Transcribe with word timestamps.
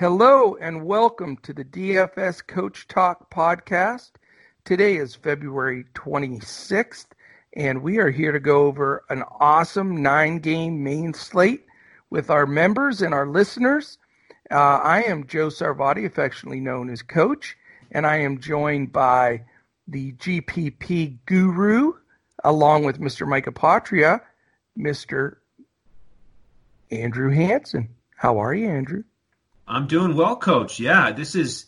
Hello 0.00 0.56
and 0.62 0.86
welcome 0.86 1.36
to 1.42 1.52
the 1.52 1.62
DFS 1.62 2.46
Coach 2.46 2.88
Talk 2.88 3.30
podcast. 3.30 4.12
Today 4.64 4.96
is 4.96 5.14
February 5.14 5.84
26th, 5.92 7.08
and 7.54 7.82
we 7.82 7.98
are 7.98 8.08
here 8.08 8.32
to 8.32 8.40
go 8.40 8.62
over 8.64 9.04
an 9.10 9.22
awesome 9.40 10.02
nine 10.02 10.38
game 10.38 10.82
main 10.82 11.12
slate 11.12 11.66
with 12.08 12.30
our 12.30 12.46
members 12.46 13.02
and 13.02 13.12
our 13.12 13.26
listeners. 13.26 13.98
Uh, 14.50 14.80
I 14.82 15.02
am 15.02 15.26
Joe 15.26 15.48
Sarvati, 15.48 16.06
affectionately 16.06 16.60
known 16.60 16.88
as 16.88 17.02
Coach, 17.02 17.58
and 17.92 18.06
I 18.06 18.20
am 18.20 18.40
joined 18.40 18.94
by 18.94 19.42
the 19.86 20.12
GPP 20.12 21.18
guru, 21.26 21.92
along 22.42 22.84
with 22.84 23.00
Mr. 23.00 23.28
Micah 23.28 23.52
Apotria, 23.52 24.22
Mr. 24.78 25.36
Andrew 26.90 27.28
Hanson. 27.28 27.90
How 28.16 28.38
are 28.38 28.54
you, 28.54 28.66
Andrew? 28.66 29.02
I'm 29.70 29.86
doing 29.86 30.16
well, 30.16 30.34
Coach. 30.36 30.80
Yeah, 30.80 31.12
this 31.12 31.36
is 31.36 31.66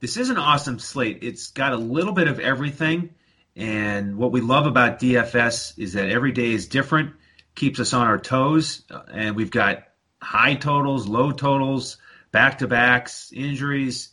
this 0.00 0.16
is 0.16 0.28
an 0.28 0.38
awesome 0.38 0.80
slate. 0.80 1.20
It's 1.22 1.52
got 1.52 1.72
a 1.72 1.76
little 1.76 2.12
bit 2.12 2.26
of 2.26 2.40
everything, 2.40 3.10
and 3.54 4.16
what 4.16 4.32
we 4.32 4.40
love 4.40 4.66
about 4.66 4.98
DFS 4.98 5.78
is 5.78 5.92
that 5.92 6.10
every 6.10 6.32
day 6.32 6.50
is 6.50 6.66
different, 6.66 7.12
keeps 7.54 7.78
us 7.78 7.92
on 7.92 8.08
our 8.08 8.18
toes, 8.18 8.82
and 9.08 9.36
we've 9.36 9.52
got 9.52 9.84
high 10.20 10.56
totals, 10.56 11.06
low 11.06 11.30
totals, 11.30 11.98
back 12.32 12.58
to 12.58 12.66
backs, 12.66 13.32
injuries, 13.32 14.08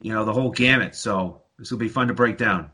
you 0.00 0.14
know, 0.14 0.24
the 0.24 0.32
whole 0.32 0.50
gamut. 0.50 0.94
So 0.94 1.42
this 1.58 1.70
will 1.70 1.78
be 1.78 1.90
fun 1.90 2.08
to 2.08 2.14
break 2.14 2.38
down. 2.38 2.70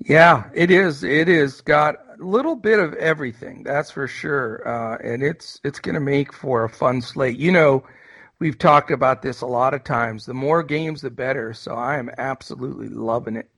Yeah, 0.00 0.50
it 0.52 0.72
is. 0.72 1.04
It 1.04 1.28
is 1.28 1.60
got 1.60 1.94
a 2.18 2.24
little 2.24 2.56
bit 2.56 2.80
of 2.80 2.94
everything, 2.94 3.62
that's 3.62 3.92
for 3.92 4.08
sure, 4.08 4.66
uh, 4.66 4.98
and 4.98 5.22
it's 5.22 5.60
it's 5.62 5.78
going 5.78 5.94
to 5.94 6.00
make 6.00 6.32
for 6.32 6.64
a 6.64 6.68
fun 6.68 7.00
slate. 7.00 7.38
You 7.38 7.52
know 7.52 7.84
we've 8.42 8.58
talked 8.58 8.90
about 8.90 9.22
this 9.22 9.40
a 9.40 9.46
lot 9.46 9.72
of 9.72 9.84
times. 9.84 10.26
The 10.26 10.34
more 10.34 10.64
games, 10.64 11.02
the 11.02 11.10
better. 11.10 11.54
So 11.54 11.76
I 11.76 11.98
am 11.98 12.10
absolutely 12.18 12.88
loving 12.88 13.36
it, 13.36 13.48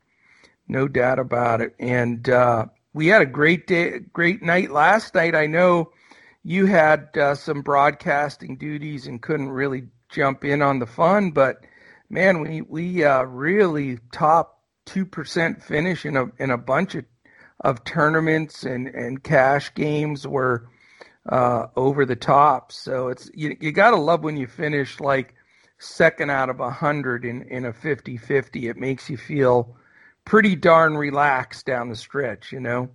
no 0.69 0.89
doubt 0.89 1.19
about 1.19 1.63
it. 1.63 1.75
And 1.79 2.29
uh, 2.29 2.67
we 2.93 3.07
had 3.07 3.23
a 3.23 3.27
great 3.27 3.67
day, 3.67 4.01
great 4.13 4.43
night 4.43 4.71
last 4.71 5.15
night. 5.15 5.35
I 5.35 5.47
know 5.47 5.91
you 6.43 6.67
had 6.67 7.17
uh, 7.17 7.35
some 7.35 7.63
broadcasting 7.63 8.59
duties 8.59 9.07
and 9.07 9.23
couldn't 9.23 9.49
really 9.49 9.85
jump 10.11 10.45
in 10.45 10.61
on 10.61 10.81
the 10.81 10.87
fun, 10.87 11.31
but 11.31 11.65
man, 12.11 12.43
we 12.43 12.61
we 12.61 13.05
uh, 13.05 13.23
really 13.23 14.01
top 14.13 14.61
two 14.85 15.07
percent 15.07 15.63
finish 15.63 16.05
in 16.05 16.15
a 16.15 16.27
in 16.39 16.51
a 16.51 16.59
bunch 16.59 16.95
of 16.95 17.07
of 17.61 17.85
tournaments 17.85 18.65
and 18.65 18.89
and 18.89 19.25
cash 19.25 19.73
games 19.73 20.27
where 20.27 20.69
uh, 21.29 21.67
over 21.77 22.05
the 22.05 22.17
top. 22.17 22.73
So 22.73 23.09
it's 23.09 23.31
you, 23.35 23.57
you 23.61 23.73
got 23.73 23.91
to 23.91 23.97
love 23.97 24.23
when 24.23 24.37
you 24.37 24.47
finish 24.47 25.01
like 25.01 25.35
second 25.79 26.31
out 26.31 26.51
of 26.51 26.61
a 26.61 26.71
hundred 26.71 27.25
in 27.25 27.43
in 27.43 27.65
a 27.65 27.73
50-50. 27.73 28.71
It 28.71 28.77
makes 28.77 29.09
you 29.09 29.17
feel 29.17 29.77
pretty 30.25 30.57
darn 30.57 30.97
relaxed 30.97 31.67
down 31.67 31.89
the 31.89 31.97
stretch, 31.97 32.53
you 32.53 32.61
know. 32.61 32.91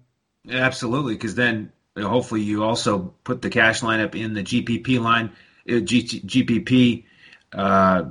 Absolutely, 0.49 1.13
because 1.13 1.35
then 1.35 1.71
hopefully 1.97 2.41
you 2.41 2.63
also 2.63 3.13
put 3.23 3.41
the 3.41 3.49
cash 3.49 3.81
lineup 3.81 4.15
in 4.15 4.33
the 4.33 4.43
GPP 4.43 4.99
line, 4.99 5.31
uh, 5.69 5.79
G, 5.79 6.03
GPP 6.03 7.03
uh, 7.53 8.05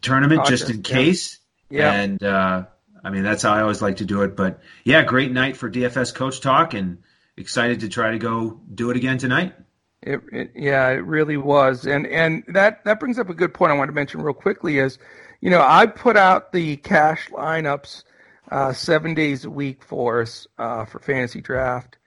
tournament 0.00 0.46
just 0.46 0.70
in 0.70 0.82
case. 0.82 1.38
Yeah. 1.70 1.92
And 1.92 2.22
uh, 2.22 2.64
I 3.02 3.10
mean 3.10 3.22
that's 3.22 3.42
how 3.42 3.52
I 3.52 3.62
always 3.62 3.82
like 3.82 3.96
to 3.96 4.04
do 4.04 4.22
it. 4.22 4.36
But 4.36 4.60
yeah, 4.84 5.02
great 5.02 5.32
night 5.32 5.56
for 5.56 5.70
DFS 5.70 6.14
Coach 6.14 6.40
Talk 6.40 6.74
and 6.74 6.98
excited 7.36 7.80
to 7.80 7.88
try 7.88 8.10
to 8.12 8.18
go 8.18 8.60
do 8.74 8.90
it 8.90 8.96
again 8.96 9.18
tonight. 9.18 9.54
It, 10.02 10.20
it, 10.32 10.52
yeah, 10.56 10.88
it 10.88 11.04
really 11.04 11.36
was, 11.36 11.86
and 11.86 12.06
and 12.08 12.42
that 12.48 12.84
that 12.84 12.98
brings 12.98 13.18
up 13.18 13.28
a 13.28 13.34
good 13.34 13.54
point. 13.54 13.70
I 13.70 13.76
want 13.76 13.88
to 13.88 13.94
mention 13.94 14.20
real 14.20 14.34
quickly 14.34 14.78
is, 14.78 14.98
you 15.40 15.48
know, 15.48 15.64
I 15.64 15.86
put 15.86 16.16
out 16.16 16.52
the 16.52 16.76
cash 16.78 17.28
lineups 17.30 18.02
uh, 18.50 18.72
seven 18.72 19.14
days 19.14 19.44
a 19.44 19.50
week 19.50 19.84
for 19.84 20.22
us 20.22 20.48
uh, 20.58 20.86
for 20.86 20.98
fantasy 20.98 21.40
draft, 21.40 21.98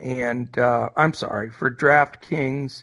and 0.00 0.56
uh, 0.58 0.88
I'm 0.96 1.12
sorry 1.12 1.50
for 1.50 1.70
DraftKings 1.70 2.82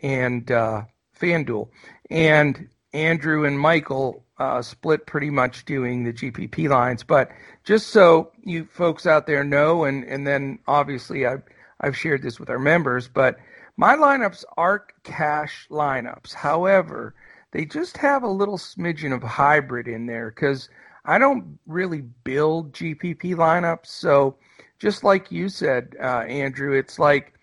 and 0.00 0.50
uh, 0.50 0.82
FanDuel, 1.18 1.70
and 2.10 2.68
Andrew 2.92 3.44
and 3.44 3.58
Michael 3.58 4.24
uh, 4.38 4.62
split 4.62 5.06
pretty 5.06 5.30
much 5.30 5.64
doing 5.64 6.04
the 6.04 6.12
GPP 6.12 6.68
lines. 6.68 7.02
But 7.04 7.30
just 7.64 7.88
so 7.88 8.32
you 8.42 8.64
folks 8.66 9.06
out 9.06 9.26
there 9.26 9.44
know, 9.44 9.84
and, 9.84 10.04
and 10.04 10.26
then 10.26 10.58
obviously 10.66 11.26
I've, 11.26 11.42
I've 11.80 11.96
shared 11.96 12.22
this 12.22 12.38
with 12.38 12.50
our 12.50 12.58
members, 12.58 13.08
but 13.08 13.38
my 13.76 13.96
lineups 13.96 14.44
are 14.56 14.86
cash 15.04 15.66
lineups. 15.70 16.34
However, 16.34 17.14
they 17.52 17.64
just 17.64 17.96
have 17.98 18.22
a 18.22 18.28
little 18.28 18.58
smidgen 18.58 19.14
of 19.14 19.22
hybrid 19.22 19.88
in 19.88 20.06
there 20.06 20.30
because 20.30 20.68
I 21.04 21.18
don't 21.18 21.58
really 21.66 22.00
build 22.00 22.72
GPP 22.72 23.34
lineups. 23.34 23.86
So 23.86 24.36
just 24.78 25.04
like 25.04 25.30
you 25.30 25.48
said, 25.48 25.96
uh, 26.00 26.20
Andrew, 26.20 26.76
it's 26.76 26.98
like, 26.98 27.34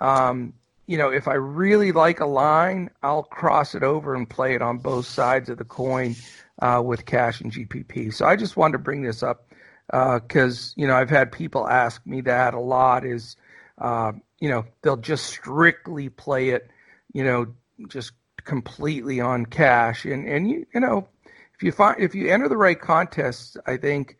um, 0.00 0.54
you 0.86 0.98
know, 0.98 1.10
if 1.10 1.28
I 1.28 1.34
really 1.34 1.92
like 1.92 2.20
a 2.20 2.26
line, 2.26 2.90
I'll 3.02 3.22
cross 3.22 3.74
it 3.74 3.82
over 3.82 4.14
and 4.14 4.28
play 4.28 4.54
it 4.54 4.62
on 4.62 4.78
both 4.78 5.06
sides 5.06 5.48
of 5.48 5.58
the 5.58 5.64
coin 5.64 6.14
uh, 6.60 6.82
with 6.84 7.06
cash 7.06 7.40
and 7.40 7.52
GPP. 7.52 8.12
So 8.12 8.26
I 8.26 8.36
just 8.36 8.56
wanted 8.56 8.72
to 8.72 8.78
bring 8.78 9.02
this 9.02 9.22
up 9.22 9.46
because 9.88 10.70
uh, 10.70 10.80
you 10.80 10.86
know 10.86 10.94
I've 10.94 11.10
had 11.10 11.32
people 11.32 11.68
ask 11.68 12.04
me 12.06 12.20
that 12.22 12.54
a 12.54 12.60
lot. 12.60 13.04
Is 13.04 13.36
uh, 13.78 14.12
you 14.40 14.48
know 14.48 14.64
they'll 14.82 14.96
just 14.96 15.26
strictly 15.26 16.08
play 16.08 16.50
it, 16.50 16.70
you 17.12 17.24
know, 17.24 17.46
just 17.88 18.12
completely 18.44 19.20
on 19.20 19.46
cash, 19.46 20.04
and 20.04 20.28
and 20.28 20.50
you 20.50 20.66
you 20.74 20.80
know 20.80 21.08
if 21.54 21.62
you 21.62 21.72
find 21.72 22.00
if 22.00 22.14
you 22.14 22.30
enter 22.30 22.48
the 22.48 22.56
right 22.56 22.80
contests, 22.80 23.56
I 23.66 23.76
think 23.76 24.16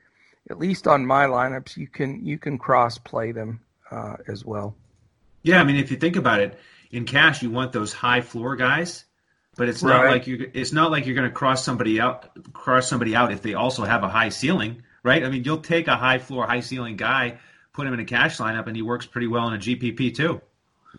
at 0.51 0.59
least 0.59 0.87
on 0.87 1.07
my 1.07 1.27
lineups 1.27 1.77
you 1.77 1.89
can 1.89 2.25
you 2.25 2.39
can 2.39 2.59
cross 2.59 2.99
play 2.99 3.33
them 3.33 3.61
uh, 3.91 4.17
as 4.29 4.45
well. 4.45 4.75
Yeah, 5.45 5.61
I 5.61 5.65
mean 5.65 5.77
if 5.77 5.93
you 5.93 5.97
think 5.97 6.17
about 6.17 6.41
it, 6.41 6.59
in 6.91 7.05
cash 7.05 7.43
you 7.43 7.51
want 7.51 7.73
those 7.73 7.93
high 7.93 8.21
floor 8.21 8.57
guys 8.57 9.05
but 9.57 9.69
it's 9.69 9.83
not 9.83 10.05
right. 10.05 10.11
like 10.13 10.27
you 10.27 10.51
it's 10.53 10.73
not 10.73 10.91
like 10.91 11.07
you're 11.07 11.15
going 11.15 11.29
to 11.29 11.35
cross 11.35 11.65
somebody 11.65 12.01
out 12.01 12.53
cross 12.53 12.89
somebody 12.89 13.15
out 13.15 13.33
if 13.33 13.43
they 13.43 13.55
also 13.55 13.85
have 13.85 14.03
a 14.03 14.09
high 14.09 14.29
ceiling, 14.29 14.83
right? 15.03 15.25
I 15.25 15.29
mean, 15.31 15.45
you'll 15.45 15.59
take 15.59 15.89
a 15.89 15.97
high 15.97 16.19
floor, 16.19 16.47
high 16.47 16.61
ceiling 16.61 16.97
guy, 16.97 17.39
put 17.73 17.87
him 17.87 17.95
in 17.95 18.01
a 18.01 18.05
cash 18.05 18.39
lineup, 18.39 18.67
and 18.67 18.77
he 18.77 18.83
works 18.83 19.07
pretty 19.07 19.27
well 19.27 19.49
in 19.49 19.55
a 19.55 19.59
GPP 19.59 20.17
too. 20.17 20.41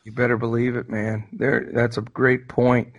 You 0.03 0.11
better 0.11 0.37
believe 0.37 0.75
it, 0.75 0.89
man. 0.89 1.27
There, 1.31 1.69
that's 1.73 1.97
a 1.97 2.01
great 2.01 2.47
point. 2.47 2.93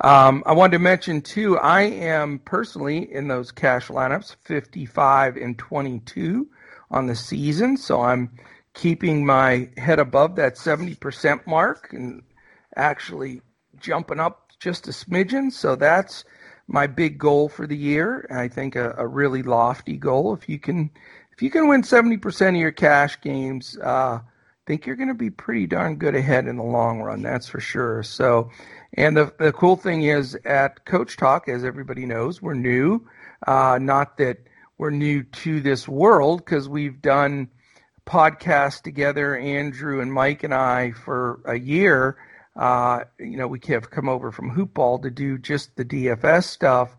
Um, 0.00 0.42
I 0.46 0.52
wanted 0.52 0.72
to 0.72 0.78
mention 0.78 1.22
too. 1.22 1.58
I 1.58 1.82
am 1.82 2.40
personally 2.40 3.12
in 3.12 3.28
those 3.28 3.52
cash 3.52 3.88
lineups, 3.88 4.36
55 4.44 5.36
and 5.36 5.58
22 5.58 6.48
on 6.90 7.06
the 7.06 7.14
season, 7.14 7.76
so 7.76 8.00
I'm 8.00 8.30
keeping 8.74 9.26
my 9.26 9.68
head 9.76 9.98
above 9.98 10.36
that 10.36 10.54
70% 10.54 11.46
mark 11.46 11.92
and 11.92 12.22
actually 12.76 13.42
jumping 13.78 14.20
up 14.20 14.52
just 14.60 14.88
a 14.88 14.90
smidgen. 14.90 15.52
So 15.52 15.76
that's 15.76 16.24
my 16.68 16.86
big 16.86 17.18
goal 17.18 17.48
for 17.48 17.66
the 17.66 17.76
year. 17.76 18.26
I 18.30 18.48
think 18.48 18.76
a, 18.76 18.94
a 18.96 19.06
really 19.06 19.42
lofty 19.42 19.96
goal. 19.96 20.34
If 20.34 20.48
you 20.48 20.58
can, 20.58 20.90
if 21.32 21.42
you 21.42 21.50
can 21.50 21.68
win 21.68 21.82
seventy 21.82 22.16
percent 22.16 22.56
of 22.56 22.60
your 22.60 22.70
cash 22.70 23.20
games, 23.20 23.76
uh, 23.78 24.20
think 24.70 24.86
you're 24.86 24.94
going 24.94 25.08
to 25.08 25.14
be 25.14 25.30
pretty 25.30 25.66
darn 25.66 25.96
good 25.96 26.14
ahead 26.14 26.46
in 26.46 26.56
the 26.56 26.62
long 26.62 27.00
run. 27.00 27.22
That's 27.22 27.48
for 27.48 27.58
sure. 27.58 28.04
So, 28.04 28.50
and 28.94 29.16
the 29.16 29.32
the 29.38 29.52
cool 29.52 29.74
thing 29.74 30.02
is 30.02 30.36
at 30.44 30.84
Coach 30.84 31.16
Talk, 31.16 31.48
as 31.48 31.64
everybody 31.64 32.06
knows, 32.06 32.40
we're 32.40 32.54
new. 32.54 33.04
Uh, 33.48 33.78
not 33.82 34.16
that 34.18 34.38
we're 34.78 34.90
new 34.90 35.24
to 35.24 35.60
this 35.60 35.88
world 35.88 36.44
because 36.44 36.68
we've 36.68 37.02
done 37.02 37.48
podcasts 38.10 38.82
together, 38.82 39.36
Andrew 39.36 40.00
and 40.00 40.12
Mike 40.12 40.42
and 40.42 40.52
I, 40.52 40.90
for 40.90 41.40
a 41.44 41.58
year 41.58 42.18
uh, 42.56 43.04
you 43.18 43.36
know, 43.36 43.46
we 43.46 43.60
have 43.68 43.90
come 43.90 44.08
over 44.08 44.32
from 44.32 44.54
Hoopball 44.54 45.02
to 45.02 45.10
do 45.10 45.38
just 45.38 45.74
the 45.76 45.84
DFS 45.84 46.44
stuff. 46.44 46.94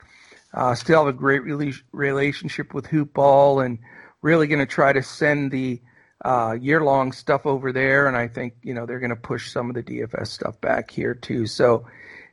Uh, 0.54 0.76
still 0.76 1.06
have 1.06 1.14
a 1.14 1.18
great 1.18 1.44
rela- 1.44 1.82
relationship 1.92 2.74
with 2.74 2.86
Hoopball 2.88 3.66
and 3.66 3.80
really 4.22 4.48
going 4.48 4.60
to 4.60 4.66
try 4.66 4.94
to 4.94 5.04
send 5.04 5.52
the 5.52 5.82
uh, 6.24 6.58
year 6.60 6.82
long 6.84 7.12
stuff 7.12 7.46
over 7.46 7.72
there. 7.72 8.08
And 8.08 8.16
I 8.16 8.28
think, 8.28 8.56
you 8.64 8.74
know, 8.74 8.86
they're 8.86 9.00
going 9.00 9.12
to 9.12 9.16
push 9.16 9.52
some 9.52 9.70
of 9.70 9.76
the 9.76 9.84
DFS 9.84 10.28
stuff 10.28 10.60
back 10.62 10.92
here 10.92 11.14
too. 11.14 11.46
So 11.48 11.86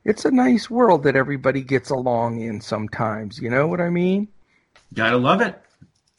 it's 0.05 0.25
a 0.25 0.31
nice 0.31 0.69
world 0.69 1.03
that 1.03 1.15
everybody 1.15 1.61
gets 1.61 1.89
along 1.89 2.41
in 2.41 2.61
sometimes. 2.61 3.39
You 3.39 3.49
know 3.49 3.67
what 3.67 3.81
I 3.81 3.89
mean? 3.89 4.27
Gotta 4.93 5.17
love 5.17 5.41
it. 5.41 5.61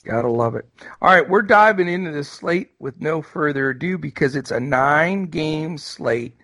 Gotta 0.05 0.31
love 0.31 0.55
it. 0.55 0.67
All 1.03 1.13
right, 1.13 1.29
we're 1.29 1.43
diving 1.43 1.89
into 1.89 2.11
this 2.11 2.29
slate 2.29 2.71
with 2.79 3.01
no 3.01 3.21
further 3.23 3.71
ado 3.71 3.99
because 3.99 4.35
it's 4.35 4.51
a 4.51 4.61
nine 4.61 5.27
game 5.27 5.77
slate 5.79 6.35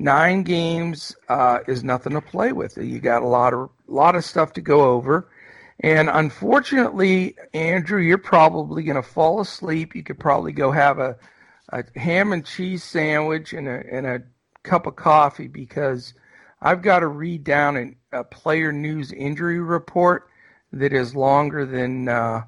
nine 0.00 0.42
games 0.42 1.14
uh, 1.28 1.60
is 1.68 1.84
nothing 1.84 2.14
to 2.14 2.20
play 2.20 2.52
with. 2.52 2.76
You 2.78 2.98
got 2.98 3.22
a 3.22 3.26
lot 3.28 3.52
of 3.54 3.70
lot 3.86 4.16
of 4.16 4.24
stuff 4.24 4.52
to 4.54 4.60
go 4.60 4.82
over, 4.90 5.28
and 5.80 6.08
unfortunately, 6.08 7.36
Andrew, 7.54 8.00
you're 8.00 8.18
probably 8.18 8.82
going 8.82 8.96
to 8.96 9.02
fall 9.02 9.40
asleep. 9.40 9.94
You 9.94 10.02
could 10.02 10.18
probably 10.18 10.52
go 10.52 10.72
have 10.72 10.98
a, 10.98 11.16
a 11.68 11.84
ham 11.96 12.32
and 12.32 12.44
cheese 12.44 12.82
sandwich 12.82 13.52
and 13.52 13.68
a 13.68 13.82
and 13.92 14.06
a 14.06 14.22
cup 14.62 14.86
of 14.86 14.96
coffee 14.96 15.48
because 15.48 16.14
I've 16.60 16.82
got 16.82 17.00
to 17.00 17.06
read 17.06 17.44
down 17.44 17.76
an, 17.76 17.96
a 18.12 18.24
player 18.24 18.72
news 18.72 19.12
injury 19.12 19.60
report 19.60 20.28
that 20.72 20.92
is 20.92 21.14
longer 21.14 21.66
than 21.66 22.08
uh, 22.08 22.44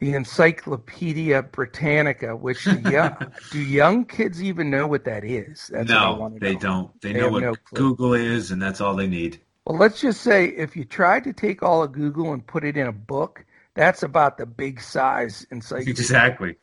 the 0.00 0.14
Encyclopedia 0.14 1.42
Britannica, 1.42 2.34
which 2.34 2.66
young, 2.66 3.16
do 3.52 3.60
young 3.60 4.06
kids 4.06 4.42
even 4.42 4.70
know 4.70 4.86
what 4.86 5.04
that 5.04 5.24
is? 5.24 5.70
That's 5.72 5.88
no, 5.88 6.34
they 6.40 6.54
know. 6.54 6.58
don't. 6.58 7.00
They, 7.02 7.12
they 7.12 7.20
know 7.20 7.28
what 7.28 7.42
no 7.42 7.54
Google 7.74 8.14
is, 8.14 8.50
and 8.50 8.60
that's 8.60 8.80
all 8.80 8.96
they 8.96 9.06
need. 9.06 9.40
Well, 9.66 9.78
let's 9.78 10.00
just 10.00 10.22
say 10.22 10.46
if 10.46 10.74
you 10.74 10.84
tried 10.86 11.24
to 11.24 11.34
take 11.34 11.62
all 11.62 11.82
of 11.82 11.92
Google 11.92 12.32
and 12.32 12.44
put 12.44 12.64
it 12.64 12.78
in 12.78 12.86
a 12.86 12.92
book, 12.92 13.44
that's 13.74 14.02
about 14.02 14.38
the 14.38 14.46
big 14.46 14.80
size 14.80 15.46
Encyclopedia. 15.50 15.92
Exactly. 15.92 16.56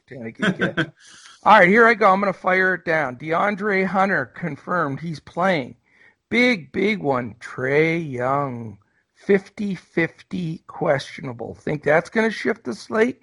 all 1.43 1.59
right, 1.59 1.69
here 1.69 1.85
I 1.85 1.93
go. 1.93 2.11
I'm 2.11 2.19
going 2.19 2.33
to 2.33 2.37
fire 2.37 2.73
it 2.73 2.85
down. 2.85 3.17
DeAndre 3.17 3.85
Hunter 3.85 4.25
confirmed 4.25 4.99
he's 4.99 5.19
playing. 5.19 5.75
Big, 6.29 6.71
big 6.71 6.99
one. 7.03 7.35
Trae 7.35 8.11
Young, 8.11 8.79
50 9.13 9.75
50 9.75 10.63
questionable. 10.65 11.53
Think 11.53 11.83
that's 11.83 12.09
going 12.09 12.27
to 12.27 12.35
shift 12.35 12.63
the 12.63 12.73
slate? 12.73 13.21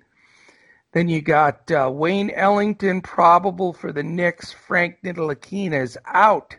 Then 0.95 1.09
you 1.09 1.23
got 1.23 1.69
uh, 1.73 1.91
Wayne 1.93 2.31
Ellington, 2.31 3.01
probable 3.01 3.73
for 3.73 3.91
the 3.91 4.05
Knicks. 4.05 4.53
Frank 4.53 4.99
Ntilikina 5.05 5.83
is 5.83 5.99
out. 6.07 6.57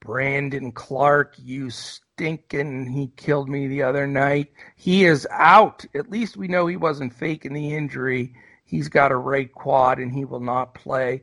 Brandon 0.00 0.72
Clarke, 0.72 1.34
you 1.36 1.68
stinking, 1.68 2.86
he 2.86 3.08
killed 3.16 3.50
me 3.50 3.68
the 3.68 3.82
other 3.82 4.06
night. 4.06 4.50
He 4.76 5.04
is 5.04 5.28
out. 5.30 5.84
At 5.94 6.10
least 6.10 6.38
we 6.38 6.48
know 6.48 6.66
he 6.66 6.78
wasn't 6.78 7.12
faking 7.12 7.52
the 7.52 7.74
injury. 7.74 8.32
He's 8.64 8.88
got 8.88 9.12
a 9.12 9.16
right 9.16 9.52
quad 9.52 9.98
and 9.98 10.10
he 10.10 10.24
will 10.24 10.40
not 10.40 10.72
play. 10.72 11.22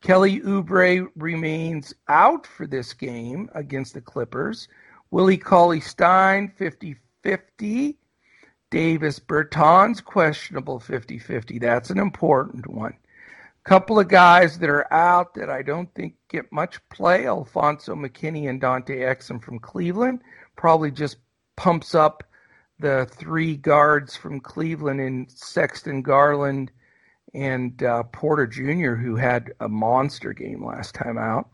Kelly 0.00 0.40
Oubre 0.40 1.06
remains 1.14 1.94
out 2.08 2.48
for 2.48 2.66
this 2.66 2.92
game 2.94 3.48
against 3.54 3.94
the 3.94 4.00
Clippers. 4.00 4.66
Willie 5.12 5.38
Cauley 5.38 5.80
Stein, 5.80 6.52
50 6.56 6.96
50. 7.22 7.96
Davis 8.72 9.20
Bertans, 9.20 10.02
questionable 10.02 10.80
50 10.80 11.18
50. 11.18 11.58
That's 11.58 11.90
an 11.90 11.98
important 11.98 12.66
one. 12.66 12.94
Couple 13.64 14.00
of 14.00 14.08
guys 14.08 14.58
that 14.58 14.70
are 14.70 14.90
out 14.90 15.34
that 15.34 15.50
I 15.50 15.60
don't 15.60 15.92
think 15.94 16.14
get 16.28 16.50
much 16.50 16.80
play 16.88 17.26
Alfonso 17.26 17.94
McKinnie 17.94 18.48
and 18.48 18.62
Dante 18.62 19.00
Exum 19.00 19.44
from 19.44 19.58
Cleveland. 19.58 20.22
Probably 20.56 20.90
just 20.90 21.18
pumps 21.54 21.94
up 21.94 22.24
the 22.80 23.06
three 23.12 23.58
guards 23.58 24.16
from 24.16 24.40
Cleveland 24.40 25.02
in 25.02 25.26
Sexton 25.28 26.00
Garland 26.00 26.72
and 27.34 27.82
uh, 27.82 28.04
Porter 28.04 28.46
Jr., 28.46 28.94
who 28.94 29.16
had 29.16 29.52
a 29.60 29.68
monster 29.68 30.32
game 30.32 30.64
last 30.64 30.94
time 30.94 31.18
out. 31.18 31.50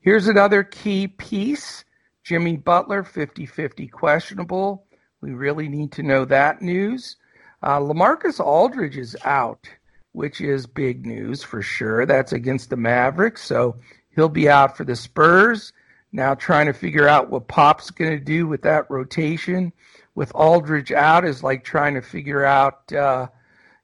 Here's 0.00 0.28
another 0.28 0.64
key 0.64 1.08
piece 1.08 1.84
Jimmy 2.22 2.56
Butler, 2.56 3.04
50 3.04 3.44
50 3.44 3.86
questionable. 3.88 4.86
We 5.24 5.32
really 5.32 5.70
need 5.70 5.92
to 5.92 6.02
know 6.02 6.26
that 6.26 6.60
news. 6.60 7.16
Uh, 7.62 7.78
Lamarcus 7.80 8.40
Aldridge 8.40 8.98
is 8.98 9.16
out, 9.24 9.66
which 10.12 10.42
is 10.42 10.66
big 10.66 11.06
news 11.06 11.42
for 11.42 11.62
sure. 11.62 12.04
That's 12.04 12.34
against 12.34 12.68
the 12.68 12.76
Mavericks, 12.76 13.42
so 13.42 13.76
he'll 14.14 14.28
be 14.28 14.50
out 14.50 14.76
for 14.76 14.84
the 14.84 14.94
Spurs. 14.94 15.72
Now 16.12 16.34
trying 16.34 16.66
to 16.66 16.74
figure 16.74 17.08
out 17.08 17.30
what 17.30 17.48
Pop's 17.48 17.90
going 17.90 18.10
to 18.10 18.22
do 18.22 18.46
with 18.46 18.60
that 18.62 18.90
rotation. 18.90 19.72
With 20.14 20.30
Aldridge 20.34 20.92
out 20.92 21.24
is 21.24 21.42
like 21.42 21.64
trying 21.64 21.94
to 21.94 22.02
figure 22.02 22.44
out, 22.44 22.92
uh, 22.92 23.28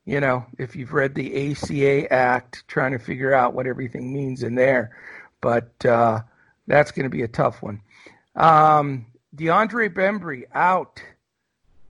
you 0.04 0.20
know, 0.20 0.44
if 0.58 0.76
you've 0.76 0.92
read 0.92 1.14
the 1.14 1.52
ACA 1.52 2.12
Act, 2.12 2.64
trying 2.68 2.92
to 2.92 2.98
figure 2.98 3.32
out 3.32 3.54
what 3.54 3.66
everything 3.66 4.12
means 4.12 4.42
in 4.42 4.56
there. 4.56 4.94
But 5.40 5.86
uh, 5.86 6.20
that's 6.66 6.90
going 6.90 7.04
to 7.04 7.08
be 7.08 7.22
a 7.22 7.28
tough 7.28 7.62
one. 7.62 7.80
Um, 8.36 9.06
DeAndre 9.34 9.88
Bembry 9.88 10.42
out. 10.52 11.02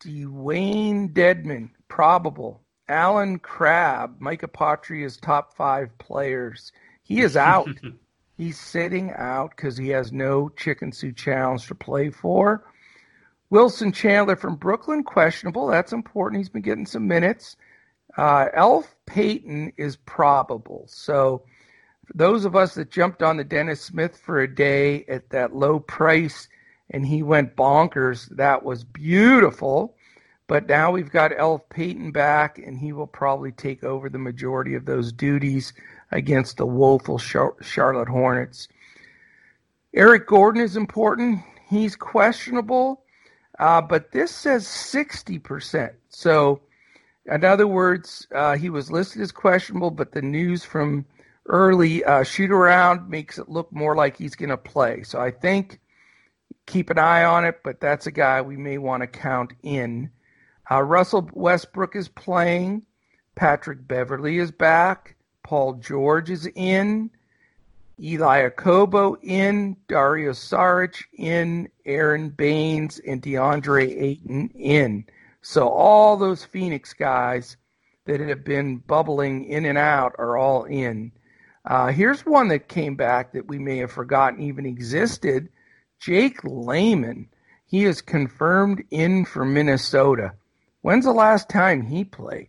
Dewayne 0.00 1.12
Dedmon, 1.12 1.70
probable. 1.88 2.62
Allen 2.88 3.38
Crabbe, 3.38 4.16
Micah 4.20 4.48
Patria's 4.48 5.16
top 5.16 5.54
five 5.54 5.96
players. 5.98 6.72
He 7.02 7.20
is 7.20 7.36
out. 7.36 7.68
He's 8.36 8.58
sitting 8.58 9.12
out 9.12 9.50
because 9.54 9.76
he 9.76 9.90
has 9.90 10.12
no 10.12 10.48
chicken 10.48 10.92
suit 10.92 11.16
challenge 11.16 11.66
to 11.66 11.74
play 11.74 12.10
for. 12.10 12.64
Wilson 13.50 13.92
Chandler 13.92 14.36
from 14.36 14.56
Brooklyn, 14.56 15.04
questionable. 15.04 15.66
That's 15.66 15.92
important. 15.92 16.40
He's 16.40 16.48
been 16.48 16.62
getting 16.62 16.86
some 16.86 17.06
minutes. 17.06 17.56
Uh, 18.16 18.46
Elf 18.54 18.96
Payton 19.06 19.74
is 19.76 19.96
probable. 19.96 20.86
So, 20.88 21.42
for 22.06 22.16
those 22.16 22.44
of 22.44 22.56
us 22.56 22.74
that 22.74 22.90
jumped 22.90 23.22
on 23.22 23.36
the 23.36 23.44
Dennis 23.44 23.82
Smith 23.82 24.16
for 24.16 24.40
a 24.40 24.52
day 24.52 25.04
at 25.04 25.30
that 25.30 25.54
low 25.54 25.78
price, 25.78 26.48
and 26.90 27.06
he 27.06 27.22
went 27.22 27.56
bonkers. 27.56 28.28
That 28.36 28.62
was 28.64 28.84
beautiful. 28.84 29.96
But 30.46 30.68
now 30.68 30.90
we've 30.90 31.10
got 31.10 31.38
Elf 31.38 31.68
Payton 31.68 32.10
back, 32.10 32.58
and 32.58 32.76
he 32.76 32.92
will 32.92 33.06
probably 33.06 33.52
take 33.52 33.84
over 33.84 34.08
the 34.08 34.18
majority 34.18 34.74
of 34.74 34.84
those 34.84 35.12
duties 35.12 35.72
against 36.10 36.56
the 36.56 36.66
woeful 36.66 37.18
Charlotte 37.18 38.08
Hornets. 38.08 38.66
Eric 39.94 40.26
Gordon 40.26 40.60
is 40.60 40.76
important. 40.76 41.40
He's 41.68 41.94
questionable, 41.94 43.04
uh, 43.60 43.80
but 43.80 44.10
this 44.10 44.32
says 44.32 44.66
60%. 44.66 45.92
So, 46.08 46.62
in 47.26 47.44
other 47.44 47.68
words, 47.68 48.26
uh, 48.34 48.56
he 48.56 48.70
was 48.70 48.90
listed 48.90 49.22
as 49.22 49.30
questionable, 49.30 49.92
but 49.92 50.10
the 50.10 50.22
news 50.22 50.64
from 50.64 51.06
early 51.46 52.04
uh, 52.04 52.24
shoot 52.24 52.50
around 52.50 53.08
makes 53.08 53.38
it 53.38 53.48
look 53.48 53.70
more 53.72 53.94
like 53.94 54.16
he's 54.16 54.34
going 54.34 54.50
to 54.50 54.56
play. 54.56 55.02
So 55.02 55.20
I 55.20 55.30
think 55.30 55.79
keep 56.66 56.90
an 56.90 56.98
eye 56.98 57.24
on 57.24 57.44
it, 57.44 57.60
but 57.64 57.80
that's 57.80 58.06
a 58.06 58.12
guy 58.12 58.40
we 58.40 58.56
may 58.56 58.78
want 58.78 59.02
to 59.02 59.06
count 59.06 59.52
in. 59.62 60.10
Uh, 60.70 60.82
Russell 60.82 61.28
Westbrook 61.32 61.96
is 61.96 62.08
playing. 62.08 62.82
Patrick 63.34 63.86
Beverley 63.86 64.38
is 64.38 64.50
back. 64.50 65.16
Paul 65.42 65.74
George 65.74 66.30
is 66.30 66.48
in. 66.54 67.10
Elie 67.98 68.48
Okobo 68.48 69.16
in. 69.22 69.76
Dario 69.88 70.30
Saric 70.30 71.02
in. 71.14 71.68
Aron 71.84 72.30
Baynes 72.30 73.00
and 73.06 73.20
DeAndre 73.22 74.00
Ayton 74.00 74.50
in. 74.54 75.04
So 75.42 75.68
all 75.68 76.16
those 76.16 76.44
Phoenix 76.44 76.92
guys 76.92 77.56
that 78.04 78.20
have 78.20 78.44
been 78.44 78.76
bubbling 78.78 79.46
in 79.46 79.64
and 79.64 79.78
out 79.78 80.14
are 80.18 80.36
all 80.36 80.64
in. 80.64 81.12
Uh, 81.64 81.88
here's 81.88 82.24
one 82.24 82.48
that 82.48 82.68
came 82.68 82.94
back 82.94 83.32
that 83.32 83.48
we 83.48 83.58
may 83.58 83.78
have 83.78 83.92
forgotten 83.92 84.40
even 84.40 84.66
existed 84.66 85.48
Jake 86.00 86.38
Layman, 86.44 87.28
he 87.66 87.84
is 87.84 88.00
confirmed 88.00 88.82
in 88.90 89.24
for 89.26 89.44
Minnesota. 89.44 90.32
When's 90.80 91.04
the 91.04 91.12
last 91.12 91.48
time 91.50 91.82
he 91.82 92.04
played? 92.04 92.48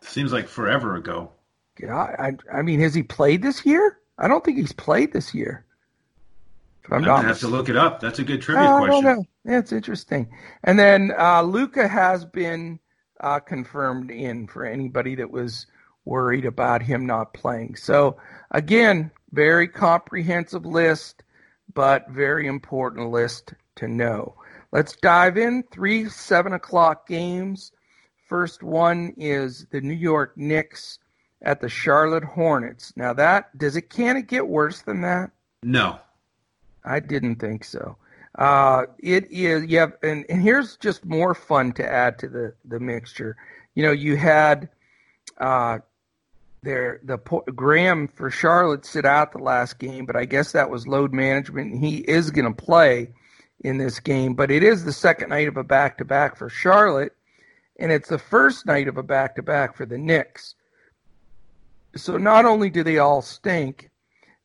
Seems 0.00 0.32
like 0.32 0.48
forever 0.48 0.96
ago. 0.96 1.32
Yeah, 1.80 1.96
I, 1.96 2.32
I 2.52 2.62
mean, 2.62 2.80
has 2.80 2.94
he 2.94 3.02
played 3.02 3.42
this 3.42 3.66
year? 3.66 3.98
I 4.18 4.28
don't 4.28 4.44
think 4.44 4.58
he's 4.58 4.72
played 4.72 5.12
this 5.12 5.34
year. 5.34 5.64
I'm, 6.90 7.02
gonna 7.02 7.26
have 7.26 7.40
to 7.40 7.48
look 7.48 7.68
it 7.68 7.76
up. 7.76 8.00
That's 8.00 8.18
a 8.18 8.24
good 8.24 8.42
trivia 8.42 8.64
uh, 8.64 8.78
question. 8.78 9.04
Know. 9.04 9.24
Yeah, 9.44 9.58
it's 9.58 9.72
interesting. 9.72 10.28
And 10.64 10.78
then 10.78 11.12
uh, 11.16 11.42
Luka 11.42 11.86
has 11.88 12.24
been 12.24 12.78
uh, 13.20 13.38
confirmed 13.40 14.10
in 14.10 14.46
for 14.46 14.64
anybody 14.64 15.14
that 15.16 15.30
was 15.30 15.66
worried 16.04 16.44
about 16.44 16.82
him 16.82 17.06
not 17.06 17.34
playing. 17.34 17.76
So 17.76 18.16
again, 18.50 19.10
very 19.30 19.68
comprehensive 19.68 20.66
list 20.66 21.22
but 21.74 22.08
very 22.10 22.46
important 22.46 23.10
list 23.10 23.54
to 23.76 23.88
know. 23.88 24.34
Let's 24.72 24.96
dive 24.96 25.36
in. 25.36 25.64
Three 25.70 26.08
seven 26.08 26.52
o'clock 26.52 27.06
games. 27.06 27.72
First 28.28 28.62
one 28.62 29.14
is 29.16 29.66
the 29.70 29.80
New 29.80 29.94
York 29.94 30.36
Knicks 30.36 30.98
at 31.42 31.60
the 31.60 31.68
Charlotte 31.68 32.24
Hornets. 32.24 32.92
Now 32.96 33.12
that 33.14 33.56
does 33.58 33.76
it 33.76 33.90
can 33.90 34.16
it 34.16 34.26
get 34.26 34.46
worse 34.46 34.82
than 34.82 35.02
that? 35.02 35.30
No. 35.62 35.98
I 36.84 37.00
didn't 37.00 37.36
think 37.36 37.64
so. 37.64 37.96
Uh, 38.34 38.86
it 38.98 39.30
is 39.30 39.66
yeah, 39.66 39.88
and, 40.02 40.24
and 40.28 40.42
here's 40.42 40.76
just 40.78 41.04
more 41.04 41.34
fun 41.34 41.72
to 41.72 41.86
add 41.86 42.18
to 42.20 42.28
the 42.28 42.54
the 42.64 42.80
mixture. 42.80 43.36
You 43.74 43.82
know, 43.82 43.92
you 43.92 44.16
had 44.16 44.70
uh, 45.38 45.80
there 46.62 47.00
the 47.02 47.18
Graham 47.54 48.08
for 48.08 48.30
Charlotte 48.30 48.86
sit 48.86 49.04
out 49.04 49.32
the 49.32 49.38
last 49.38 49.78
game, 49.78 50.06
but 50.06 50.16
I 50.16 50.24
guess 50.24 50.52
that 50.52 50.70
was 50.70 50.86
load 50.86 51.12
management. 51.12 51.78
He 51.78 51.98
is 51.98 52.30
going 52.30 52.52
to 52.52 52.62
play 52.62 53.10
in 53.60 53.78
this 53.78 54.00
game, 54.00 54.34
but 54.34 54.50
it 54.50 54.62
is 54.62 54.84
the 54.84 54.92
second 54.92 55.30
night 55.30 55.48
of 55.48 55.56
a 55.56 55.64
back 55.64 55.98
to 55.98 56.04
back 56.04 56.36
for 56.36 56.48
Charlotte, 56.48 57.12
and 57.78 57.90
it's 57.90 58.08
the 58.08 58.18
first 58.18 58.66
night 58.66 58.88
of 58.88 58.96
a 58.96 59.02
back 59.02 59.36
to 59.36 59.42
back 59.42 59.76
for 59.76 59.86
the 59.86 59.98
Knicks. 59.98 60.54
So 61.96 62.16
not 62.16 62.44
only 62.44 62.70
do 62.70 62.82
they 62.82 62.98
all 62.98 63.22
stink, 63.22 63.90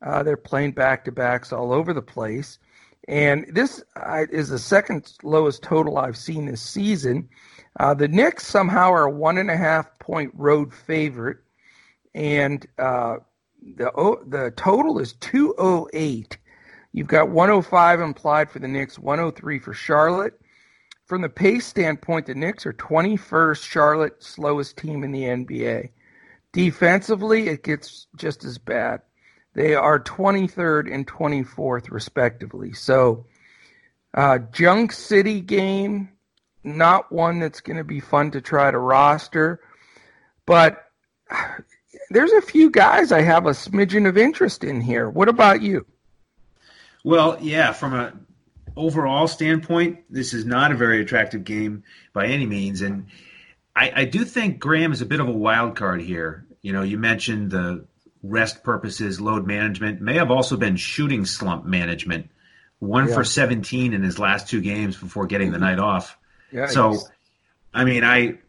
uh, 0.06 0.24
they're 0.24 0.38
playing 0.38 0.74
back 0.74 1.06
to 1.06 1.12
backs 1.12 1.54
all 1.54 1.72
over 1.72 1.94
the 1.94 2.02
place. 2.02 2.60
And 3.08 3.46
this 3.54 3.82
uh, 3.96 4.26
is 4.30 4.50
the 4.50 4.60
second 4.60 5.14
lowest 5.24 5.64
total 5.64 5.98
I've 5.98 6.18
seen 6.18 6.46
this 6.46 6.62
season. 6.62 7.30
Uh, 7.80 7.94
the 7.94 8.08
Knicks 8.08 8.46
somehow 8.46 8.92
are 8.92 9.06
a 9.06 9.12
one 9.12 9.38
and 9.38 9.50
a 9.50 9.56
half 9.56 9.98
point 10.00 10.32
road 10.34 10.74
favorite 10.74 11.38
and 12.18 12.66
uh, 12.80 13.18
the 13.76 13.92
the 14.26 14.52
total 14.58 14.98
is 15.00 15.14
208. 15.14 16.38
You've 16.92 17.08
got 17.08 17.30
105 17.30 18.02
implied 18.02 18.50
for 18.50 18.58
the 18.58 18.68
Knicks, 18.68 18.98
103 18.98 19.60
for 19.60 19.74
Charlotte. 19.74 20.34
From 21.06 21.22
the 21.22 21.30
pace 21.30 21.68
standpoint, 21.68 22.26
the 22.26 22.34
Knicks 22.34 22.66
are 22.66 22.74
21st, 22.74 23.64
Charlotte 23.64 24.24
slowest 24.24 24.78
team 24.78 25.04
in 25.04 25.12
the 25.12 25.24
NBA. 25.24 25.92
Defensively, 26.54 27.50
it 27.50 27.64
gets 27.64 28.08
just 28.16 28.44
as 28.44 28.58
bad. 28.58 29.02
They 29.54 29.76
are 29.76 30.00
23rd 30.00 30.92
and 30.92 31.08
24th, 31.08 31.92
respectively. 31.92 32.74
So, 32.74 33.28
uh, 34.16 34.40
Junk 34.52 34.92
City 34.92 35.40
game, 35.40 36.10
not 36.64 37.12
one 37.12 37.40
that's 37.40 37.62
going 37.62 37.78
to 37.78 37.84
be 37.84 38.00
fun 38.00 38.32
to 38.32 38.42
try 38.42 38.72
to 38.72 38.80
roster. 38.80 39.62
But 40.46 40.84
there's 42.10 42.32
a 42.32 42.42
few 42.42 42.70
guys 42.70 43.12
I 43.12 43.22
have 43.22 43.46
a 43.46 43.52
smidgen 43.52 44.08
of 44.08 44.18
interest 44.18 44.64
in 44.64 44.82
here. 44.82 45.10
What 45.10 45.30
about 45.30 45.62
you? 45.62 45.86
Well, 47.04 47.38
yeah, 47.42 47.72
from 47.72 47.94
a 47.94 48.14
overall 48.76 49.28
standpoint, 49.28 50.00
this 50.10 50.34
is 50.34 50.46
not 50.46 50.72
a 50.72 50.76
very 50.76 51.02
attractive 51.02 51.44
game 51.44 51.84
by 52.14 52.28
any 52.28 52.46
means, 52.46 52.82
and 52.82 53.08
I, 53.76 53.92
I 53.96 54.06
do 54.06 54.26
think 54.26 54.60
Graham 54.60 54.92
is 54.92 55.02
a 55.02 55.06
bit 55.06 55.20
of 55.20 55.28
a 55.28 55.32
wild 55.32 55.76
card 55.76 56.02
here. 56.02 56.46
You 56.62 56.74
know, 56.74 56.82
you 56.82 56.98
mentioned 56.98 57.52
the 57.52 57.86
rest 58.24 58.64
purposes, 58.64 59.22
load 59.22 59.46
management, 59.46 60.02
may 60.02 60.16
have 60.16 60.32
also 60.32 60.58
been 60.58 60.76
shooting 60.76 61.26
slump 61.26 61.66
management. 61.66 62.30
One 62.80 63.08
yeah. 63.08 63.14
for 63.14 63.24
17 63.24 63.94
in 63.94 64.04
his 64.04 64.20
last 64.20 64.50
two 64.50 64.62
games 64.62 64.98
before 64.98 65.28
getting 65.28 65.52
the 65.52 65.58
mm-hmm. 65.58 65.66
night 65.66 65.80
off. 65.80 66.18
Yeah, 66.52 66.68
so, 66.68 66.98
I 67.74 67.86
mean, 67.86 68.04
I, 68.04 68.40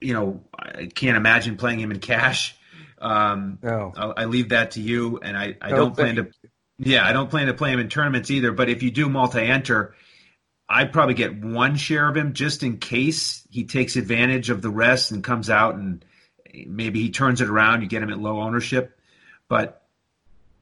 you 0.00 0.14
know, 0.14 0.42
I 0.58 0.86
can't 0.86 1.16
imagine 1.16 1.56
playing 1.56 1.80
him 1.80 1.90
in 1.90 2.00
cash. 2.00 2.56
Um, 3.00 3.58
no. 3.62 3.92
I'll, 3.96 4.28
leave 4.28 4.50
that 4.50 4.72
to 4.72 4.80
you, 4.80 5.18
and 5.22 5.36
I, 5.36 5.56
I 5.60 5.70
no, 5.70 5.76
don't 5.76 5.94
plan 5.94 6.16
to. 6.16 6.30
Yeah, 6.78 7.06
I 7.06 7.12
don't 7.12 7.30
plan 7.30 7.46
to 7.46 7.54
play 7.54 7.72
him 7.72 7.80
in 7.80 7.88
tournaments 7.88 8.30
either. 8.30 8.52
But 8.52 8.68
if 8.68 8.82
you 8.82 8.90
do 8.90 9.08
multi-enter, 9.08 9.94
I'd 10.68 10.92
probably 10.92 11.14
get 11.14 11.42
one 11.42 11.76
share 11.76 12.08
of 12.08 12.16
him 12.16 12.32
just 12.32 12.62
in 12.62 12.78
case 12.78 13.46
he 13.50 13.64
takes 13.64 13.96
advantage 13.96 14.50
of 14.50 14.62
the 14.62 14.70
rest 14.70 15.10
and 15.10 15.22
comes 15.24 15.50
out 15.50 15.74
and 15.74 16.04
maybe 16.66 17.00
he 17.00 17.10
turns 17.10 17.40
it 17.40 17.48
around. 17.48 17.82
You 17.82 17.88
get 17.88 18.02
him 18.02 18.10
at 18.10 18.18
low 18.18 18.40
ownership, 18.40 18.98
but 19.48 19.82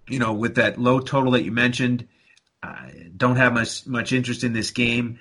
you 0.08 0.18
know, 0.18 0.32
with 0.32 0.56
that 0.56 0.78
low 0.78 1.00
total 1.00 1.32
that 1.32 1.44
you 1.44 1.52
mentioned, 1.52 2.08
I 2.62 3.10
don't 3.16 3.36
have 3.36 3.52
much 3.52 3.86
much 3.86 4.12
interest 4.12 4.44
in 4.44 4.52
this 4.52 4.70
game. 4.70 5.18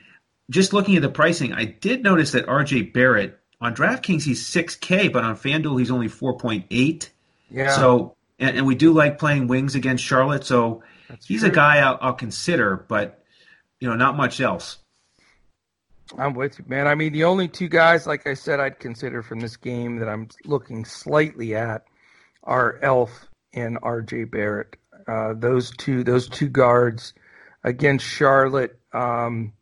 Just 0.50 0.72
looking 0.72 0.96
at 0.96 1.02
the 1.02 1.10
pricing, 1.10 1.54
I 1.54 1.66
did 1.66 2.04
notice 2.04 2.32
that 2.32 2.48
RJ 2.48 2.94
Barrett 2.94 3.38
on 3.60 3.76
DraftKings 3.76 4.24
he's 4.24 4.44
6K, 4.48 5.12
but 5.12 5.24
on 5.24 5.36
FanDuel 5.36 5.80
he's 5.80 5.92
only 5.92 6.08
4.8. 6.08 7.10
Yeah. 7.50 7.76
So, 7.76 8.16
and, 8.40 8.58
and, 8.58 8.68
we 8.68 8.76
do 8.76 8.94
like 8.94 9.18
playing 9.18 9.48
wings 9.48 9.76
against 9.76 10.04
Charlotte, 10.04 10.44
so 10.44 10.84
That's 11.10 11.26
he's 11.26 11.42
true. 11.42 11.50
a 11.50 11.52
guy 11.52 11.78
I'll, 11.78 11.98
I'll 12.02 12.14
consider, 12.14 12.86
but 12.88 13.24
you 13.80 13.90
know, 13.90 13.96
not 13.96 14.18
much 14.18 14.42
else. 14.42 14.78
I'm 16.18 16.34
with 16.34 16.60
you, 16.60 16.66
man. 16.68 16.88
I 16.88 16.96
mean, 16.96 17.14
the 17.14 17.26
only 17.26 17.48
two 17.48 17.68
guys, 17.68 18.08
like 18.08 18.28
I 18.28 18.34
said, 18.34 18.60
I'd 18.60 18.80
consider 18.80 19.22
from 19.22 19.40
this 19.40 19.58
game 19.58 19.98
that 20.00 20.08
I'm 20.08 20.30
looking 20.46 20.86
slightly 20.86 21.56
at 21.56 21.84
are 22.44 22.80
Elf 22.82 23.28
and 23.54 23.78
R.J. 23.82 24.26
Barrett. 24.26 24.78
Uh, 25.08 25.34
those 25.36 25.72
two, 25.78 26.04
those 26.04 26.30
two 26.30 26.48
guards 26.48 27.14
against 27.64 28.06
Charlotte 28.06 28.80
um, 28.94 29.54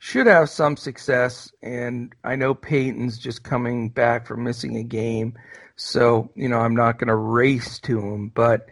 should 0.00 0.26
have 0.26 0.48
some 0.48 0.76
success. 0.76 1.52
And 1.62 2.12
I 2.24 2.34
know 2.34 2.54
Payton's 2.54 3.18
just 3.18 3.44
coming 3.44 3.90
back 3.90 4.26
from 4.26 4.42
missing 4.42 4.76
a 4.76 4.82
game, 4.82 5.34
so 5.76 6.30
you 6.34 6.48
know 6.48 6.58
I'm 6.58 6.74
not 6.74 6.98
going 6.98 7.08
to 7.08 7.14
race 7.14 7.78
to 7.80 8.00
him, 8.00 8.28
but 8.34 8.66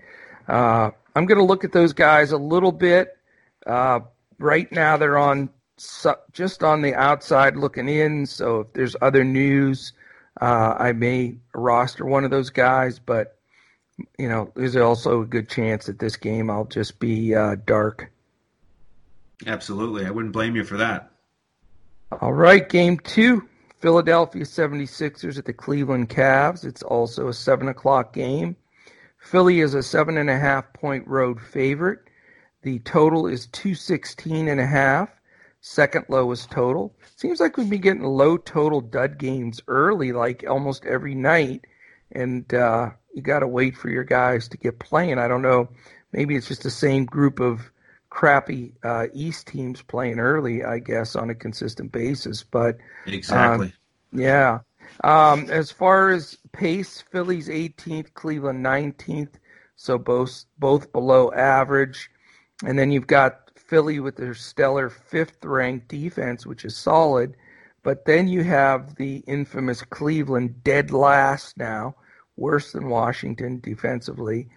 uh, 0.48 0.90
I'm 1.14 1.26
going 1.26 1.38
to 1.38 1.44
look 1.44 1.64
at 1.64 1.72
those 1.72 1.92
guys 1.92 2.32
a 2.32 2.38
little 2.38 2.72
bit. 2.72 3.16
Uh, 3.66 4.00
right 4.38 4.72
now, 4.72 4.96
they're 4.96 5.18
on 5.18 5.50
just 6.32 6.64
on 6.64 6.82
the 6.82 6.94
outside 6.94 7.56
looking 7.56 7.88
in. 7.88 8.26
So 8.26 8.60
if 8.60 8.72
there's 8.72 8.96
other 9.00 9.22
news, 9.22 9.92
uh, 10.40 10.74
I 10.78 10.92
may 10.92 11.36
roster 11.54 12.06
one 12.06 12.24
of 12.24 12.30
those 12.30 12.50
guys. 12.50 12.98
But 12.98 13.36
you 14.18 14.30
know, 14.30 14.50
there's 14.56 14.76
also 14.76 15.20
a 15.20 15.26
good 15.26 15.50
chance 15.50 15.86
that 15.86 15.98
this 15.98 16.16
game 16.16 16.50
I'll 16.50 16.64
just 16.64 16.98
be 16.98 17.34
uh, 17.34 17.56
dark. 17.66 18.10
Absolutely, 19.46 20.06
I 20.06 20.10
wouldn't 20.10 20.32
blame 20.32 20.56
you 20.56 20.64
for 20.64 20.78
that. 20.78 21.12
All 22.10 22.32
right, 22.32 22.66
game 22.66 22.98
two. 22.98 23.46
Philadelphia 23.80 24.42
76ers 24.42 25.36
at 25.36 25.44
the 25.44 25.52
Cleveland 25.52 26.08
Cavs. 26.08 26.64
It's 26.64 26.82
also 26.82 27.28
a 27.28 27.34
7 27.34 27.68
o'clock 27.68 28.14
game. 28.14 28.56
Philly 29.18 29.60
is 29.60 29.74
a 29.74 29.82
seven 29.82 30.16
and 30.16 30.30
a 30.30 30.38
half 30.38 30.72
point 30.72 31.06
road 31.06 31.38
favorite. 31.38 31.98
The 32.62 32.78
total 32.80 33.26
is 33.26 33.46
216 33.48 34.48
and 34.48 34.58
a 34.58 34.66
half 34.66 35.10
second 35.60 36.06
lowest 36.08 36.50
total. 36.50 36.94
Seems 37.16 37.40
like 37.40 37.58
we've 37.58 37.68
been 37.68 37.82
getting 37.82 38.04
low 38.04 38.38
total 38.38 38.80
dud 38.80 39.18
games 39.18 39.60
early, 39.68 40.12
like 40.12 40.44
almost 40.48 40.86
every 40.86 41.14
night, 41.14 41.66
and 42.12 42.52
uh, 42.54 42.90
you 43.14 43.20
got 43.20 43.40
to 43.40 43.46
wait 43.46 43.76
for 43.76 43.90
your 43.90 44.04
guys 44.04 44.48
to 44.48 44.56
get 44.56 44.78
playing. 44.78 45.18
I 45.18 45.28
don't 45.28 45.42
know. 45.42 45.68
Maybe 46.12 46.36
it's 46.36 46.48
just 46.48 46.62
the 46.62 46.70
same 46.70 47.04
group 47.04 47.38
of 47.38 47.70
crappy 48.10 48.72
uh, 48.82 49.06
East 49.12 49.46
teams 49.46 49.82
playing 49.82 50.18
early, 50.18 50.64
I 50.64 50.78
guess, 50.78 51.16
on 51.16 51.30
a 51.30 51.34
consistent 51.34 51.92
basis. 51.92 52.42
But 52.42 52.78
exactly, 53.06 53.72
um, 54.12 54.20
yeah. 54.20 54.58
Um, 55.04 55.48
as 55.50 55.70
far 55.70 56.10
as 56.10 56.38
pace, 56.52 57.02
Philly's 57.10 57.48
18th, 57.48 58.14
Cleveland 58.14 58.64
19th, 58.64 59.34
so 59.76 59.98
both 59.98 60.44
both 60.58 60.92
below 60.92 61.30
average. 61.32 62.10
And 62.64 62.78
then 62.78 62.90
you've 62.90 63.06
got 63.06 63.50
Philly 63.54 64.00
with 64.00 64.16
their 64.16 64.34
stellar 64.34 64.88
fifth 64.88 65.44
ranked 65.44 65.88
defense, 65.88 66.46
which 66.46 66.64
is 66.64 66.76
solid. 66.76 67.36
But 67.82 68.04
then 68.04 68.26
you 68.26 68.42
have 68.42 68.96
the 68.96 69.18
infamous 69.26 69.82
Cleveland 69.82 70.64
dead 70.64 70.90
last 70.90 71.56
now, 71.56 71.94
worse 72.36 72.72
than 72.72 72.88
Washington 72.88 73.60
defensively. 73.60 74.48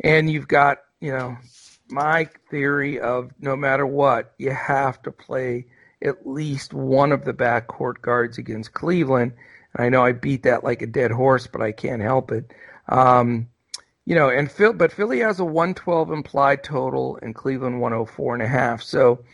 And 0.00 0.30
you've 0.30 0.48
got, 0.48 0.78
you 1.00 1.12
know, 1.12 1.36
my 1.88 2.28
theory 2.50 3.00
of 3.00 3.30
no 3.40 3.56
matter 3.56 3.86
what, 3.86 4.34
you 4.38 4.50
have 4.50 5.02
to 5.02 5.12
play 5.12 5.66
at 6.02 6.26
least 6.26 6.74
one 6.74 7.12
of 7.12 7.24
the 7.24 7.32
backcourt 7.32 8.00
guards 8.02 8.38
against 8.38 8.74
Cleveland. 8.74 9.32
And 9.74 9.86
I 9.86 9.88
know 9.88 10.04
I 10.04 10.12
beat 10.12 10.42
that 10.44 10.64
like 10.64 10.82
a 10.82 10.86
dead 10.86 11.10
horse, 11.10 11.46
but 11.46 11.62
I 11.62 11.72
can't 11.72 12.02
help 12.02 12.30
it. 12.30 12.52
Um, 12.88 13.48
you 14.04 14.14
know, 14.14 14.28
and 14.28 14.50
Phil, 14.50 14.74
but 14.74 14.92
Philly 14.92 15.20
has 15.20 15.40
a 15.40 15.44
112 15.44 16.10
implied 16.10 16.62
total 16.62 17.18
and 17.22 17.34
Cleveland 17.34 17.80
104 17.80 18.34
and 18.34 18.42
a 18.42 18.48
half. 18.48 18.82
So, 18.82 19.24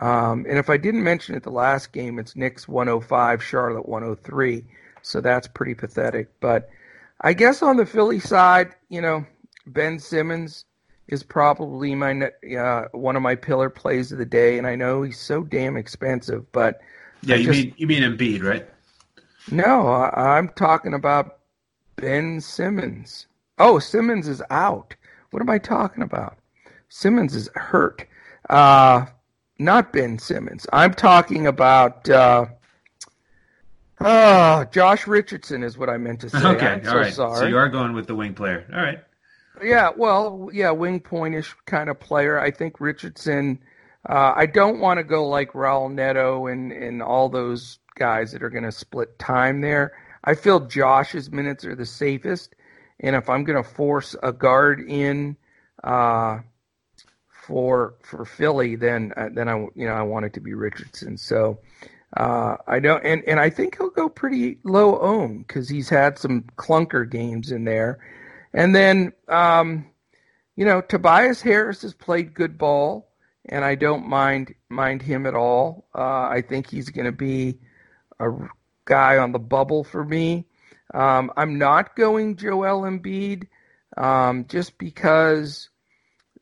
um, 0.00 0.46
and 0.48 0.58
if 0.58 0.70
I 0.70 0.76
didn't 0.76 1.02
mention 1.02 1.34
it 1.34 1.42
the 1.42 1.50
last 1.50 1.92
game, 1.92 2.18
it's 2.18 2.36
Knicks 2.36 2.68
105, 2.68 3.42
Charlotte 3.42 3.88
103. 3.88 4.64
So 5.02 5.20
that's 5.20 5.48
pretty 5.48 5.74
pathetic. 5.74 6.28
But 6.40 6.70
I 7.20 7.32
guess 7.32 7.62
on 7.62 7.76
the 7.76 7.86
Philly 7.86 8.20
side, 8.20 8.74
you 8.88 9.00
know, 9.00 9.26
Ben 9.66 9.98
Simmons 9.98 10.64
is 11.08 11.22
probably 11.22 11.94
my 11.94 12.30
uh, 12.56 12.84
one 12.92 13.16
of 13.16 13.22
my 13.22 13.34
pillar 13.34 13.70
plays 13.70 14.12
of 14.12 14.18
the 14.18 14.24
day, 14.24 14.58
and 14.58 14.66
I 14.66 14.76
know 14.76 15.02
he's 15.02 15.18
so 15.18 15.42
damn 15.42 15.76
expensive, 15.76 16.50
but 16.52 16.80
yeah, 17.22 17.36
you 17.36 17.44
just, 17.46 17.58
mean 17.58 17.74
you 17.76 17.86
mean 17.86 18.02
Embiid, 18.02 18.42
right? 18.42 18.66
No, 19.50 19.88
I, 19.88 20.36
I'm 20.36 20.48
talking 20.50 20.94
about 20.94 21.38
Ben 21.96 22.40
Simmons. 22.40 23.26
Oh, 23.58 23.78
Simmons 23.78 24.28
is 24.28 24.42
out. 24.50 24.94
What 25.30 25.42
am 25.42 25.50
I 25.50 25.58
talking 25.58 26.02
about? 26.02 26.38
Simmons 26.88 27.34
is 27.34 27.48
hurt. 27.54 28.06
Uh, 28.50 29.06
not 29.58 29.92
Ben 29.92 30.18
Simmons. 30.18 30.66
I'm 30.72 30.94
talking 30.94 31.46
about 31.46 32.08
uh, 32.08 32.46
uh, 34.00 34.64
Josh 34.66 35.06
Richardson 35.06 35.62
is 35.62 35.78
what 35.78 35.88
I 35.88 35.96
meant 35.96 36.20
to 36.20 36.30
say. 36.30 36.38
Okay, 36.38 36.66
I'm 36.66 36.80
all 36.80 36.84
so 36.84 36.96
right. 36.96 37.12
Sorry. 37.12 37.38
So 37.38 37.46
you 37.46 37.56
are 37.56 37.68
going 37.68 37.92
with 37.92 38.06
the 38.06 38.14
wing 38.14 38.34
player. 38.34 38.66
All 38.72 38.80
right. 38.80 39.00
Yeah, 39.60 39.90
well, 39.96 40.48
yeah, 40.52 40.70
wing 40.70 41.00
pointish 41.00 41.54
kind 41.66 41.90
of 41.90 42.00
player. 42.00 42.38
I 42.38 42.50
think 42.50 42.80
Richardson. 42.80 43.58
Uh, 44.08 44.32
I 44.34 44.46
don't 44.46 44.80
want 44.80 44.98
to 44.98 45.04
go 45.04 45.28
like 45.28 45.52
Raul 45.52 45.92
Neto 45.92 46.46
and 46.46 46.72
and 46.72 47.02
all 47.02 47.28
those 47.28 47.78
guys 47.96 48.32
that 48.32 48.42
are 48.42 48.50
going 48.50 48.64
to 48.64 48.72
split 48.72 49.18
time 49.18 49.60
there. 49.60 49.92
I 50.24 50.34
feel 50.34 50.60
Josh's 50.60 51.30
minutes 51.30 51.64
are 51.64 51.74
the 51.74 51.86
safest. 51.86 52.54
And 53.00 53.16
if 53.16 53.28
I'm 53.28 53.44
going 53.44 53.62
to 53.62 53.68
force 53.68 54.14
a 54.22 54.32
guard 54.32 54.80
in 54.80 55.36
uh, 55.82 56.38
for 57.28 57.94
for 58.02 58.24
Philly, 58.24 58.76
then 58.76 59.12
uh, 59.16 59.28
then 59.32 59.48
I 59.48 59.58
you 59.74 59.86
know 59.86 59.92
I 59.92 60.02
want 60.02 60.26
it 60.26 60.32
to 60.34 60.40
be 60.40 60.54
Richardson. 60.54 61.16
So 61.16 61.58
uh, 62.16 62.56
I 62.66 62.78
don't, 62.78 63.04
and 63.04 63.22
and 63.26 63.40
I 63.40 63.50
think 63.50 63.76
he'll 63.76 63.90
go 63.90 64.08
pretty 64.08 64.58
low 64.62 64.98
ohm 65.00 65.38
because 65.38 65.68
he's 65.68 65.88
had 65.88 66.18
some 66.18 66.44
clunker 66.56 67.08
games 67.08 67.50
in 67.50 67.64
there. 67.64 67.98
And 68.54 68.74
then 68.74 69.12
um, 69.28 69.86
you 70.56 70.64
know 70.64 70.80
Tobias 70.80 71.40
Harris 71.40 71.82
has 71.82 71.94
played 71.94 72.34
good 72.34 72.58
ball, 72.58 73.10
and 73.46 73.64
I 73.64 73.74
don't 73.74 74.06
mind 74.08 74.54
mind 74.68 75.02
him 75.02 75.26
at 75.26 75.34
all. 75.34 75.88
Uh, 75.94 76.28
I 76.28 76.42
think 76.46 76.68
he's 76.68 76.90
going 76.90 77.06
to 77.06 77.12
be 77.12 77.58
a 78.20 78.30
guy 78.84 79.18
on 79.18 79.32
the 79.32 79.38
bubble 79.38 79.84
for 79.84 80.04
me. 80.04 80.46
Um, 80.94 81.32
I'm 81.36 81.58
not 81.58 81.96
going 81.96 82.36
Joel 82.36 82.82
Embiid 82.82 83.46
um, 83.96 84.46
just 84.46 84.78
because 84.78 85.70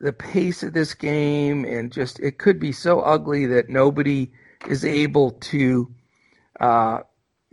the 0.01 0.13
pace 0.13 0.63
of 0.63 0.73
this 0.73 0.95
game 0.95 1.65
and 1.65 1.93
just 1.93 2.19
it 2.21 2.39
could 2.39 2.59
be 2.59 2.73
so 2.73 3.01
ugly 3.01 3.47
that 3.47 3.69
nobody 3.69 4.33
is 4.69 4.85
able 4.85 5.33
to 5.33 5.95
uh, 6.59 7.01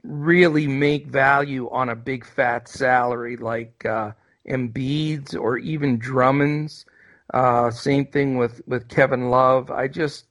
really 0.03 0.65
make 0.67 1.07
value 1.07 1.69
on 1.69 1.89
a 1.89 1.95
big 1.95 2.25
fat 2.25 2.67
salary 2.67 3.35
like 3.35 3.85
uh, 3.85 4.11
Embiid's 4.47 5.35
or 5.35 5.57
even 5.57 5.97
Drummond's. 5.97 6.85
Uh, 7.33 7.69
same 7.71 8.05
thing 8.05 8.37
with, 8.37 8.61
with 8.67 8.87
Kevin 8.87 9.29
Love. 9.29 9.69
I 9.69 9.87
just 9.87 10.25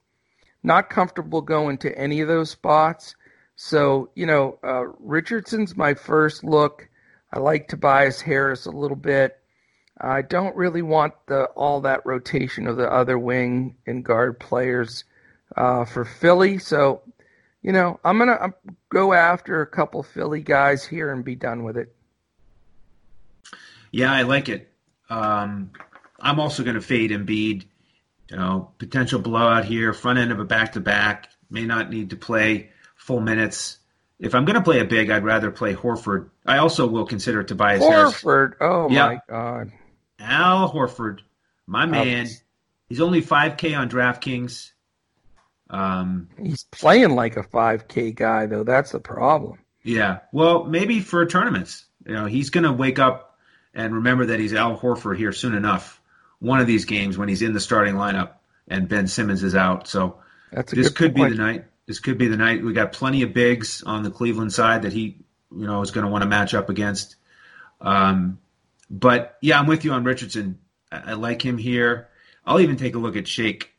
not 0.62 0.90
comfortable 0.90 1.42
going 1.42 1.78
to 1.78 1.96
any 1.98 2.20
of 2.20 2.28
those 2.28 2.50
spots. 2.50 3.14
So, 3.54 4.10
you 4.14 4.26
know, 4.26 4.58
uh, 4.62 4.86
Richardson's 4.98 5.76
my 5.76 5.94
first 5.94 6.44
look. 6.44 6.88
I 7.32 7.38
like 7.38 7.68
Tobias 7.68 8.20
Harris 8.20 8.66
a 8.66 8.70
little 8.70 8.96
bit. 8.96 9.38
I 9.98 10.22
don't 10.22 10.54
really 10.56 10.82
want 10.82 11.14
the 11.26 11.44
all 11.56 11.80
that 11.82 12.04
rotation 12.04 12.66
of 12.66 12.76
the 12.76 12.90
other 12.90 13.18
wing 13.18 13.76
and 13.86 14.04
guard 14.04 14.38
players 14.38 15.04
uh, 15.56 15.86
for 15.86 16.04
Philly. 16.04 16.58
So, 16.58 17.02
you 17.62 17.72
know, 17.72 17.98
I'm 18.04 18.18
gonna 18.18 18.52
go 18.90 19.14
after 19.14 19.62
a 19.62 19.66
couple 19.66 20.02
Philly 20.02 20.42
guys 20.42 20.84
here 20.84 21.10
and 21.12 21.24
be 21.24 21.34
done 21.34 21.64
with 21.64 21.78
it. 21.78 21.95
Yeah, 23.96 24.12
I 24.12 24.22
like 24.22 24.50
it. 24.50 24.70
Um, 25.08 25.70
I'm 26.20 26.38
also 26.38 26.62
going 26.62 26.74
to 26.74 26.82
fade 26.82 27.12
Embiid. 27.12 27.64
You 28.30 28.36
know, 28.36 28.72
potential 28.76 29.20
blowout 29.20 29.64
here, 29.64 29.94
front 29.94 30.18
end 30.18 30.32
of 30.32 30.38
a 30.38 30.44
back 30.44 30.72
to 30.72 30.80
back. 30.80 31.30
May 31.48 31.64
not 31.64 31.88
need 31.88 32.10
to 32.10 32.16
play 32.16 32.68
full 32.96 33.20
minutes. 33.20 33.78
If 34.18 34.34
I'm 34.34 34.44
going 34.44 34.56
to 34.56 34.62
play 34.62 34.80
a 34.80 34.84
big, 34.84 35.08
I'd 35.08 35.24
rather 35.24 35.50
play 35.50 35.74
Horford. 35.74 36.28
I 36.44 36.58
also 36.58 36.86
will 36.86 37.06
consider 37.06 37.42
Tobias 37.42 37.82
Horford. 37.82 38.58
Harris. 38.58 38.60
Oh 38.60 38.88
my 38.90 39.18
God. 39.30 39.72
Al 40.18 40.70
Horford, 40.70 41.20
my 41.66 41.86
man. 41.86 42.26
He's 42.90 43.00
only 43.00 43.22
5K 43.22 43.78
on 43.78 43.88
DraftKings. 43.88 44.72
Um, 45.70 46.28
He's 46.38 46.64
playing 46.64 47.14
like 47.14 47.38
a 47.38 47.44
5K 47.44 48.14
guy, 48.14 48.44
though. 48.44 48.62
That's 48.62 48.92
the 48.92 49.00
problem. 49.00 49.58
Yeah. 49.84 50.18
Well, 50.32 50.64
maybe 50.64 51.00
for 51.00 51.24
tournaments. 51.24 51.86
You 52.04 52.12
know, 52.12 52.26
he's 52.26 52.50
going 52.50 52.64
to 52.64 52.72
wake 52.72 52.98
up 52.98 53.35
and 53.76 53.94
remember 53.94 54.26
that 54.26 54.40
he's 54.40 54.54
Al 54.54 54.76
Horford 54.76 55.18
here 55.18 55.32
soon 55.32 55.54
enough. 55.54 56.00
One 56.40 56.60
of 56.60 56.66
these 56.66 56.86
games 56.86 57.16
when 57.16 57.28
he's 57.28 57.42
in 57.42 57.52
the 57.52 57.60
starting 57.60 57.94
lineup 57.94 58.30
and 58.66 58.88
Ben 58.88 59.06
Simmons 59.06 59.42
is 59.42 59.54
out. 59.54 59.86
So 59.86 60.18
this 60.66 60.88
could 60.90 61.14
point. 61.14 61.30
be 61.30 61.36
the 61.36 61.42
night. 61.42 61.64
This 61.86 62.00
could 62.00 62.18
be 62.18 62.26
the 62.26 62.36
night. 62.36 62.64
We 62.64 62.72
got 62.72 62.92
plenty 62.92 63.22
of 63.22 63.32
bigs 63.32 63.82
on 63.84 64.02
the 64.02 64.10
Cleveland 64.10 64.52
side 64.52 64.82
that 64.82 64.92
he, 64.92 65.18
you 65.54 65.66
know, 65.66 65.82
is 65.82 65.92
going 65.92 66.04
to 66.04 66.10
want 66.10 66.22
to 66.22 66.28
match 66.28 66.54
up 66.54 66.68
against. 66.68 67.16
Um, 67.80 68.38
but 68.90 69.36
yeah, 69.40 69.58
I'm 69.60 69.66
with 69.66 69.84
you 69.84 69.92
on 69.92 70.04
Richardson. 70.04 70.58
I, 70.90 71.12
I 71.12 71.12
like 71.12 71.44
him 71.44 71.58
here. 71.58 72.08
I'll 72.44 72.60
even 72.60 72.76
take 72.76 72.94
a 72.96 72.98
look 72.98 73.16
at 73.16 73.28
Shake 73.28 73.72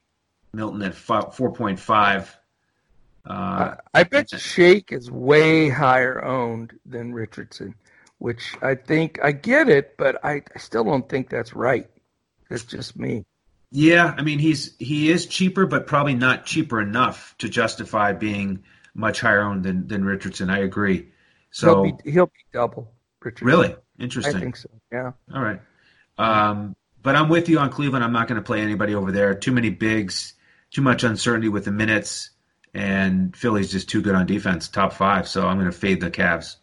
Milton 0.54 0.82
at 0.84 0.94
four 0.94 1.52
point 1.54 1.80
five. 1.80 2.36
Uh, 3.26 3.76
I 3.94 4.04
bet 4.04 4.30
Shake 4.30 4.92
is 4.94 5.12
way 5.12 5.70
higher 5.70 6.24
owned 6.24 6.80
than 6.86 7.14
Richardson, 7.14 7.76
which 8.20 8.56
I 8.62 8.76
think 8.76 9.20
I 9.24 9.32
get 9.32 9.70
it, 9.70 9.96
but 9.98 10.24
I, 10.24 10.42
I 10.54 10.60
still 10.60 10.84
don't 10.84 11.08
think 11.08 11.30
that's 11.30 11.54
right. 11.54 11.90
That's 12.50 12.64
just 12.64 12.98
me. 12.98 13.26
Yeah, 13.72 14.14
I 14.18 14.22
mean 14.22 14.40
he's 14.40 14.76
he 14.78 15.12
is 15.12 15.26
cheaper, 15.26 15.66
but 15.66 15.88
probably 15.88 16.16
not 16.16 16.46
cheaper 16.46 16.80
enough 16.80 17.36
to 17.40 17.50
justify 17.50 18.14
being 18.14 18.64
much 18.94 19.22
higher 19.22 19.42
owned 19.42 19.64
than, 19.64 19.88
than 19.88 20.06
Richardson. 20.06 20.50
I 20.50 20.60
agree. 20.60 21.10
So 21.52 21.84
he'll 21.84 21.98
be, 21.98 22.12
he'll 22.12 22.26
be 22.28 22.46
double. 22.54 22.92
Richardson. 23.22 23.48
Really 23.48 23.76
interesting. 24.00 24.36
I 24.36 24.40
think 24.40 24.56
so. 24.56 24.70
Yeah. 24.92 25.12
All 25.34 25.42
right. 25.42 25.60
Um, 26.18 26.76
but 27.04 27.16
I'm 27.16 27.30
with 27.30 27.48
you 27.50 27.60
on 27.60 27.70
Cleveland. 27.70 28.04
I'm 28.04 28.14
not 28.14 28.28
going 28.28 28.42
to 28.42 28.46
play 28.46 28.62
anybody 28.62 28.96
over 28.96 29.12
there. 29.12 29.36
Too 29.36 29.52
many 29.52 29.70
bigs, 29.70 30.34
too 30.72 30.82
much 30.82 31.04
uncertainty 31.04 31.50
with 31.50 31.66
the 31.66 31.72
minutes, 31.72 32.32
and 32.74 33.36
Philly's 33.36 33.72
just 33.72 33.90
too 33.90 34.02
good 34.02 34.16
on 34.16 34.26
defense, 34.26 34.68
top 34.68 34.94
five. 34.94 35.28
So 35.28 35.48
I'm 35.48 35.58
going 35.58 35.72
to 35.72 35.78
fade 35.78 36.02
the 36.02 36.12
Cavs. 36.12 36.56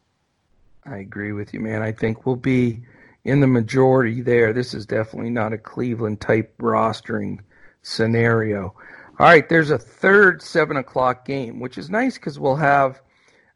I 0.87 0.99
agree 0.99 1.33
with 1.33 1.55
you, 1.55 1.61
man. 1.61 1.83
I 1.83 1.93
think 1.93 2.27
we'll 2.27 2.37
be 2.37 2.83
in 3.25 3.41
the 3.41 3.47
majority 3.47 4.21
there. 4.21 4.53
This 4.53 4.75
is 4.75 4.87
definitely 4.87 5.31
not 5.31 5.53
a 5.53 5.59
Cleveland 5.59 6.21
type 6.21 6.57
rostering 6.59 7.41
scenario. 7.83 8.75
All 9.19 9.27
right, 9.27 9.49
there's 9.49 9.71
a 9.71 9.79
third 9.79 10.43
seven 10.43 10.77
o'clock 10.77 11.25
game, 11.25 11.61
which 11.61 11.79
is 11.79 11.89
nice 11.89 12.15
because 12.15 12.39
we'll 12.39 12.57
have 12.57 13.01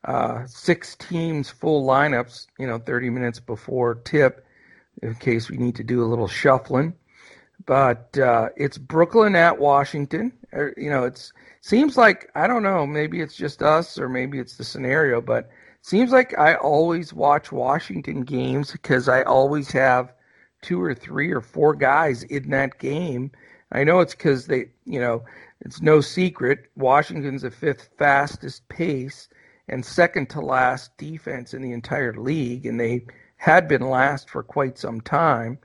uh, 0.04 0.46
six 0.46 0.94
teams 0.96 1.50
full 1.50 1.86
lineups, 1.86 2.46
you 2.58 2.66
know, 2.66 2.78
30 2.78 3.10
minutes 3.10 3.40
before 3.40 3.96
tip 3.96 4.46
in 5.02 5.14
case 5.16 5.50
we 5.50 5.56
need 5.56 5.74
to 5.76 5.84
do 5.84 6.02
a 6.02 6.06
little 6.06 6.28
shuffling. 6.28 6.94
But 7.66 8.16
uh, 8.16 8.50
it's 8.56 8.78
Brooklyn 8.78 9.36
at 9.36 9.58
Washington. 9.58 10.32
Er, 10.54 10.72
you 10.76 10.90
know, 10.90 11.04
it 11.04 11.30
seems 11.60 11.96
like 11.96 12.30
I 12.34 12.46
don't 12.46 12.62
know. 12.62 12.86
Maybe 12.86 13.20
it's 13.20 13.34
just 13.34 13.62
us, 13.62 13.98
or 13.98 14.08
maybe 14.08 14.38
it's 14.38 14.56
the 14.56 14.64
scenario. 14.64 15.20
But 15.20 15.50
seems 15.88 16.12
like 16.12 16.38
I 16.38 16.54
always 16.54 17.14
watch 17.14 17.50
Washington 17.50 18.22
games 18.22 18.72
because 18.72 19.08
I 19.08 19.22
always 19.22 19.70
have 19.72 20.12
two 20.60 20.82
or 20.82 20.94
three 20.94 21.32
or 21.32 21.40
four 21.40 21.74
guys 21.74 22.24
in 22.24 22.50
that 22.50 22.78
game. 22.78 23.30
I 23.72 23.84
know 23.84 24.00
it's 24.00 24.14
because 24.14 24.46
they, 24.46 24.66
you 24.84 25.00
know, 25.00 25.24
it's 25.62 25.80
no 25.80 26.02
secret. 26.02 26.66
Washington's 26.76 27.40
the 27.40 27.50
fifth 27.50 27.88
fastest 27.96 28.68
pace 28.68 29.30
and 29.68 29.82
second 29.82 30.28
to 30.30 30.42
last 30.42 30.94
defense 30.98 31.54
in 31.54 31.62
the 31.62 31.72
entire 31.72 32.12
league, 32.12 32.66
and 32.66 32.78
they 32.78 33.06
had 33.38 33.66
been 33.66 33.88
last 33.88 34.28
for 34.28 34.42
quite 34.42 34.76
some 34.76 35.00
time. 35.00 35.58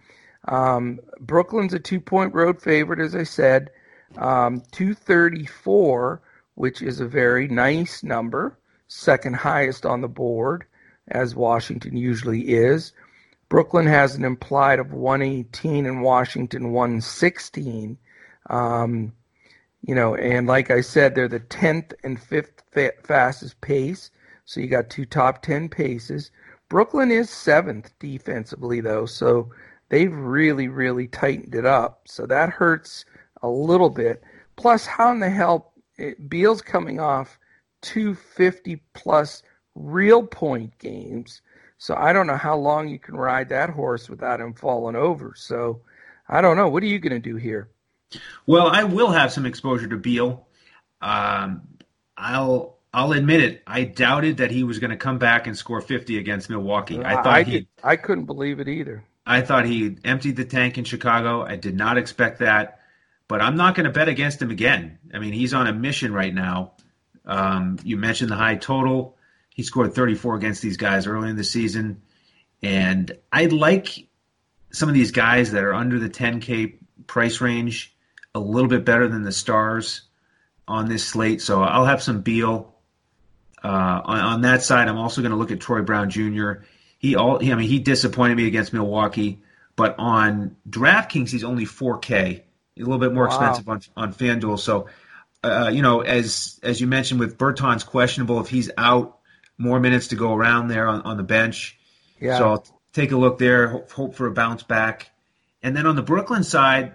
Um, 0.48 1.02
Brooklyn's 1.20 1.74
a 1.74 1.80
two 1.80 2.00
point 2.00 2.34
road 2.34 2.62
favorite, 2.62 3.02
as 3.02 3.14
I 3.14 3.24
said, 3.24 3.72
um, 4.18 4.62
234, 4.72 6.22
which 6.56 6.82
is 6.82 7.02
a 7.02 7.08
very 7.08 7.50
nice 7.50 8.04
number, 8.04 8.58
second 8.94 9.36
highest 9.36 9.86
on 9.86 10.02
the 10.02 10.08
board, 10.08 10.66
as 11.08 11.36
Washington 11.36 11.98
usually 11.98 12.42
is. 12.42 12.94
Brooklyn 13.50 13.88
has 13.88 14.16
an 14.16 14.24
implied 14.24 14.80
of 14.80 14.94
118 14.94 15.86
and 15.86 16.02
Washington 16.04 16.72
116. 16.72 17.98
Um, 18.50 19.14
you 19.82 19.96
know, 19.96 20.16
and 20.16 20.48
like 20.48 20.72
I 20.72 20.82
said, 20.82 21.16
they're 21.16 21.28
the 21.28 21.40
10th 21.40 21.94
and 22.04 22.20
5th 22.20 23.04
fastest 23.04 23.60
pace. 23.62 24.12
So 24.46 24.60
you 24.60 24.68
got 24.68 24.90
two 24.90 25.06
top 25.06 25.42
10 25.42 25.70
paces. 25.70 26.32
Brooklyn 26.70 27.12
is 27.12 27.30
seventh 27.30 27.94
defensively, 28.00 28.80
though. 28.80 29.06
So 29.06 29.52
they've 29.90 30.14
really, 30.14 30.68
really 30.68 31.08
tightened 31.08 31.56
it 31.56 31.66
up. 31.66 32.08
So 32.08 32.26
that 32.28 32.50
hurts 32.50 33.06
a 33.42 33.50
little 33.50 33.90
bit. 33.90 34.24
Plus, 34.56 34.86
how 34.86 35.12
in 35.12 35.20
the 35.20 35.30
hell 35.30 35.74
it, 35.98 36.30
Beal's 36.30 36.62
coming 36.62 37.00
off 37.00 37.40
250 37.84 38.82
plus 38.94 39.44
real 39.76 40.26
point 40.26 40.78
games. 40.80 41.42
So 41.78 41.96
I 41.96 42.14
don't 42.14 42.28
know 42.28 42.38
how 42.38 42.58
long 42.58 42.88
you 42.88 42.98
can 42.98 43.16
ride 43.16 43.50
that 43.50 43.70
horse 43.70 44.10
without 44.10 44.40
him 44.40 44.54
falling 44.54 44.96
over. 44.96 45.34
So 45.36 45.82
I 46.28 46.42
don't 46.42 46.58
know. 46.58 46.70
What 46.70 46.82
are 46.84 46.88
you 46.88 47.00
going 47.00 47.14
to 47.14 47.20
do 47.20 47.36
here? 47.36 47.70
Well, 48.46 48.68
I 48.68 48.84
will 48.84 49.12
have 49.12 49.32
some 49.32 49.46
exposure 49.46 49.88
to 49.88 49.98
Beal. 49.98 50.48
Um, 51.02 51.68
I'll 52.16 52.78
I'll 52.94 53.12
admit 53.12 53.42
it. 53.42 53.64
I 53.66 53.84
doubted 53.84 54.38
that 54.38 54.52
he 54.52 54.64
was 54.64 54.80
going 54.80 54.92
to 54.92 54.98
come 54.98 55.18
back 55.18 55.48
and 55.48 55.58
score 55.58 55.82
50 55.82 56.18
against 56.20 56.50
Milwaukee. 56.50 57.04
I 57.04 57.16
thought 57.16 57.28
I, 57.28 57.44
he. 57.44 57.68
I 57.84 57.96
couldn't 57.96 58.26
believe 58.26 58.60
it 58.60 58.68
either. 58.68 59.04
I 59.26 59.42
thought 59.42 59.66
he 59.66 59.98
emptied 60.04 60.36
the 60.36 60.46
tank 60.46 60.78
in 60.78 60.84
Chicago. 60.84 61.44
I 61.44 61.56
did 61.56 61.76
not 61.76 61.98
expect 61.98 62.40
that, 62.40 62.80
but 63.28 63.42
I'm 63.42 63.56
not 63.56 63.74
going 63.74 63.86
to 63.86 63.92
bet 63.92 64.10
against 64.10 64.42
him 64.42 64.52
again. 64.52 65.00
I 65.14 65.20
mean, 65.20 65.34
he's 65.34 65.54
on 65.54 65.66
a 65.66 65.74
mission 65.74 66.14
right 66.14 66.34
now. 66.34 66.73
Um, 67.26 67.80
you 67.84 67.98
mentioned 67.98 68.32
the 68.32 68.36
high 68.36 68.56
total. 68.56 69.18
He 69.50 69.64
scored 69.64 69.94
34 69.94 70.36
against 70.36 70.62
these 70.62 70.78
guys 70.78 71.08
early 71.08 71.30
in 71.30 71.36
the 71.36 71.44
season, 71.44 72.02
and 72.62 73.16
I 73.32 73.46
like 73.46 74.08
some 74.72 74.90
of 74.90 74.96
these 74.96 75.12
guys 75.12 75.52
that 75.52 75.64
are 75.64 75.74
under 75.74 76.00
the 76.00 76.10
10K 76.10 76.76
price 77.08 77.40
range 77.40 77.96
a 78.36 78.40
little 78.40 78.70
bit 78.70 78.84
better 78.84 79.08
than 79.08 79.24
the 79.24 79.32
stars 79.32 80.02
on 80.68 80.88
this 80.88 81.06
slate. 81.06 81.42
So 81.42 81.62
I'll 81.62 81.86
have 81.86 82.02
some 82.02 82.22
Beal. 82.22 82.74
Uh, 83.64 84.02
on, 84.04 84.20
on, 84.20 84.42
that 84.42 84.62
side, 84.62 84.90
I'm 84.90 84.98
also 84.98 85.22
going 85.22 85.32
to 85.32 85.38
look 85.38 85.52
at 85.52 85.62
Troy 85.62 85.82
Brown 85.84 86.10
Jr. 86.10 86.54
He 86.98 87.16
all, 87.16 87.40
he, 87.40 87.52
I 87.52 87.56
mean, 87.56 87.70
he 87.70 87.80
disappointed 87.80 88.36
me 88.36 88.46
against 88.46 88.74
Milwaukee, 88.74 89.42
but 89.78 89.96
on 89.98 90.58
DraftKings, 90.70 91.30
he's 91.30 91.46
only 91.46 91.66
4K, 91.66 92.42
a 92.42 92.44
little 92.78 92.98
bit 92.98 93.14
more 93.14 93.28
wow. 93.28 93.30
expensive 93.30 93.70
on 93.70 93.82
on 93.96 94.14
FanDuel. 94.14 94.60
So, 94.60 94.88
uh, 95.44 95.70
you 95.74 95.82
know, 95.82 96.02
as 96.02 96.60
as 96.64 96.80
you 96.80 96.88
mentioned 96.88 97.20
with 97.20 97.38
Bertans 97.38 97.86
questionable, 97.86 98.40
if 98.40 98.48
he's 98.48 98.72
out, 98.78 99.20
more 99.58 99.80
minutes 99.80 100.08
to 100.10 100.16
go 100.16 100.34
around 100.34 100.68
there 100.68 100.88
on, 100.88 101.02
on 101.02 101.18
the 101.18 101.24
bench. 101.24 101.78
Yeah. 102.20 102.38
So 102.38 102.50
I'll 102.50 102.82
take 102.94 103.12
a 103.12 103.18
look 103.18 103.38
there, 103.38 103.68
hope, 103.68 103.92
hope 103.92 104.16
for 104.16 104.28
a 104.28 104.32
bounce 104.32 104.64
back. 104.64 105.12
And 105.62 105.76
then 105.76 105.86
on 105.86 105.96
the 105.96 106.02
Brooklyn 106.02 106.44
side, 106.44 106.94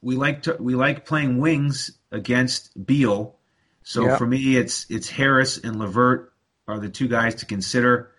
we 0.00 0.16
like 0.16 0.42
to 0.42 0.56
we 0.58 0.74
like 0.74 1.06
playing 1.06 1.38
wings 1.38 1.92
against 2.10 2.86
Beal. 2.86 3.36
So 3.84 4.06
yep. 4.06 4.18
for 4.18 4.26
me, 4.26 4.56
it's 4.56 4.86
it's 4.88 5.08
Harris 5.08 5.58
and 5.58 5.78
LeVert 5.78 6.32
are 6.68 6.78
the 6.78 6.88
two 6.88 7.08
guys 7.08 7.36
to 7.36 7.46
consider. 7.46 8.12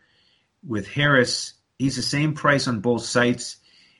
With 0.65 0.87
Harris, 0.87 1.53
he's 1.77 1.95
the 1.95 2.01
same 2.01 2.33
price 2.33 2.67
on 2.67 2.79
both 2.79 3.03
sites. 3.03 3.57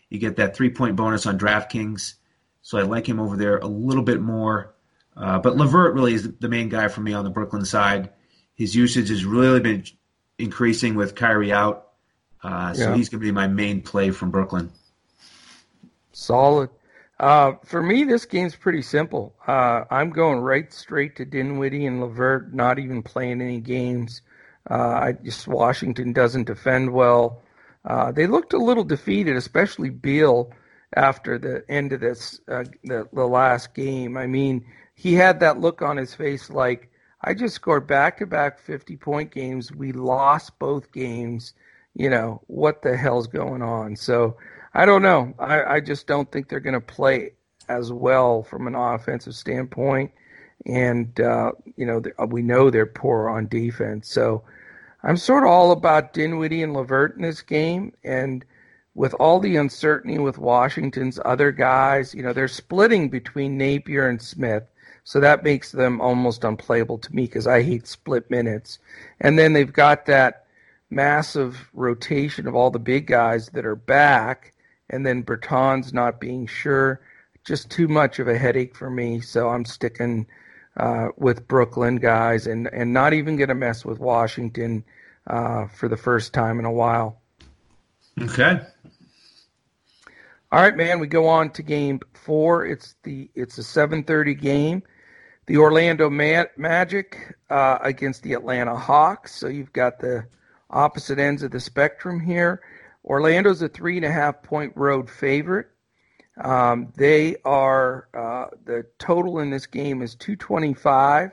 You 0.09 0.19
get 0.19 0.37
that 0.37 0.55
three 0.55 0.69
point 0.69 0.95
bonus 0.95 1.25
on 1.25 1.39
DraftKings. 1.39 2.13
so 2.61 2.77
I 2.77 2.83
like 2.83 3.07
him 3.07 3.19
over 3.19 3.35
there 3.35 3.57
a 3.57 3.67
little 3.67 4.03
bit 4.03 4.21
more. 4.21 4.72
Uh, 5.15 5.39
but 5.39 5.55
LeVert 5.55 5.93
really 5.93 6.13
is 6.13 6.31
the 6.39 6.49
main 6.49 6.69
guy 6.69 6.87
for 6.87 7.01
me 7.01 7.13
on 7.13 7.23
the 7.23 7.29
Brooklyn 7.29 7.65
side. 7.65 8.09
His 8.55 8.75
usage 8.75 9.09
has 9.09 9.25
really 9.25 9.59
been 9.59 9.83
increasing 10.37 10.95
with 10.95 11.15
Kyrie 11.15 11.51
out, 11.51 11.89
uh, 12.43 12.73
so 12.73 12.89
yeah. 12.89 12.95
he's 12.95 13.09
going 13.09 13.21
to 13.21 13.25
be 13.25 13.31
my 13.31 13.47
main 13.47 13.81
play 13.81 14.11
from 14.11 14.31
Brooklyn. 14.31 14.71
Solid. 16.11 16.69
Uh, 17.19 17.53
for 17.63 17.81
me, 17.81 18.03
this 18.03 18.25
game's 18.25 18.55
pretty 18.55 18.81
simple. 18.81 19.35
Uh, 19.47 19.85
I'm 19.89 20.09
going 20.09 20.39
right 20.39 20.71
straight 20.73 21.15
to 21.17 21.25
Dinwiddie 21.25 21.85
and 21.85 22.01
LeVert, 22.01 22.53
not 22.53 22.79
even 22.79 23.01
playing 23.03 23.41
any 23.41 23.59
games. 23.59 24.21
Uh, 24.69 24.73
I 24.73 25.11
just 25.23 25.47
Washington 25.47 26.13
doesn't 26.13 26.45
defend 26.45 26.91
well. 26.91 27.41
Uh, 27.85 28.11
they 28.11 28.27
looked 28.27 28.53
a 28.53 28.57
little 28.57 28.83
defeated, 28.83 29.35
especially 29.35 29.89
Beal 29.89 30.51
after 30.95 31.37
the 31.37 31.63
end 31.69 31.93
of 31.93 31.99
this 31.99 32.39
uh, 32.47 32.63
the, 32.83 33.07
the 33.11 33.25
last 33.25 33.73
game. 33.73 34.17
I 34.17 34.27
mean, 34.27 34.65
he 34.95 35.13
had 35.13 35.39
that 35.39 35.59
look 35.59 35.81
on 35.81 35.97
his 35.97 36.13
face 36.13 36.49
like 36.49 36.89
I 37.23 37.33
just 37.33 37.55
scored 37.55 37.87
back 37.87 38.17
to 38.17 38.25
back 38.25 38.59
50 38.59 38.97
point 38.97 39.31
games. 39.31 39.71
We 39.71 39.93
lost 39.93 40.59
both 40.59 40.91
games. 40.91 41.53
You 41.95 42.09
know, 42.09 42.41
what 42.47 42.81
the 42.81 42.97
hell's 42.97 43.27
going 43.27 43.61
on? 43.61 43.95
So 43.95 44.35
I 44.73 44.85
don't 44.85 45.03
know. 45.03 45.33
I, 45.39 45.75
I 45.75 45.79
just 45.79 46.07
don't 46.07 46.29
think 46.31 46.49
they're 46.49 46.59
going 46.59 46.73
to 46.73 46.81
play 46.81 47.33
as 47.69 47.93
well 47.93 48.43
from 48.43 48.67
an 48.67 48.75
offensive 48.75 49.35
standpoint. 49.35 50.11
And, 50.65 51.19
uh, 51.19 51.51
you 51.77 51.85
know, 51.85 52.01
we 52.27 52.41
know 52.41 52.69
they're 52.69 52.85
poor 52.85 53.29
on 53.29 53.47
defense. 53.47 54.09
So 54.09 54.43
I'm 55.03 55.17
sort 55.17 55.43
of 55.43 55.49
all 55.49 55.71
about 55.71 56.13
Dinwiddie 56.13 56.63
and 56.63 56.73
LeVert 56.73 57.15
in 57.15 57.21
this 57.21 57.41
game. 57.41 57.93
And 58.03 58.43
with 58.95 59.13
all 59.15 59.39
the 59.39 59.57
uncertainty 59.57 60.17
with 60.19 60.37
Washington's 60.37 61.19
other 61.23 61.51
guys, 61.51 62.13
you 62.13 62.23
know, 62.23 62.33
they're 62.33 62.47
splitting 62.47 63.09
between 63.09 63.57
Napier 63.57 64.07
and 64.07 64.21
Smith. 64.21 64.63
So 65.03 65.19
that 65.19 65.43
makes 65.43 65.71
them 65.71 65.99
almost 65.99 66.43
unplayable 66.43 66.97
to 66.99 67.15
me 67.15 67.23
because 67.23 67.47
I 67.47 67.61
hate 67.61 67.87
split 67.87 68.29
minutes. 68.31 68.79
And 69.19 69.37
then 69.37 69.53
they've 69.53 69.71
got 69.71 70.05
that 70.05 70.45
massive 70.89 71.69
rotation 71.73 72.47
of 72.47 72.55
all 72.55 72.71
the 72.71 72.79
big 72.79 73.07
guys 73.07 73.49
that 73.49 73.65
are 73.65 73.75
back 73.75 74.53
and 74.89 75.05
then 75.05 75.23
Bertans 75.23 75.93
not 75.93 76.19
being 76.19 76.47
sure. 76.47 77.01
Just 77.43 77.69
too 77.69 77.87
much 77.87 78.19
of 78.19 78.27
a 78.27 78.37
headache 78.37 78.75
for 78.75 78.89
me, 78.89 79.19
so 79.19 79.49
I'm 79.49 79.65
sticking 79.65 80.27
uh, 80.77 81.09
with 81.17 81.47
Brooklyn 81.47 81.97
guys 81.97 82.47
and, 82.47 82.67
and 82.71 82.93
not 82.93 83.13
even 83.13 83.35
going 83.35 83.49
to 83.49 83.55
mess 83.55 83.83
with 83.83 83.99
Washington 83.99 84.85
uh, 85.27 85.67
for 85.67 85.89
the 85.89 85.97
first 85.97 86.33
time 86.33 86.59
in 86.59 86.65
a 86.65 86.71
while. 86.71 87.21
Okay. 88.21 88.59
All 90.51 90.61
right, 90.61 90.75
man. 90.75 90.99
We 90.99 91.07
go 91.07 91.27
on 91.27 91.49
to 91.53 91.63
game 91.63 91.99
four. 92.13 92.65
It's 92.65 92.95
the 93.03 93.29
it's 93.33 93.57
a 93.57 93.61
7:30 93.61 94.39
game. 94.39 94.83
The 95.45 95.57
Orlando 95.57 96.09
Ma- 96.09 96.45
Magic 96.57 97.35
uh, 97.49 97.79
against 97.81 98.23
the 98.23 98.33
Atlanta 98.33 98.75
Hawks. 98.75 99.35
So 99.35 99.47
you've 99.47 99.73
got 99.73 99.99
the 99.99 100.25
opposite 100.69 101.19
ends 101.19 101.43
of 101.43 101.51
the 101.51 101.59
spectrum 101.59 102.19
here. 102.19 102.61
Orlando's 103.03 103.61
a 103.61 103.67
three 103.67 103.97
and 103.97 104.05
a 104.05 104.11
half 104.11 104.41
point 104.41 104.73
road 104.75 105.09
favorite. 105.09 105.67
Um, 106.41 106.91
they 106.95 107.35
are 107.45 108.07
uh, 108.13 108.55
the 108.65 108.85
total 108.97 109.39
in 109.39 109.49
this 109.49 109.67
game 109.67 110.01
is 110.01 110.15
225, 110.15 111.31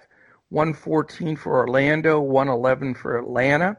114 0.50 1.36
for 1.36 1.58
Orlando, 1.58 2.20
111 2.20 2.94
for 2.94 3.18
Atlanta. 3.18 3.78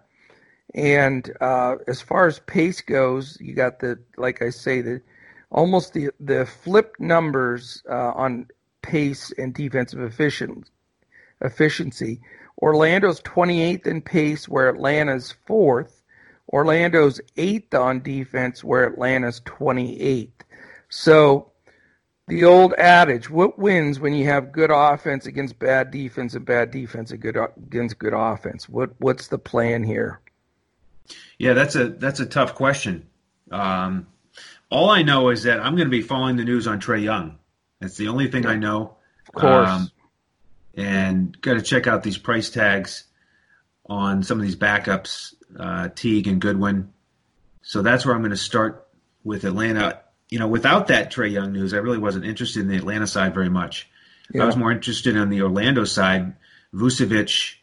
And 0.74 1.30
uh, 1.41 1.76
as 1.88 2.02
far 2.02 2.28
as 2.28 2.39
pace 2.39 2.82
goes, 2.82 3.38
you 3.41 3.54
got 3.54 3.80
the 3.80 4.00
like 4.17 4.41
I 4.41 4.50
say 4.50 4.82
the 4.82 5.02
almost 5.52 5.94
the 5.94 6.12
the 6.20 6.46
flipped 6.46 7.00
numbers 7.00 7.84
uh, 7.89 8.13
on 8.15 8.48
pace 8.82 9.32
and 9.38 9.54
defensive 9.54 10.02
efficiency. 11.41 12.22
Orlando's 12.62 13.22
28th 13.22 13.88
in 13.88 14.02
pace, 14.02 14.48
where 14.48 14.70
Atlanta's 14.70 15.36
fourth. 15.46 16.04
Orlando's 16.52 17.22
eighth 17.38 17.74
on 17.74 18.02
defense, 18.02 18.63
where 18.63 18.86
Atlanta's 18.86 19.41
28th. 19.41 20.30
So 20.89 21.52
the 22.28 22.44
old 22.44 22.74
adage, 22.74 23.30
what 23.30 23.58
wins 23.58 24.00
when 24.00 24.13
you 24.13 24.26
have 24.26 24.52
good 24.52 24.72
offense 24.72 25.26
against 25.26 25.60
bad 25.60 25.91
defense 25.91 26.34
and 26.34 26.46
bad 26.46 26.72
defense 26.72 27.12
against 27.12 28.00
good 28.00 28.13
offense? 28.13 28.70
What 28.70 28.91
what's 29.00 29.28
the 29.28 29.38
plan 29.38 29.84
here? 29.84 30.20
Yeah, 31.38 31.54
that's 31.54 31.76
a 31.76 31.89
that's 31.89 32.20
a 32.20 32.26
tough 32.26 32.56
question. 32.56 33.08
Um, 33.52 34.08
all 34.70 34.89
I 34.89 35.04
know 35.04 35.30
is 35.30 35.44
that 35.44 35.60
I'm 35.60 35.76
going 35.76 35.88
to 35.88 35.91
be 35.91 36.02
following 36.02 36.38
the 36.38 36.46
news 36.46 36.67
on 36.67 36.80
Trae 36.80 37.04
Young. 37.04 37.38
That's 37.82 37.98
the 37.98 38.08
only 38.08 38.28
thing 38.28 38.46
I 38.46 38.56
know. 38.56 38.96
Of 39.28 39.34
course. 39.34 39.70
Um, 39.70 39.91
and 40.76 41.39
got 41.41 41.56
to 41.56 41.62
check 41.62 41.88
out 41.88 42.04
these 42.04 42.17
price 42.17 42.50
tags 42.50 43.06
on 43.88 44.24
some 44.24 44.39
of 44.39 44.46
these 44.46 44.56
backups 44.56 45.34
uh, 45.60 45.89
Teague 45.94 46.28
and 46.28 46.39
Goodwin. 46.39 46.94
So 47.62 47.82
that's 47.82 48.06
where 48.06 48.15
I'm 48.15 48.22
going 48.22 48.32
to 48.32 48.38
start 48.38 48.88
with 49.24 49.44
Atlanta. 49.44 50.00
You 50.30 50.39
know, 50.39 50.48
without 50.48 50.88
that 50.88 51.12
Trae 51.12 51.32
Young 51.32 51.52
news, 51.52 51.74
I 51.74 51.78
really 51.78 51.98
wasn't 51.98 52.26
interested 52.26 52.62
in 52.62 52.70
the 52.70 52.78
Atlanta 52.78 53.08
side 53.08 53.34
very 53.34 53.50
much. 53.50 53.89
Yeah. 54.32 54.44
I 54.44 54.46
was 54.46 54.56
more 54.56 54.72
interested 54.72 55.17
on 55.17 55.30
the 55.30 55.41
Orlando 55.41 55.84
side. 55.84 56.36
Vucevic, 56.74 57.56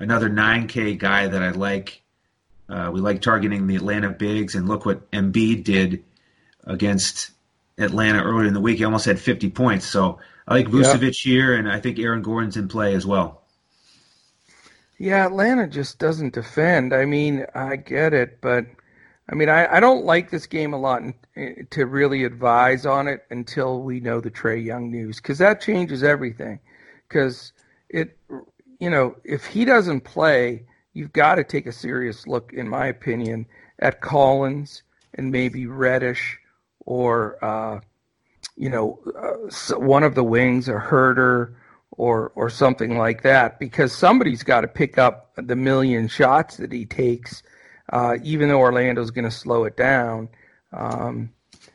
another 0.00 0.30
9K 0.30 0.98
guy 0.98 1.26
that 1.28 1.42
I 1.42 1.50
like. 1.50 2.02
Uh, 2.68 2.90
we 2.92 3.00
like 3.00 3.20
targeting 3.20 3.66
the 3.66 3.76
Atlanta 3.76 4.10
bigs, 4.10 4.54
and 4.54 4.66
look 4.66 4.86
what 4.86 5.10
Embiid 5.10 5.62
did 5.62 6.04
against 6.64 7.30
Atlanta 7.78 8.22
earlier 8.22 8.48
in 8.48 8.54
the 8.54 8.60
week. 8.60 8.78
He 8.78 8.84
almost 8.84 9.04
had 9.04 9.18
50 9.18 9.50
points. 9.50 9.86
So 9.86 10.18
I 10.48 10.54
like 10.54 10.68
Vucevic 10.68 11.24
yeah. 11.24 11.32
here, 11.32 11.54
and 11.54 11.70
I 11.70 11.80
think 11.80 11.98
Aaron 11.98 12.22
Gordon's 12.22 12.56
in 12.56 12.68
play 12.68 12.94
as 12.94 13.06
well. 13.06 13.42
Yeah, 14.98 15.26
Atlanta 15.26 15.66
just 15.66 15.98
doesn't 15.98 16.32
defend. 16.32 16.94
I 16.94 17.04
mean, 17.04 17.44
I 17.54 17.76
get 17.76 18.14
it, 18.14 18.40
but 18.40 18.64
I 19.28 19.34
mean, 19.34 19.48
I, 19.48 19.76
I 19.76 19.80
don't 19.80 20.04
like 20.04 20.30
this 20.30 20.46
game 20.46 20.72
a 20.72 20.78
lot 20.78 21.02
eh, 21.36 21.62
to 21.70 21.86
really 21.86 22.24
advise 22.24 22.86
on 22.86 23.08
it 23.08 23.24
until 23.30 23.82
we 23.82 24.00
know 24.00 24.20
the 24.20 24.30
Trae 24.30 24.64
Young 24.64 24.90
news 24.90 25.16
because 25.16 25.38
that 25.38 25.60
changes 25.60 26.02
everything. 26.02 26.60
Because 27.06 27.52
it, 27.90 28.16
you 28.80 28.88
know, 28.88 29.16
if 29.22 29.44
he 29.44 29.64
doesn't 29.64 30.02
play, 30.02 30.64
you've 30.94 31.12
got 31.12 31.34
to 31.34 31.44
take 31.44 31.66
a 31.66 31.72
serious 31.72 32.26
look, 32.26 32.52
in 32.54 32.68
my 32.68 32.86
opinion, 32.86 33.46
at 33.80 34.00
Collins 34.00 34.82
and 35.14 35.30
maybe 35.30 35.66
Reddish 35.66 36.38
or, 36.86 37.44
uh, 37.44 37.80
you 38.56 38.70
know, 38.70 38.98
uh, 39.14 39.76
one 39.76 40.02
of 40.02 40.14
the 40.14 40.24
wings, 40.24 40.68
a 40.68 40.74
Huerter, 40.74 41.54
or 41.92 42.32
or 42.34 42.50
something 42.50 42.98
like 42.98 43.22
that 43.22 43.58
because 43.58 43.92
somebody's 43.92 44.42
got 44.42 44.62
to 44.62 44.68
pick 44.68 44.98
up 44.98 45.32
the 45.36 45.56
million 45.56 46.08
shots 46.08 46.56
that 46.58 46.72
he 46.72 46.84
takes 46.84 47.42
uh, 47.92 48.16
even 48.22 48.48
though 48.48 48.60
Orlando's 48.60 49.10
going 49.10 49.24
to 49.24 49.30
slow 49.30 49.64
it 49.64 49.76
down. 49.76 50.28
Um, 50.72 51.32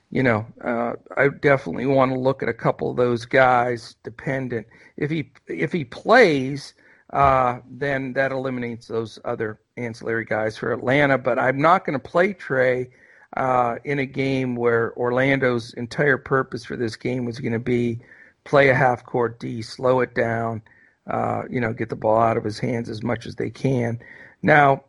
you 0.10 0.24
know 0.24 0.46
uh, 0.64 0.94
I 1.16 1.30
definitely 1.30 1.86
want 1.86 2.12
to 2.12 2.20
look 2.20 2.44
at 2.44 2.50
a 2.50 2.54
couple 2.54 2.92
of 2.92 2.98
those 2.98 3.26
guys 3.26 3.96
dependent. 4.04 4.68
If 4.98 5.10
he 5.10 5.32
if 5.48 5.72
he 5.72 5.86
plays 5.86 6.74
uh, 7.12 7.60
then 7.70 8.14
that 8.14 8.32
eliminates 8.32 8.88
those 8.88 9.20
other 9.26 9.60
ancillary 9.78 10.26
guys 10.26 10.58
for 10.58 10.72
Atlanta 10.72 11.18
but 11.18 11.40
I'm 11.40 11.62
not 11.62 11.86
going 11.86 12.00
to 12.00 12.10
play 12.10 12.34
Trae 12.34 12.90
uh, 13.38 13.76
in 13.84 14.00
a 14.00 14.06
game 14.06 14.56
where 14.56 14.94
Orlando's 14.98 15.74
entire 15.74 16.18
purpose 16.18 16.66
for 16.66 16.76
this 16.76 16.96
game 16.96 17.26
was 17.26 17.40
going 17.40 17.54
to 17.54 17.60
be 17.60 18.00
play 18.44 18.70
a 18.70 18.76
half 18.76 19.06
court 19.06 19.40
D, 19.40 19.62
slow 19.62 20.00
it 20.02 20.16
down, 20.16 20.62
uh, 21.08 21.44
you 21.50 21.62
know, 21.62 21.74
get 21.74 21.90
the 21.90 21.96
ball 21.96 22.20
out 22.20 22.38
of 22.38 22.44
his 22.44 22.60
hands 22.60 22.90
as 22.90 23.04
much 23.04 23.26
as 23.26 23.36
they 23.36 23.50
can. 23.50 24.00
Now, 24.42 24.84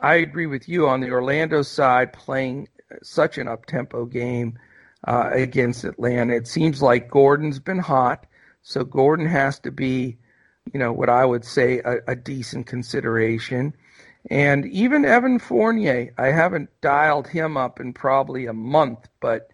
I 0.00 0.16
agree 0.16 0.46
with 0.46 0.68
you 0.68 0.88
on 0.88 1.00
the 1.00 1.10
Orlando 1.10 1.62
side 1.62 2.12
playing 2.12 2.68
such 3.02 3.38
an 3.38 3.48
up 3.48 3.66
tempo 3.66 4.04
game 4.04 4.58
uh, 5.06 5.30
against 5.32 5.84
Atlanta. 5.84 6.34
It 6.34 6.46
seems 6.46 6.82
like 6.82 7.10
Gordon's 7.10 7.58
been 7.58 7.78
hot, 7.78 8.26
so 8.62 8.84
Gordon 8.84 9.26
has 9.26 9.58
to 9.60 9.72
be, 9.72 10.18
you 10.72 10.78
know, 10.78 10.92
what 10.92 11.08
I 11.08 11.24
would 11.24 11.44
say 11.44 11.80
a, 11.80 11.96
a 12.08 12.16
decent 12.16 12.66
consideration. 12.66 13.74
And 14.30 14.66
even 14.66 15.04
Evan 15.04 15.38
Fournier, 15.38 16.12
I 16.18 16.28
haven't 16.28 16.70
dialed 16.80 17.28
him 17.28 17.56
up 17.56 17.80
in 17.80 17.92
probably 17.92 18.46
a 18.46 18.52
month, 18.52 19.08
but 19.20 19.50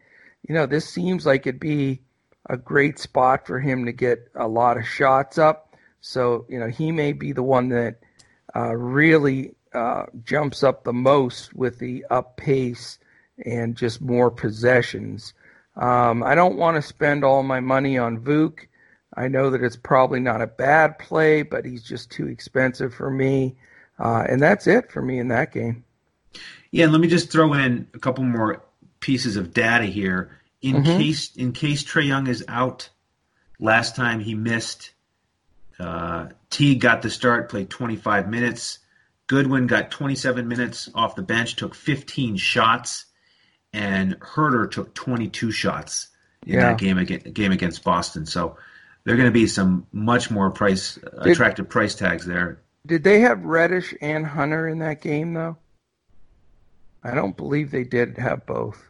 you 0.47 0.55
know, 0.55 0.67
this 0.67 0.89
seems 0.89 1.25
like 1.25 1.47
it'd 1.47 1.61
be 1.61 2.03
a 2.49 2.57
great 2.57 2.99
spot 2.99 3.47
for 3.47 3.61
him 3.61 3.87
to 3.87 3.93
get 3.93 4.29
a 4.35 4.47
lot 4.47 4.77
of 4.77 4.87
shots 4.87 5.39
up. 5.39 5.75
So, 6.01 6.45
you 6.49 6.59
know, 6.59 6.69
he 6.69 6.93
may 6.93 7.13
be 7.13 7.33
the 7.33 7.43
one 7.43 7.71
that 7.71 7.97
uh, 8.55 8.75
really 8.75 9.55
uh, 9.73 10.05
jumps 10.23 10.63
up 10.63 10.85
the 10.85 10.93
most 10.93 11.55
with 11.55 11.79
the 11.79 12.05
up 12.11 12.37
pace 12.37 12.99
and 13.45 13.77
just 13.77 14.01
more 14.01 14.31
possessions. 14.31 15.33
Um, 15.77 16.23
I 16.23 16.35
don't 16.35 16.57
want 16.57 16.77
to 16.77 16.83
spend 16.83 17.25
all 17.25 17.43
my 17.43 17.61
money 17.61 17.99
on 17.99 18.21
Vuk. 18.21 18.69
I 19.17 19.29
know 19.29 19.51
that 19.51 19.63
it's 19.63 19.77
probably 19.77 20.21
not 20.21 20.43
a 20.43 20.47
bad 20.47 20.99
play, 20.99 21.43
but 21.43 21.65
he's 21.65 21.83
just 21.83 22.11
too 22.11 22.29
expensive 22.29 22.93
for 22.95 23.11
me. 23.11 23.57
Uh, 23.99 24.25
and 24.29 24.43
that's 24.43 24.67
it 24.67 24.91
for 24.91 25.01
me 25.01 25.19
in 25.19 25.29
that 25.29 25.53
game. 25.53 25.85
Yeah, 26.71 26.85
and 26.85 26.93
let 26.93 27.01
me 27.01 27.09
just 27.09 27.31
throw 27.31 27.53
in 27.55 27.89
a 27.95 27.99
couple 27.99 28.25
more 28.25 28.65
pieces 29.01 29.37
of 29.37 29.53
data 29.55 29.85
here 29.85 30.39
in 30.61 30.77
mm-hmm. 30.77 30.99
case 30.99 31.37
in 31.37 31.53
case 31.53 31.85
Trae 31.85 32.07
Young 32.07 32.27
is 32.27 32.45
out. 32.49 32.89
Last 33.61 33.95
time 33.97 34.21
he 34.21 34.35
missed. 34.35 34.91
Uh, 35.79 36.29
Teague 36.51 36.81
got 36.81 37.03
the 37.03 37.11
start, 37.11 37.49
played 37.49 37.71
25 37.71 38.29
minutes. 38.29 38.79
Goodwin 39.27 39.67
got 39.67 39.91
27 39.91 40.49
minutes 40.49 40.91
off 40.95 41.17
the 41.17 41.23
bench, 41.23 41.57
took 41.57 41.75
15 41.75 42.37
shots, 42.37 43.07
and 43.73 44.19
Huerter 44.21 44.71
took 44.71 44.95
22 44.95 45.51
shots 45.51 46.09
in 46.47 46.55
yeah. 46.55 46.71
that 46.71 46.79
game 46.79 46.99
against, 46.99 47.33
game 47.33 47.53
against 47.53 47.85
Boston. 47.85 48.27
So 48.27 48.57
there 49.05 49.15
are 49.15 49.17
going 49.17 49.29
to 49.29 49.33
be 49.33 49.47
some 49.47 49.87
much 49.93 50.31
more 50.31 50.51
price 50.51 50.95
did, 50.95 51.33
attractive 51.33 51.69
price 51.69 51.95
tags 51.95 52.27
there. 52.27 52.61
Did 52.87 53.05
they 53.05 53.21
have 53.21 53.45
Reddish 53.45 53.95
and 54.01 54.27
Hunter 54.27 54.69
in 54.69 54.81
that 54.81 55.01
game 55.01 55.35
though? 55.35 55.57
I 57.03 57.15
don't 57.15 57.37
believe 57.37 57.71
they 57.71 57.85
did 57.85 58.19
have 58.19 58.47
both. 58.47 58.83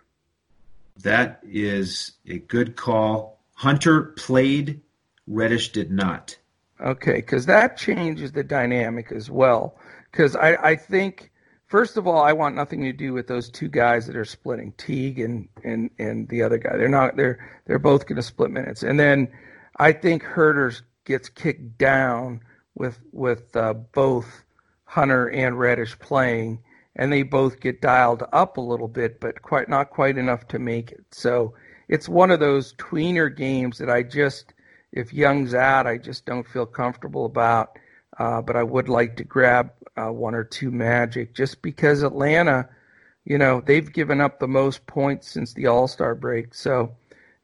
That 1.02 1.40
is 1.42 2.12
a 2.26 2.38
good 2.38 2.76
call. 2.76 3.40
Hunter 3.54 4.02
played, 4.02 4.80
Reddish 5.26 5.72
did 5.72 5.90
not. 5.90 6.36
Okay, 6.80 7.16
because 7.16 7.46
that 7.46 7.76
changes 7.76 8.32
the 8.32 8.44
dynamic 8.44 9.10
as 9.12 9.30
well. 9.30 9.78
Because 10.10 10.36
I, 10.36 10.54
I 10.54 10.76
think, 10.76 11.32
first 11.66 11.96
of 11.96 12.06
all, 12.06 12.20
I 12.20 12.32
want 12.32 12.54
nothing 12.54 12.82
to 12.82 12.92
do 12.92 13.12
with 13.12 13.26
those 13.26 13.48
two 13.48 13.68
guys 13.68 14.06
that 14.06 14.16
are 14.16 14.24
splitting, 14.24 14.72
Teague 14.76 15.18
and, 15.18 15.48
and, 15.64 15.90
and 15.98 16.28
the 16.28 16.42
other 16.42 16.58
guy. 16.58 16.76
They're 16.76 16.88
not. 16.88 17.16
They're 17.16 17.38
they're 17.66 17.78
both 17.78 18.06
going 18.06 18.16
to 18.16 18.22
split 18.22 18.50
minutes. 18.50 18.82
And 18.82 18.98
then 18.98 19.28
I 19.76 19.92
think 19.92 20.22
Huerter 20.22 20.80
gets 21.04 21.28
kicked 21.28 21.78
down 21.78 22.40
with 22.74 22.98
with 23.12 23.54
uh, 23.56 23.74
both 23.74 24.44
Hunter 24.84 25.28
and 25.28 25.58
Reddish 25.58 25.98
playing, 25.98 26.60
and 26.96 27.12
they 27.12 27.22
both 27.22 27.60
get 27.60 27.80
dialed 27.80 28.24
up 28.32 28.56
a 28.56 28.60
little 28.60 28.88
bit, 28.88 29.20
but 29.20 29.42
quite 29.42 29.68
not 29.68 29.90
quite 29.90 30.18
enough 30.18 30.46
to 30.48 30.58
make 30.58 30.92
it. 30.92 31.04
So 31.10 31.54
it's 31.88 32.08
one 32.08 32.30
of 32.30 32.40
those 32.40 32.74
tweener 32.74 33.34
games 33.34 33.78
that 33.78 33.90
I 33.90 34.02
just, 34.02 34.54
if 34.92 35.12
Young's 35.12 35.54
out, 35.54 35.86
I 35.86 35.98
just 35.98 36.24
don't 36.26 36.46
feel 36.46 36.66
comfortable 36.66 37.26
about. 37.26 37.78
Uh, 38.16 38.40
but 38.40 38.54
I 38.54 38.62
would 38.62 38.88
like 38.88 39.16
to 39.16 39.24
grab 39.24 39.72
uh, 39.96 40.12
one 40.12 40.34
or 40.34 40.44
two 40.44 40.70
Magic 40.70 41.34
just 41.34 41.62
because 41.62 42.02
Atlanta, 42.04 42.68
you 43.24 43.38
know, 43.38 43.60
they've 43.60 43.92
given 43.92 44.20
up 44.20 44.38
the 44.38 44.46
most 44.46 44.86
points 44.86 45.28
since 45.28 45.52
the 45.52 45.66
All 45.66 45.88
Star 45.88 46.14
break. 46.14 46.54
So 46.54 46.94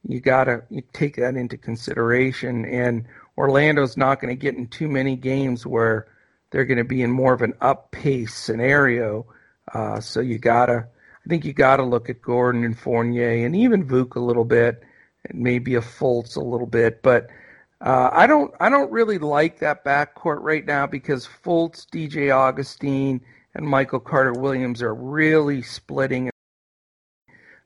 you 0.07 0.21
gotta 0.21 0.63
you 0.69 0.81
take 0.93 1.17
that 1.17 1.35
into 1.35 1.57
consideration. 1.57 2.65
And 2.65 3.05
Orlando's 3.41 3.97
not 3.97 4.21
going 4.21 4.33
to 4.33 4.39
get 4.39 4.55
in 4.55 4.67
too 4.67 4.87
many 4.87 5.15
games 5.15 5.65
where 5.65 6.07
they're 6.51 6.65
going 6.65 6.77
to 6.77 6.83
be 6.83 7.01
in 7.01 7.11
more 7.11 7.33
of 7.33 7.41
an 7.41 7.53
up 7.59 7.91
pace 7.91 8.33
scenario 8.35 9.25
uh, 9.73 9.99
so 9.99 10.19
you 10.19 10.37
gotta, 10.37 10.87
I 11.25 11.29
think 11.29 11.45
you 11.45 11.53
gotta 11.53 11.83
look 11.83 12.09
at 12.09 12.21
Gordon 12.21 12.63
and 12.63 12.77
Fournier 12.77 13.45
and 13.45 13.55
even 13.55 13.87
Vuk 13.87 14.15
a 14.15 14.19
little 14.19 14.45
bit, 14.45 14.83
and 15.25 15.39
maybe 15.39 15.75
a 15.75 15.81
Fultz 15.81 16.35
a 16.35 16.41
little 16.41 16.67
bit, 16.67 17.01
but 17.01 17.29
uh, 17.79 18.09
I 18.11 18.27
don't, 18.27 18.53
I 18.59 18.69
don't 18.69 18.91
really 18.91 19.17
like 19.17 19.59
that 19.59 19.83
backcourt 19.83 20.39
right 20.41 20.65
now 20.65 20.85
because 20.85 21.27
Fultz, 21.43 21.85
DJ 21.87 22.35
Augustin, 22.35 23.21
and 23.55 23.65
Michael 23.65 23.99
Carter 23.99 24.33
Williams 24.33 24.81
are 24.81 24.93
really 24.93 25.61
splitting 25.61 26.29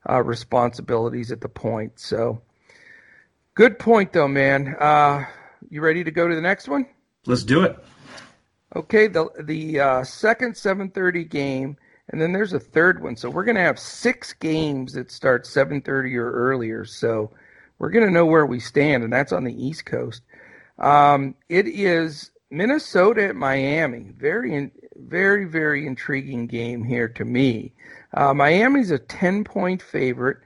uh, 0.08 0.22
responsibilities 0.22 1.32
at 1.32 1.40
the 1.40 1.48
point. 1.48 1.98
So, 1.98 2.40
good 3.54 3.78
point 3.78 4.12
though, 4.12 4.28
man. 4.28 4.76
You 5.68 5.80
ready 5.80 6.04
to 6.04 6.10
go 6.10 6.28
to 6.28 6.34
the 6.34 6.40
next 6.40 6.68
one? 6.68 6.86
Let's 7.26 7.42
do 7.42 7.62
it. 7.62 7.76
Okay, 8.74 9.06
the 9.06 9.28
the 9.40 9.80
uh, 9.80 10.04
second 10.04 10.54
7:30 10.54 11.28
game 11.28 11.76
and 12.08 12.20
then 12.20 12.32
there's 12.32 12.52
a 12.52 12.60
third 12.60 13.02
one. 13.02 13.16
So 13.16 13.30
we're 13.30 13.44
going 13.44 13.56
to 13.56 13.62
have 13.62 13.78
six 13.78 14.32
games 14.32 14.92
that 14.92 15.10
start 15.10 15.44
7:30 15.44 16.14
or 16.16 16.30
earlier. 16.30 16.84
So 16.84 17.30
we're 17.78 17.90
going 17.90 18.06
to 18.06 18.12
know 18.12 18.26
where 18.26 18.46
we 18.46 18.60
stand, 18.60 19.02
and 19.02 19.12
that's 19.12 19.32
on 19.32 19.44
the 19.44 19.64
East 19.64 19.86
Coast. 19.86 20.22
Um, 20.78 21.34
it 21.48 21.66
is 21.66 22.30
Minnesota 22.50 23.28
at 23.28 23.36
Miami. 23.36 24.12
Very, 24.16 24.70
very, 24.94 25.46
very 25.46 25.86
intriguing 25.86 26.46
game 26.46 26.84
here 26.84 27.08
to 27.08 27.24
me. 27.24 27.72
Uh, 28.14 28.32
Miami's 28.34 28.90
a 28.90 28.98
10 28.98 29.44
point 29.44 29.82
favorite. 29.82 30.38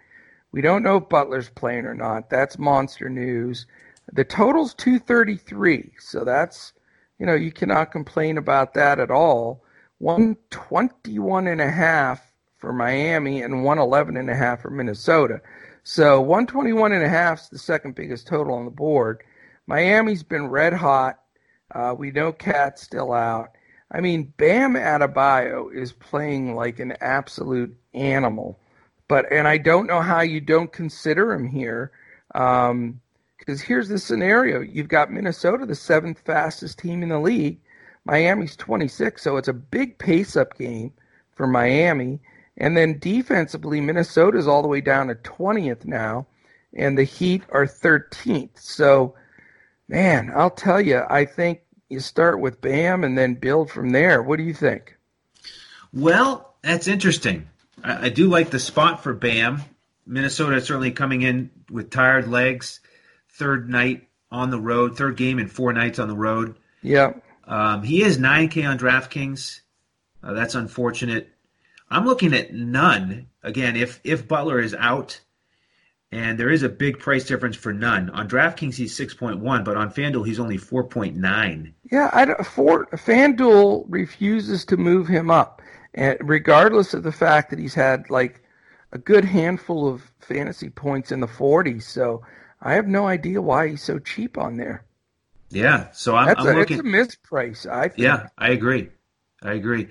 We 0.52 0.62
don't 0.62 0.82
know 0.82 0.96
if 0.96 1.08
Butler's 1.08 1.50
playing 1.50 1.84
or 1.84 1.94
not. 1.94 2.30
That's 2.30 2.58
monster 2.58 3.08
news. 3.08 3.66
The 4.12 4.24
total's 4.24 4.74
233, 4.74 5.92
so 5.98 6.24
that's 6.24 6.72
you 7.18 7.26
know 7.26 7.34
you 7.34 7.52
cannot 7.52 7.92
complain 7.92 8.38
about 8.38 8.74
that 8.74 8.98
at 8.98 9.10
all. 9.10 9.62
121 9.98 11.46
and 11.46 11.60
a 11.60 11.70
half 11.70 12.32
for 12.58 12.72
Miami 12.72 13.42
and 13.42 13.64
111 13.64 14.16
and 14.16 14.30
a 14.30 14.34
half 14.34 14.62
for 14.62 14.70
Minnesota. 14.70 15.40
So 15.82 16.20
121 16.20 16.92
and 16.92 17.04
a 17.04 17.08
half 17.08 17.42
is 17.42 17.48
the 17.48 17.58
second 17.58 17.94
biggest 17.94 18.26
total 18.26 18.54
on 18.54 18.64
the 18.64 18.70
board. 18.70 19.22
Miami's 19.66 20.22
been 20.22 20.48
red 20.48 20.72
hot. 20.72 21.20
Uh, 21.74 21.94
we 21.96 22.10
know 22.10 22.32
KAT's 22.32 22.82
still 22.82 23.12
out. 23.12 23.50
I 23.92 24.00
mean, 24.00 24.32
Bam 24.36 24.74
Adebayo 24.74 25.72
is 25.72 25.92
playing 25.92 26.54
like 26.54 26.78
an 26.78 26.94
absolute 27.00 27.76
animal. 27.94 28.58
But 29.08 29.32
and 29.32 29.48
I 29.48 29.58
don't 29.58 29.86
know 29.86 30.00
how 30.00 30.20
you 30.20 30.40
don't 30.40 30.72
consider 30.72 31.32
him 31.32 31.46
here. 31.46 31.90
Because 33.40 33.60
here's 33.60 33.88
the 33.88 33.98
scenario: 33.98 34.60
you've 34.60 34.88
got 34.88 35.10
Minnesota, 35.10 35.66
the 35.66 35.74
seventh 35.74 36.20
fastest 36.20 36.78
team 36.78 37.02
in 37.02 37.08
the 37.08 37.18
league, 37.18 37.58
Miami's 38.04 38.56
26, 38.56 39.22
so 39.22 39.36
it's 39.36 39.48
a 39.48 39.52
big 39.52 39.98
pace 39.98 40.36
up 40.36 40.56
game 40.56 40.92
for 41.34 41.46
Miami. 41.46 42.20
And 42.56 42.76
then 42.76 42.98
defensively, 42.98 43.80
Minnesota's 43.80 44.46
all 44.46 44.62
the 44.62 44.68
way 44.68 44.80
down 44.82 45.08
to 45.08 45.14
20th 45.14 45.86
now, 45.86 46.26
and 46.74 46.96
the 46.96 47.04
Heat 47.04 47.42
are 47.50 47.66
13th. 47.66 48.60
So, 48.60 49.14
man, 49.88 50.30
I'll 50.34 50.50
tell 50.50 50.80
you, 50.80 51.02
I 51.08 51.24
think 51.24 51.60
you 51.88 52.00
start 52.00 52.40
with 52.40 52.60
Bam 52.60 53.02
and 53.02 53.16
then 53.16 53.34
build 53.34 53.70
from 53.70 53.90
there. 53.90 54.22
What 54.22 54.36
do 54.36 54.42
you 54.42 54.54
think? 54.54 54.96
Well, 55.92 56.54
that's 56.62 56.86
interesting. 56.86 57.48
I, 57.82 58.06
I 58.06 58.08
do 58.10 58.28
like 58.28 58.50
the 58.50 58.58
spot 58.58 59.02
for 59.02 59.14
Bam. 59.14 59.62
Minnesota 60.06 60.60
certainly 60.60 60.90
coming 60.90 61.22
in 61.22 61.50
with 61.70 61.90
tired 61.90 62.28
legs. 62.28 62.80
Third 63.40 63.70
night 63.70 64.06
on 64.30 64.50
the 64.50 64.60
road, 64.60 64.98
third 64.98 65.16
game 65.16 65.38
in 65.38 65.48
four 65.48 65.72
nights 65.72 65.98
on 65.98 66.08
the 66.08 66.14
road. 66.14 66.58
Yeah. 66.82 67.14
Um, 67.44 67.82
he 67.82 68.02
is 68.02 68.18
9K 68.18 68.68
on 68.68 68.78
DraftKings. 68.78 69.60
Uh, 70.22 70.34
that's 70.34 70.54
unfortunate. 70.54 71.30
I'm 71.88 72.04
looking 72.04 72.34
at 72.34 72.52
Nunn. 72.52 73.28
Again, 73.42 73.76
if 73.76 73.98
if 74.04 74.28
Butler 74.28 74.60
is 74.60 74.74
out, 74.74 75.22
and 76.12 76.38
there 76.38 76.50
is 76.50 76.62
a 76.62 76.68
big 76.68 76.98
price 76.98 77.24
difference 77.24 77.56
for 77.56 77.72
Nunn. 77.72 78.10
On 78.10 78.28
DraftKings, 78.28 78.74
he's 78.74 78.94
6.1, 78.94 79.64
but 79.64 79.74
on 79.74 79.90
FanDuel, 79.90 80.26
he's 80.26 80.38
only 80.38 80.58
4.9. 80.58 81.72
Yeah, 81.90 82.10
I 82.12 82.26
don't, 82.26 82.44
for, 82.44 82.88
FanDuel 82.88 83.86
refuses 83.88 84.66
to 84.66 84.76
move 84.76 85.08
him 85.08 85.30
up, 85.30 85.62
and 85.94 86.18
regardless 86.20 86.92
of 86.92 87.04
the 87.04 87.10
fact 87.10 87.48
that 87.48 87.58
he's 87.58 87.72
had 87.72 88.10
like 88.10 88.42
a 88.92 88.98
good 88.98 89.24
handful 89.24 89.88
of 89.88 90.12
fantasy 90.20 90.68
points 90.68 91.10
in 91.10 91.20
the 91.20 91.26
40s. 91.26 91.84
So 91.84 92.22
I 92.62 92.74
have 92.74 92.86
no 92.86 93.06
idea 93.06 93.40
why 93.40 93.68
he's 93.68 93.82
so 93.82 93.98
cheap 93.98 94.36
on 94.36 94.56
there. 94.56 94.84
Yeah, 95.50 95.88
so 95.92 96.14
I'm, 96.14 96.36
I'm 96.36 96.46
a, 96.46 96.52
looking. 96.58 96.78
It's 96.78 97.14
a 97.14 97.18
misprice, 97.28 97.70
I 97.70 97.88
think. 97.88 97.98
Yeah, 98.00 98.28
I 98.38 98.50
agree. 98.50 98.90
I 99.42 99.54
agree. 99.54 99.88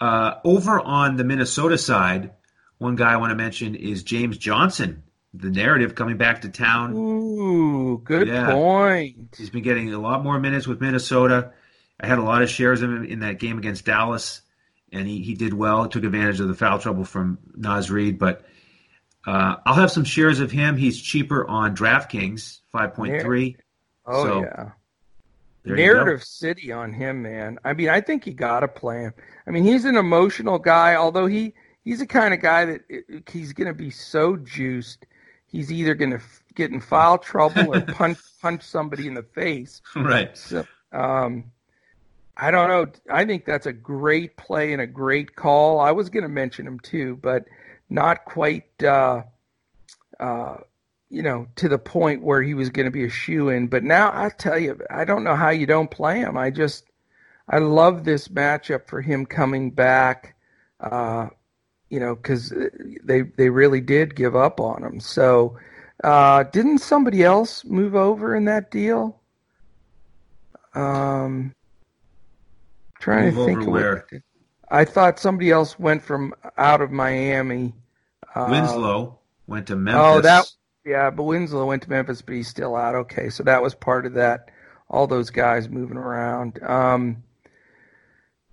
Uh, 0.00 0.34
over 0.44 0.80
on 0.80 1.16
the 1.16 1.24
Minnesota 1.24 1.76
side, 1.76 2.30
one 2.78 2.96
guy 2.96 3.12
I 3.12 3.16
want 3.16 3.30
to 3.30 3.36
mention 3.36 3.74
is 3.74 4.02
James 4.02 4.38
Johnson. 4.38 5.02
The 5.34 5.50
narrative 5.50 5.94
coming 5.94 6.16
back 6.16 6.42
to 6.42 6.48
town. 6.48 6.94
Ooh, 6.94 8.00
good 8.04 8.28
yeah. 8.28 8.50
point. 8.50 9.34
He's 9.36 9.50
been 9.50 9.62
getting 9.62 9.92
a 9.92 9.98
lot 9.98 10.22
more 10.22 10.40
minutes 10.40 10.66
with 10.66 10.80
Minnesota. 10.80 11.52
I 12.00 12.06
had 12.06 12.18
a 12.18 12.22
lot 12.22 12.42
of 12.42 12.50
shares 12.50 12.82
of 12.82 12.90
him 12.90 13.04
in 13.04 13.20
that 13.20 13.38
game 13.38 13.58
against 13.58 13.84
Dallas, 13.84 14.42
and 14.92 15.06
he, 15.06 15.22
he 15.22 15.34
did 15.34 15.52
well. 15.52 15.86
Took 15.86 16.04
advantage 16.04 16.40
of 16.40 16.48
the 16.48 16.54
foul 16.54 16.78
trouble 16.78 17.04
from 17.04 17.38
Naz 17.54 17.90
Reid, 17.90 18.18
but 18.18 18.44
uh, 19.26 19.56
I'll 19.66 19.74
have 19.74 19.90
some 19.90 20.04
shares 20.04 20.40
of 20.40 20.50
him. 20.50 20.76
He's 20.76 21.00
cheaper 21.00 21.46
on 21.46 21.76
DraftKings, 21.76 22.60
five 22.72 22.94
point 22.94 23.20
three. 23.22 23.56
Oh 24.06 24.24
so 24.24 24.42
yeah. 24.42 24.70
Narrative 25.64 26.24
city 26.24 26.72
on 26.72 26.92
him, 26.92 27.22
man. 27.22 27.58
I 27.64 27.74
mean, 27.74 27.90
I 27.90 28.00
think 28.00 28.26
you 28.26 28.32
got 28.32 28.60
to 28.60 28.68
play 28.68 29.02
him. 29.02 29.14
I 29.46 29.50
mean, 29.50 29.62
he's 29.62 29.84
an 29.84 29.96
emotional 29.96 30.58
guy, 30.58 30.94
although 30.94 31.26
he 31.26 31.52
he's 31.84 31.98
the 31.98 32.06
kind 32.06 32.32
of 32.32 32.40
guy 32.40 32.64
that 32.64 32.80
he's 33.30 33.52
going 33.52 33.68
to 33.68 33.74
be 33.74 33.90
so 33.90 34.36
juiced. 34.36 35.04
He's 35.46 35.70
either 35.70 35.94
going 35.94 36.12
to 36.12 36.20
get 36.54 36.70
in 36.70 36.80
foul 36.80 37.18
trouble 37.18 37.74
or 37.74 37.80
punch 37.94 38.18
punch 38.40 38.62
somebody 38.62 39.06
in 39.06 39.14
the 39.14 39.22
face. 39.22 39.82
Right. 39.94 40.36
So, 40.36 40.64
um, 40.92 41.50
I 42.36 42.50
don't 42.50 42.68
know. 42.68 42.86
I 43.10 43.26
think 43.26 43.44
that's 43.44 43.66
a 43.66 43.72
great 43.72 44.36
play 44.38 44.72
and 44.72 44.80
a 44.80 44.86
great 44.86 45.36
call. 45.36 45.78
I 45.78 45.90
was 45.90 46.08
going 46.08 46.22
to 46.22 46.28
mention 46.28 46.66
him 46.66 46.80
too, 46.80 47.18
but 47.20 47.44
not 47.90 48.24
quite. 48.24 48.82
Uh, 48.82 49.24
uh, 50.18 50.58
you 51.12 51.22
know, 51.22 51.48
to 51.56 51.68
the 51.68 51.78
point 51.78 52.22
where 52.22 52.40
he 52.40 52.54
was 52.54 52.70
going 52.70 52.84
to 52.84 52.92
be 52.92 53.04
a 53.04 53.10
shoe 53.10 53.48
in. 53.48 53.66
But 53.66 53.82
now 53.82 54.12
I 54.14 54.28
tell 54.28 54.56
you, 54.56 54.80
I 54.90 55.04
don't 55.04 55.24
know 55.24 55.34
how 55.34 55.50
you 55.50 55.66
don't 55.66 55.90
play 55.90 56.20
him. 56.20 56.36
I 56.38 56.50
just, 56.50 56.84
I 57.48 57.58
love 57.58 58.04
this 58.04 58.28
matchup 58.28 58.86
for 58.86 59.00
him 59.00 59.26
coming 59.26 59.72
back. 59.72 60.36
Uh, 60.78 61.30
you 61.88 61.98
know, 61.98 62.14
because 62.14 62.54
they 63.02 63.22
they 63.22 63.50
really 63.50 63.80
did 63.80 64.14
give 64.14 64.36
up 64.36 64.60
on 64.60 64.84
him. 64.84 65.00
So 65.00 65.58
Uh, 66.02 66.44
didn't 66.44 66.78
somebody 66.78 67.22
else 67.22 67.64
move 67.64 67.94
over 67.94 68.34
in 68.34 68.46
that 68.46 68.70
deal? 68.70 69.20
Um, 70.74 71.54
trying 73.00 73.34
move 73.34 73.36
to 73.36 73.44
think 73.44 73.60
of 73.62 73.66
where. 73.66 74.06
I 74.70 74.84
thought 74.84 75.18
somebody 75.18 75.50
else 75.50 75.78
went 75.78 76.02
from 76.02 76.32
out 76.56 76.80
of 76.80 76.90
Miami. 76.90 77.74
Uh, 78.34 78.48
Winslow 78.50 79.18
went 79.46 79.66
to 79.68 79.76
Memphis. 79.76 80.02
Oh, 80.02 80.20
that 80.20 80.46
yeah, 80.84 81.10
but 81.10 81.24
Winslow 81.24 81.66
went 81.66 81.82
to 81.82 81.90
Memphis, 81.90 82.22
but 82.22 82.34
he's 82.34 82.48
still 82.48 82.76
out. 82.76 82.94
Okay, 82.94 83.28
so 83.30 83.42
that 83.42 83.62
was 83.62 83.74
part 83.74 84.06
of 84.06 84.14
that. 84.14 84.50
All 84.88 85.06
those 85.06 85.30
guys 85.30 85.68
moving 85.68 85.96
around. 85.96 86.62
Um, 86.62 87.22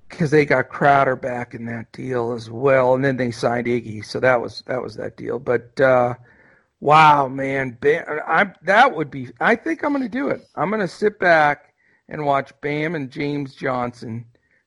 because 0.10 0.32
they 0.32 0.46
got 0.46 0.70
Crowder 0.70 1.16
back 1.16 1.54
in 1.54 1.66
that 1.66 1.92
deal 1.92 2.32
as 2.32 2.50
well, 2.50 2.94
and 2.96 3.04
then 3.04 3.18
they 3.18 3.32
signed 3.32 3.68
Iggy, 3.68 4.06
so 4.06 4.20
that 4.20 4.42
was 4.42 4.64
that 4.68 4.82
was 4.82 4.96
that 4.96 5.18
deal. 5.18 5.40
But 5.40 5.80
uh, 5.82 6.16
wow, 6.80 7.28
man, 7.28 7.78
Bam, 7.80 8.06
I 8.26 8.52
that 8.64 8.96
would 8.96 9.12
be. 9.12 9.30
I 9.40 9.56
think 9.56 9.84
I'm 9.84 9.92
going 9.92 10.04
to 10.04 10.10
do 10.10 10.30
it. 10.30 10.42
I'm 10.56 10.70
going 10.70 10.82
to 10.82 10.88
sit 10.88 11.20
back 11.20 11.74
and 12.08 12.26
watch 12.26 12.52
Bam 12.62 12.96
and 12.96 13.12
James 13.12 13.54
Johnson 13.54 14.26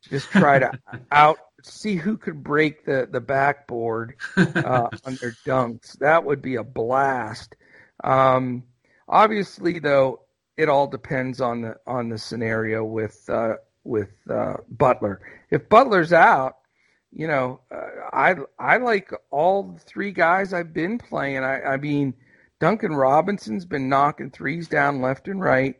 just 0.08 0.30
try 0.30 0.58
to 0.58 0.72
out 1.12 1.38
see 1.62 1.96
who 1.96 2.16
could 2.16 2.42
break 2.42 2.84
the 2.84 3.08
the 3.10 3.20
backboard 3.20 4.16
uh, 4.36 4.88
on 5.04 5.18
their 5.20 5.36
dunks. 5.46 5.98
That 5.98 6.24
would 6.24 6.42
be 6.42 6.56
a 6.56 6.64
blast. 6.64 7.56
Um, 8.02 8.64
obviously, 9.08 9.78
though, 9.78 10.20
it 10.56 10.68
all 10.68 10.86
depends 10.86 11.40
on 11.40 11.62
the 11.62 11.76
on 11.86 12.08
the 12.08 12.18
scenario 12.18 12.84
with 12.84 13.28
uh, 13.28 13.54
with 13.84 14.10
uh, 14.28 14.54
Butler. 14.68 15.20
If 15.50 15.68
Butler's 15.68 16.12
out, 16.12 16.56
you 17.12 17.26
know, 17.26 17.60
uh, 17.70 18.08
I 18.12 18.34
I 18.58 18.76
like 18.78 19.10
all 19.30 19.78
three 19.86 20.12
guys 20.12 20.52
I've 20.52 20.72
been 20.72 20.98
playing. 20.98 21.38
I, 21.38 21.62
I 21.62 21.76
mean, 21.76 22.14
Duncan 22.60 22.94
Robinson's 22.94 23.64
been 23.64 23.88
knocking 23.88 24.30
threes 24.30 24.68
down 24.68 25.00
left 25.00 25.28
and 25.28 25.40
right. 25.40 25.76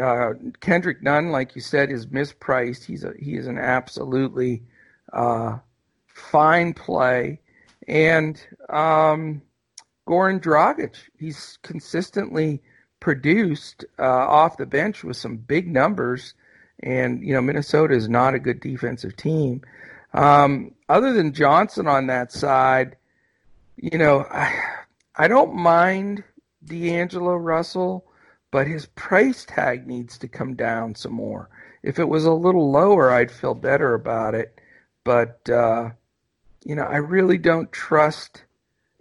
Uh, 0.00 0.34
Kendrick 0.60 1.02
Nunn, 1.02 1.30
like 1.32 1.56
you 1.56 1.62
said, 1.62 1.90
is 1.90 2.06
mispriced. 2.06 2.84
He's 2.84 3.04
a 3.04 3.12
he 3.18 3.36
is 3.36 3.46
an 3.46 3.58
absolutely 3.58 4.62
uh, 5.12 5.58
fine 6.06 6.74
play, 6.74 7.40
and 7.88 8.40
um, 8.68 9.42
Goran 10.06 10.40
Dragic. 10.40 10.96
He's 11.18 11.58
consistently 11.62 12.62
produced 13.00 13.84
uh, 13.98 14.02
off 14.04 14.56
the 14.56 14.66
bench 14.66 15.02
with 15.02 15.16
some 15.16 15.36
big 15.36 15.66
numbers, 15.68 16.34
and 16.82 17.24
you 17.24 17.34
know 17.34 17.40
Minnesota 17.40 17.94
is 17.94 18.08
not 18.08 18.34
a 18.34 18.38
good 18.38 18.60
defensive 18.60 19.16
team. 19.16 19.62
Um, 20.12 20.74
other 20.88 21.12
than 21.12 21.32
Johnson 21.32 21.86
on 21.86 22.08
that 22.08 22.32
side, 22.32 22.96
you 23.76 23.98
know, 23.98 24.26
I, 24.30 24.52
I 25.16 25.28
don't 25.28 25.54
mind 25.54 26.24
D'Angelo 26.64 27.36
Russell, 27.36 28.04
but 28.50 28.66
his 28.66 28.86
price 28.86 29.44
tag 29.44 29.86
needs 29.86 30.18
to 30.18 30.28
come 30.28 30.54
down 30.54 30.94
some 30.94 31.12
more. 31.12 31.48
If 31.82 31.98
it 31.98 32.08
was 32.08 32.24
a 32.24 32.32
little 32.32 32.70
lower, 32.70 33.10
I'd 33.10 33.30
feel 33.30 33.54
better 33.54 33.94
about 33.94 34.34
it. 34.34 34.59
But, 35.04 35.48
uh, 35.48 35.90
you 36.64 36.74
know, 36.74 36.84
I 36.84 36.96
really 36.96 37.38
don't 37.38 37.70
trust 37.72 38.44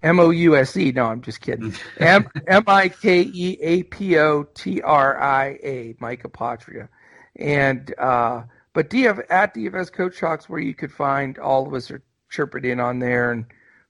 M 0.02 0.20
O 0.22 0.30
U 0.30 0.56
S 0.56 0.78
E. 0.78 0.94
No, 0.94 1.08
I'm 1.08 1.22
just 1.22 1.42
kidding. 1.42 1.74
M 2.00 2.30
I 2.48 2.88
K 2.88 3.22
E 3.22 3.58
A 3.60 3.84
P 3.84 4.18
O 4.18 4.44
T 4.44 4.82
R 4.82 5.22
I 5.22 5.60
A, 5.62 5.96
Mike 6.00 6.24
Apotria. 6.24 6.88
And 7.36 7.94
uh, 7.98 8.44
but 8.74 8.90
DF 8.90 9.24
at 9.30 9.54
DFS 9.54 9.92
Coach 9.92 10.20
Talks 10.20 10.50
where 10.50 10.60
you 10.60 10.74
could 10.74 10.92
find 10.92 11.38
all 11.40 11.68
of 11.68 11.74
us 11.74 11.92
are 11.92 12.04
chirping 12.30 12.66
in 12.66 12.80
on 12.80 13.00
there 13.00 13.32
and 13.32 13.46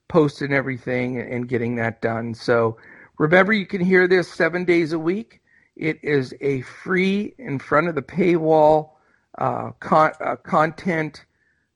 posting 0.08 0.52
everything 0.52 1.18
and 1.18 1.48
getting 1.48 1.76
that 1.76 2.02
done. 2.02 2.34
So 2.34 2.76
remember, 3.18 3.52
you 3.52 3.66
can 3.66 3.80
hear 3.80 4.06
this 4.06 4.30
seven 4.30 4.64
days 4.64 4.92
a 4.92 4.98
week. 4.98 5.40
It 5.76 5.98
is 6.02 6.34
a 6.40 6.60
free 6.62 7.34
in 7.38 7.58
front 7.58 7.88
of 7.88 7.94
the 7.94 8.02
paywall 8.02 8.90
uh, 9.38 9.70
con- 9.80 10.12
uh, 10.20 10.36
content 10.36 11.24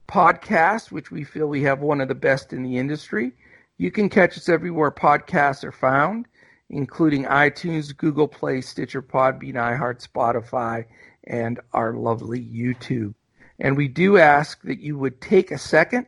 podcast, 0.07 0.93
which 0.93 1.11
we 1.11 1.25
feel 1.25 1.47
we 1.47 1.63
have 1.63 1.81
one 1.81 2.01
of 2.01 2.09
the 2.09 2.15
best 2.15 2.53
in 2.53 2.63
the 2.63 2.79
industry. 2.79 3.33
You 3.77 3.91
can 3.91 4.09
catch 4.09 4.37
us 4.37 4.49
everywhere 4.49 4.91
podcasts 4.91 5.65
are 5.65 5.73
found, 5.73 6.27
including 6.71 7.25
iTunes, 7.25 7.97
Google 7.97 8.29
Play, 8.29 8.61
Stitcher, 8.61 9.03
Podbean, 9.03 9.55
iHeart, 9.55 10.07
Spotify, 10.07 10.85
and 11.29 11.61
our 11.73 11.93
lovely 11.93 12.41
YouTube. 12.41 13.15
And 13.61 13.77
we 13.77 13.87
do 13.87 14.19
ask 14.19 14.61
that 14.63 14.81
you 14.81 14.99
would 14.99 15.21
take 15.21 15.51
a 15.51 15.59
second, 15.59 16.07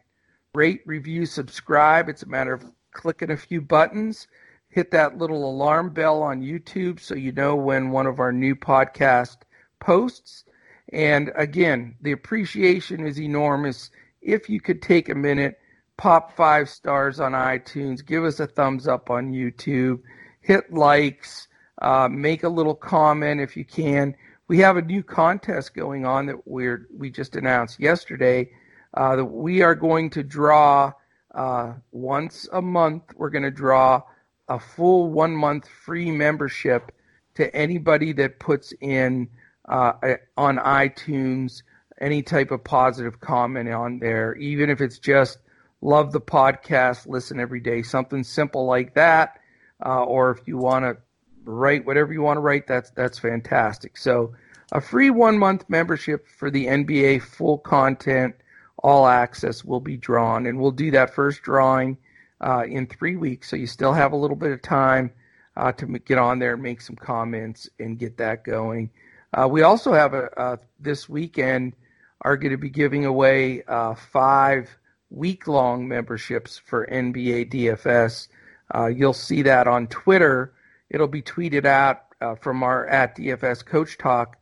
rate, 0.54 0.82
review, 0.86 1.26
subscribe. 1.26 2.08
It's 2.08 2.22
a 2.22 2.28
matter 2.28 2.54
of 2.54 2.64
clicking 2.92 3.30
a 3.30 3.36
few 3.36 3.60
buttons, 3.60 4.26
hit 4.68 4.90
that 4.92 5.18
little 5.18 5.48
alarm 5.48 5.90
bell 5.90 6.22
on 6.22 6.42
YouTube 6.42 7.00
so 7.00 7.14
you 7.14 7.32
know 7.32 7.54
when 7.54 7.90
one 7.90 8.06
of 8.06 8.18
our 8.18 8.32
new 8.32 8.56
podcast 8.56 9.36
posts. 9.78 10.44
And 10.92 11.30
again, 11.36 11.96
the 12.00 12.12
appreciation 12.12 13.06
is 13.06 13.20
enormous. 13.20 13.90
If 14.22 14.48
you 14.48 14.60
could 14.60 14.82
take 14.82 15.08
a 15.08 15.14
minute, 15.14 15.58
pop 15.96 16.34
five 16.36 16.68
stars 16.68 17.20
on 17.20 17.32
iTunes, 17.32 18.04
give 18.04 18.24
us 18.24 18.40
a 18.40 18.46
thumbs 18.46 18.88
up 18.88 19.10
on 19.10 19.32
YouTube, 19.32 20.00
hit 20.40 20.72
likes, 20.72 21.46
uh, 21.82 22.08
make 22.10 22.42
a 22.42 22.48
little 22.48 22.74
comment 22.74 23.40
if 23.40 23.56
you 23.56 23.64
can 23.64 24.14
we 24.50 24.58
have 24.58 24.76
a 24.76 24.82
new 24.82 25.00
contest 25.00 25.74
going 25.74 26.04
on 26.04 26.26
that 26.26 26.44
we're 26.44 26.88
we 26.98 27.08
just 27.08 27.36
announced 27.36 27.78
yesterday 27.78 28.50
uh, 28.94 29.14
that 29.14 29.24
we 29.24 29.62
are 29.62 29.76
going 29.76 30.10
to 30.10 30.24
draw 30.24 30.92
uh, 31.36 31.74
once 31.92 32.48
a 32.52 32.60
month. 32.60 33.04
We're 33.14 33.30
going 33.30 33.44
to 33.44 33.52
draw 33.52 34.02
a 34.48 34.58
full 34.58 35.08
one 35.08 35.36
month 35.36 35.68
free 35.68 36.10
membership 36.10 36.90
to 37.36 37.54
anybody 37.54 38.12
that 38.14 38.40
puts 38.40 38.74
in 38.80 39.28
uh, 39.68 39.92
on 40.36 40.56
iTunes 40.56 41.62
any 42.00 42.20
type 42.20 42.50
of 42.50 42.64
positive 42.64 43.20
comment 43.20 43.72
on 43.72 44.00
there, 44.00 44.34
even 44.34 44.68
if 44.68 44.80
it's 44.80 44.98
just 44.98 45.38
love 45.80 46.10
the 46.10 46.20
podcast, 46.20 47.06
listen 47.06 47.38
every 47.38 47.60
day, 47.60 47.82
something 47.82 48.24
simple 48.24 48.66
like 48.66 48.94
that, 48.94 49.38
uh, 49.86 50.02
or 50.02 50.32
if 50.32 50.48
you 50.48 50.56
want 50.56 50.84
to 50.84 50.96
write 51.44 51.86
whatever 51.86 52.12
you 52.12 52.22
want 52.22 52.36
to 52.36 52.40
write. 52.40 52.66
That's 52.66 52.90
that's 52.90 53.18
fantastic. 53.18 53.96
So 53.96 54.34
a 54.72 54.80
free 54.80 55.10
one 55.10 55.38
month 55.38 55.64
membership 55.68 56.26
for 56.28 56.50
the 56.50 56.66
NBA 56.66 57.22
full 57.22 57.58
content 57.58 58.36
all 58.78 59.06
access 59.06 59.64
will 59.64 59.80
be 59.80 59.96
drawn, 59.96 60.46
and 60.46 60.58
we'll 60.58 60.70
do 60.70 60.90
that 60.92 61.14
first 61.14 61.42
drawing 61.42 61.98
uh, 62.40 62.64
in 62.66 62.86
three 62.86 63.16
weeks. 63.16 63.50
So 63.50 63.56
you 63.56 63.66
still 63.66 63.92
have 63.92 64.12
a 64.12 64.16
little 64.16 64.36
bit 64.36 64.52
of 64.52 64.62
time 64.62 65.12
uh, 65.56 65.72
to 65.72 65.86
get 65.98 66.18
on 66.18 66.38
there 66.38 66.54
and 66.54 66.62
make 66.62 66.80
some 66.80 66.96
comments 66.96 67.68
and 67.78 67.98
get 67.98 68.16
that 68.18 68.44
going. 68.44 68.90
Uh, 69.32 69.46
we 69.48 69.62
also 69.62 69.92
have 69.92 70.14
a, 70.14 70.58
this 70.78 71.08
weekend 71.08 71.74
are 72.22 72.36
going 72.36 72.52
to 72.52 72.58
be 72.58 72.70
giving 72.70 73.04
away 73.04 73.62
uh, 73.64 73.94
five 73.94 74.70
week 75.10 75.46
long 75.46 75.86
memberships 75.88 76.58
for 76.58 76.86
NBA 76.86 77.52
DFS. 77.52 78.28
Uh, 78.74 78.86
you'll 78.86 79.12
see 79.12 79.42
that 79.42 79.66
on 79.66 79.86
Twitter 79.88 80.54
it'll 80.90 81.08
be 81.08 81.22
tweeted 81.22 81.64
out 81.64 82.02
uh, 82.20 82.34
from 82.34 82.62
our 82.62 82.86
at 82.86 83.16
DFS 83.16 83.64
Coach 83.64 83.96
Talk 83.96 84.36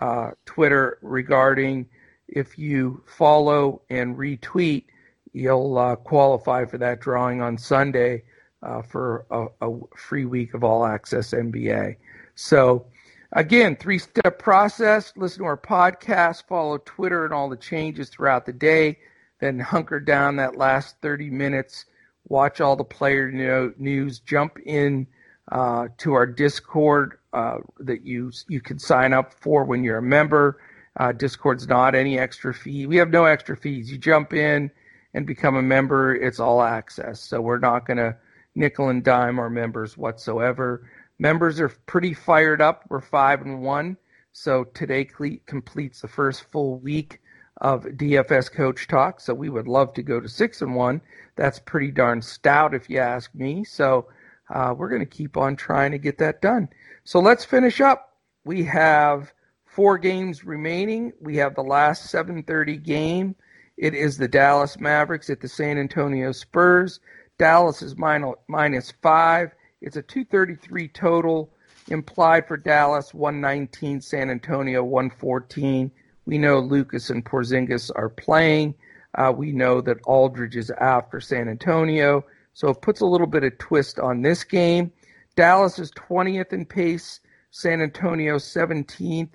uh, 0.00 0.30
Twitter 0.44 0.98
regarding 1.02 1.86
if 2.28 2.58
you 2.58 3.02
follow 3.06 3.82
and 3.90 4.16
retweet, 4.16 4.84
you'll 5.32 5.78
uh, 5.78 5.96
qualify 5.96 6.64
for 6.64 6.78
that 6.78 7.00
drawing 7.00 7.42
on 7.42 7.58
Sunday 7.58 8.22
uh, 8.62 8.82
for 8.82 9.26
a, 9.30 9.46
a, 9.60 9.78
free 9.96 10.24
week 10.24 10.54
of 10.54 10.64
all 10.64 10.86
access 10.86 11.32
NBA. 11.32 11.96
So, 12.34 12.86
again, 13.32 13.76
three 13.76 13.98
step 13.98 14.38
process 14.38 15.12
listen 15.16 15.40
to 15.40 15.44
our 15.44 15.56
podcast, 15.56 16.44
follow 16.46 16.78
Twitter 16.78 17.24
and 17.24 17.34
all 17.34 17.48
the 17.48 17.56
changes 17.56 18.08
throughout 18.08 18.46
the 18.46 18.52
day, 18.52 18.98
then 19.40 19.58
hunker 19.58 20.00
down 20.00 20.36
that 20.36 20.56
last 20.56 20.96
30 21.02 21.30
minutes, 21.30 21.86
watch 22.28 22.60
all 22.60 22.76
the 22.76 22.84
player 22.84 23.30
news, 23.76 24.20
jump 24.20 24.58
in 24.64 25.06
uh, 25.50 25.88
to 25.98 26.14
our 26.14 26.26
Discord 26.26 27.18
uh, 27.32 27.58
that 27.80 28.04
you 28.04 28.30
you 28.48 28.60
can 28.60 28.78
sign 28.78 29.12
up 29.12 29.32
for 29.32 29.64
when 29.64 29.84
you're 29.84 29.98
a 29.98 30.02
member. 30.02 30.58
Uh, 30.98 31.12
Discord's 31.12 31.66
not 31.66 31.94
any 31.94 32.18
extra 32.18 32.52
fee. 32.52 32.86
We 32.86 32.96
have 32.96 33.10
no 33.10 33.24
extra 33.24 33.56
fees. 33.56 33.90
You 33.90 33.98
jump 33.98 34.34
in 34.34 34.70
and 35.14 35.26
become 35.26 35.56
a 35.56 35.62
member. 35.62 36.14
It's 36.14 36.40
all 36.40 36.62
access. 36.62 37.20
So 37.20 37.40
we're 37.40 37.58
not 37.58 37.86
going 37.86 37.96
to 37.96 38.16
nickel 38.54 38.88
and 38.88 39.02
dime 39.02 39.38
our 39.38 39.50
members 39.50 39.96
whatsoever. 39.96 40.88
Members 41.18 41.60
are 41.60 41.68
pretty 41.68 42.14
fired 42.14 42.60
up. 42.60 42.84
We're 42.88 43.00
five 43.00 43.42
and 43.42 43.62
one. 43.62 43.96
So 44.32 44.64
today 44.64 45.04
completes 45.46 46.00
the 46.00 46.08
first 46.08 46.50
full 46.50 46.78
week 46.78 47.20
of 47.60 47.84
DFS 47.84 48.50
Coach 48.50 48.88
Talk. 48.88 49.20
So 49.20 49.34
we 49.34 49.48
would 49.48 49.68
love 49.68 49.92
to 49.94 50.02
go 50.02 50.20
to 50.20 50.28
six 50.28 50.62
and 50.62 50.74
one. 50.74 51.00
That's 51.36 51.58
pretty 51.58 51.90
darn 51.90 52.20
stout, 52.22 52.74
if 52.74 52.90
you 52.90 52.98
ask 52.98 53.34
me. 53.34 53.64
So 53.64 54.08
uh, 54.52 54.74
we're 54.76 54.88
going 54.88 55.00
to 55.00 55.06
keep 55.06 55.36
on 55.36 55.56
trying 55.56 55.90
to 55.90 55.98
get 55.98 56.18
that 56.18 56.42
done. 56.42 56.68
So 57.04 57.18
let's 57.18 57.44
finish 57.44 57.80
up. 57.80 58.16
We 58.44 58.62
have 58.64 59.32
four 59.64 59.96
games 59.98 60.44
remaining. 60.44 61.12
We 61.20 61.36
have 61.36 61.54
the 61.54 61.62
last 61.62 62.12
7:30 62.12 62.82
game. 62.82 63.34
It 63.78 63.94
is 63.94 64.18
the 64.18 64.28
Dallas 64.28 64.78
Mavericks 64.78 65.30
at 65.30 65.40
the 65.40 65.48
San 65.48 65.78
Antonio 65.78 66.32
Spurs. 66.32 67.00
Dallas 67.38 67.80
is 67.82 67.96
minus, 67.96 68.92
five. 69.02 69.52
It's 69.80 69.96
a 69.96 70.02
233 70.02 70.88
total 70.88 71.50
implied 71.90 72.46
for 72.46 72.56
Dallas, 72.56 73.12
119, 73.14 74.00
San 74.00 74.30
Antonio, 74.30 74.84
114. 74.84 75.90
We 76.26 76.38
know 76.38 76.60
Lucas 76.60 77.10
and 77.10 77.24
Porzingis 77.24 77.90
are 77.96 78.10
playing. 78.10 78.74
Uh, 79.14 79.32
we 79.36 79.50
know 79.50 79.80
that 79.80 79.98
Aldridge 80.04 80.56
is 80.56 80.70
out 80.78 81.10
for 81.10 81.20
San 81.20 81.48
Antonio. 81.48 82.24
So 82.54 82.68
it 82.68 82.82
puts 82.82 83.00
a 83.00 83.06
little 83.06 83.26
bit 83.26 83.44
of 83.44 83.56
twist 83.58 83.98
on 83.98 84.22
this 84.22 84.44
game. 84.44 84.92
Dallas 85.36 85.78
is 85.78 85.90
20th 85.92 86.52
in 86.52 86.66
pace, 86.66 87.20
San 87.50 87.80
Antonio 87.80 88.36
17th. 88.36 89.30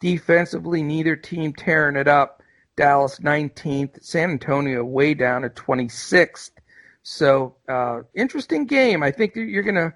Defensively, 0.00 0.82
neither 0.82 1.16
team 1.16 1.52
tearing 1.52 1.96
it 1.96 2.08
up. 2.08 2.42
Dallas 2.76 3.18
19th, 3.18 4.02
San 4.02 4.30
Antonio 4.30 4.84
way 4.84 5.14
down 5.14 5.44
at 5.44 5.56
26th. 5.56 6.50
So, 7.02 7.56
uh, 7.68 8.02
interesting 8.14 8.66
game. 8.66 9.02
I 9.02 9.10
think 9.10 9.34
you're 9.34 9.62
going 9.62 9.74
to 9.74 9.94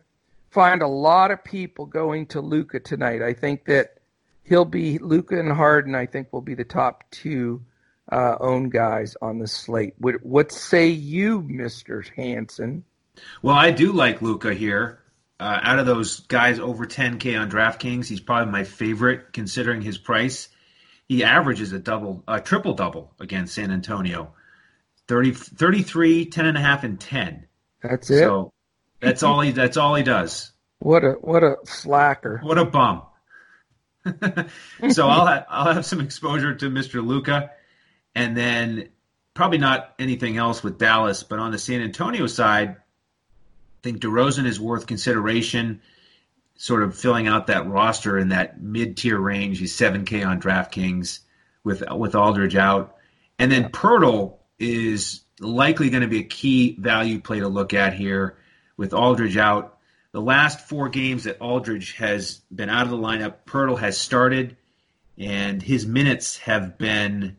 find 0.50 0.82
a 0.82 0.88
lot 0.88 1.30
of 1.30 1.44
people 1.44 1.86
going 1.86 2.26
to 2.26 2.40
Luka 2.40 2.80
tonight. 2.80 3.22
I 3.22 3.34
think 3.34 3.66
that 3.66 3.98
he'll 4.42 4.64
be 4.64 4.98
Luka 4.98 5.38
and 5.38 5.52
Harden. 5.52 5.94
I 5.94 6.06
think 6.06 6.32
will 6.32 6.40
be 6.40 6.54
the 6.54 6.64
top 6.64 7.04
two 7.10 7.62
uh, 8.10 8.36
own 8.40 8.68
guys 8.68 9.16
on 9.22 9.38
the 9.38 9.46
slate. 9.46 9.94
What, 9.98 10.24
what 10.24 10.52
say 10.52 10.88
you, 10.88 11.42
Mister 11.42 12.04
Hanson? 12.16 12.84
Well, 13.42 13.54
I 13.54 13.70
do 13.70 13.92
like 13.92 14.22
Luka 14.22 14.54
here. 14.54 14.98
Uh, 15.38 15.58
out 15.62 15.78
of 15.80 15.86
those 15.86 16.20
guys 16.20 16.60
over 16.60 16.86
10K 16.86 17.38
on 17.38 17.50
DraftKings, 17.50 18.06
he's 18.06 18.20
probably 18.20 18.52
my 18.52 18.62
favorite 18.62 19.32
considering 19.32 19.82
his 19.82 19.98
price. 19.98 20.48
He 21.08 21.24
averages 21.24 21.72
a 21.72 21.80
double, 21.80 22.22
a 22.28 22.40
triple 22.40 22.74
double 22.74 23.12
against 23.18 23.54
San 23.54 23.72
Antonio 23.72 24.34
30, 25.08 25.32
33, 25.32 26.26
10 26.26 26.46
and 26.46 26.56
a 26.56 26.60
half, 26.60 26.84
and 26.84 27.00
10. 27.00 27.46
That's 27.82 28.08
it. 28.08 28.20
So 28.20 28.52
that's 29.00 29.24
all 29.24 29.40
he, 29.40 29.50
that's 29.50 29.76
all 29.76 29.96
he 29.96 30.04
does. 30.04 30.52
What 30.78 31.02
a, 31.04 31.12
what 31.12 31.42
a 31.42 31.56
slacker. 31.64 32.38
What 32.42 32.58
a 32.58 32.64
bum. 32.64 33.02
so 34.90 35.08
I'll 35.08 35.26
have, 35.26 35.46
I'll 35.48 35.74
have 35.74 35.86
some 35.86 36.00
exposure 36.00 36.54
to 36.54 36.70
Mr. 36.70 37.04
Luka, 37.04 37.50
and 38.14 38.36
then 38.36 38.88
probably 39.34 39.58
not 39.58 39.94
anything 39.98 40.36
else 40.36 40.62
with 40.62 40.78
Dallas. 40.78 41.22
But 41.22 41.38
on 41.38 41.52
the 41.52 41.58
San 41.58 41.80
Antonio 41.80 42.26
side, 42.26 42.70
I 42.70 43.82
think 43.82 44.00
DeRozan 44.00 44.46
is 44.46 44.60
worth 44.60 44.86
consideration, 44.86 45.80
sort 46.56 46.82
of 46.82 46.96
filling 46.96 47.26
out 47.26 47.48
that 47.48 47.68
roster 47.68 48.18
in 48.18 48.28
that 48.28 48.60
mid 48.60 48.96
tier 48.96 49.18
range. 49.18 49.58
He's 49.58 49.76
7K 49.76 50.26
on 50.26 50.40
DraftKings 50.40 51.20
with 51.64 51.82
with 51.90 52.14
Aldridge 52.14 52.56
out, 52.56 52.96
and 53.38 53.50
then 53.50 53.70
Poeltl 53.70 54.38
is 54.58 55.22
likely 55.40 55.90
going 55.90 56.02
to 56.02 56.08
be 56.08 56.20
a 56.20 56.24
key 56.24 56.76
value 56.78 57.20
play 57.20 57.40
to 57.40 57.48
look 57.48 57.74
at 57.74 57.94
here 57.94 58.36
with 58.76 58.92
Aldridge 58.92 59.36
out. 59.36 59.78
The 60.12 60.20
last 60.20 60.68
four 60.68 60.88
games 60.88 61.24
that 61.24 61.40
Aldridge 61.40 61.94
has 61.94 62.42
been 62.54 62.68
out 62.68 62.84
of 62.84 62.90
the 62.90 62.98
lineup, 62.98 63.36
Poeltl 63.46 63.78
has 63.78 63.98
started, 63.98 64.56
and 65.18 65.62
his 65.62 65.86
minutes 65.86 66.36
have 66.38 66.78
been 66.78 67.36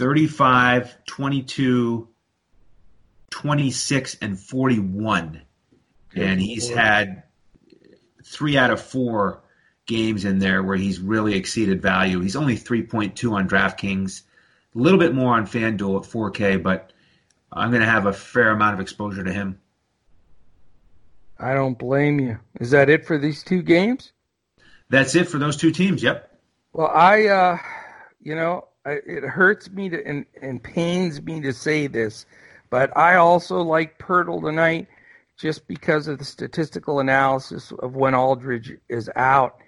35, 0.00 1.04
22, 1.04 2.08
26, 3.30 4.16
and 4.22 4.38
41 4.38 5.42
and 6.14 6.40
he's 6.40 6.68
had 6.68 7.22
three 8.24 8.56
out 8.56 8.70
of 8.70 8.80
four 8.80 9.42
games 9.86 10.24
in 10.24 10.38
there 10.38 10.62
where 10.62 10.76
he's 10.76 11.00
really 11.00 11.34
exceeded 11.34 11.82
value. 11.82 12.20
He's 12.20 12.36
only 12.36 12.56
3.2 12.56 13.32
on 13.32 13.48
DraftKings, 13.48 14.22
a 14.74 14.78
little 14.78 14.98
bit 14.98 15.14
more 15.14 15.34
on 15.34 15.46
FanDuel 15.46 16.04
at 16.04 16.10
4K, 16.10 16.62
but 16.62 16.92
I'm 17.52 17.70
going 17.70 17.82
to 17.82 17.88
have 17.88 18.06
a 18.06 18.12
fair 18.12 18.50
amount 18.50 18.74
of 18.74 18.80
exposure 18.80 19.24
to 19.24 19.32
him. 19.32 19.60
I 21.38 21.54
don't 21.54 21.78
blame 21.78 22.20
you. 22.20 22.38
Is 22.60 22.70
that 22.72 22.90
it 22.90 23.06
for 23.06 23.18
these 23.18 23.42
two 23.42 23.62
games? 23.62 24.12
That's 24.90 25.14
it 25.14 25.28
for 25.28 25.38
those 25.38 25.56
two 25.56 25.70
teams. 25.70 26.02
Yep. 26.02 26.38
Well, 26.72 26.90
I, 26.92 27.26
uh, 27.26 27.58
you 28.20 28.34
know, 28.34 28.68
I, 28.84 28.92
it 29.06 29.24
hurts 29.24 29.70
me 29.70 29.88
to 29.90 30.06
and, 30.06 30.24
and 30.40 30.62
pains 30.62 31.20
me 31.22 31.40
to 31.42 31.52
say 31.52 31.86
this, 31.86 32.26
but 32.70 32.96
I 32.96 33.16
also 33.16 33.60
like 33.60 33.98
Poeltl 33.98 34.42
tonight 34.42 34.88
just 35.36 35.66
because 35.66 36.06
of 36.06 36.18
the 36.18 36.24
statistical 36.24 37.00
analysis 37.00 37.72
of 37.78 37.96
when 37.96 38.14
Aldridge 38.14 38.72
is 38.88 39.10
out. 39.16 39.58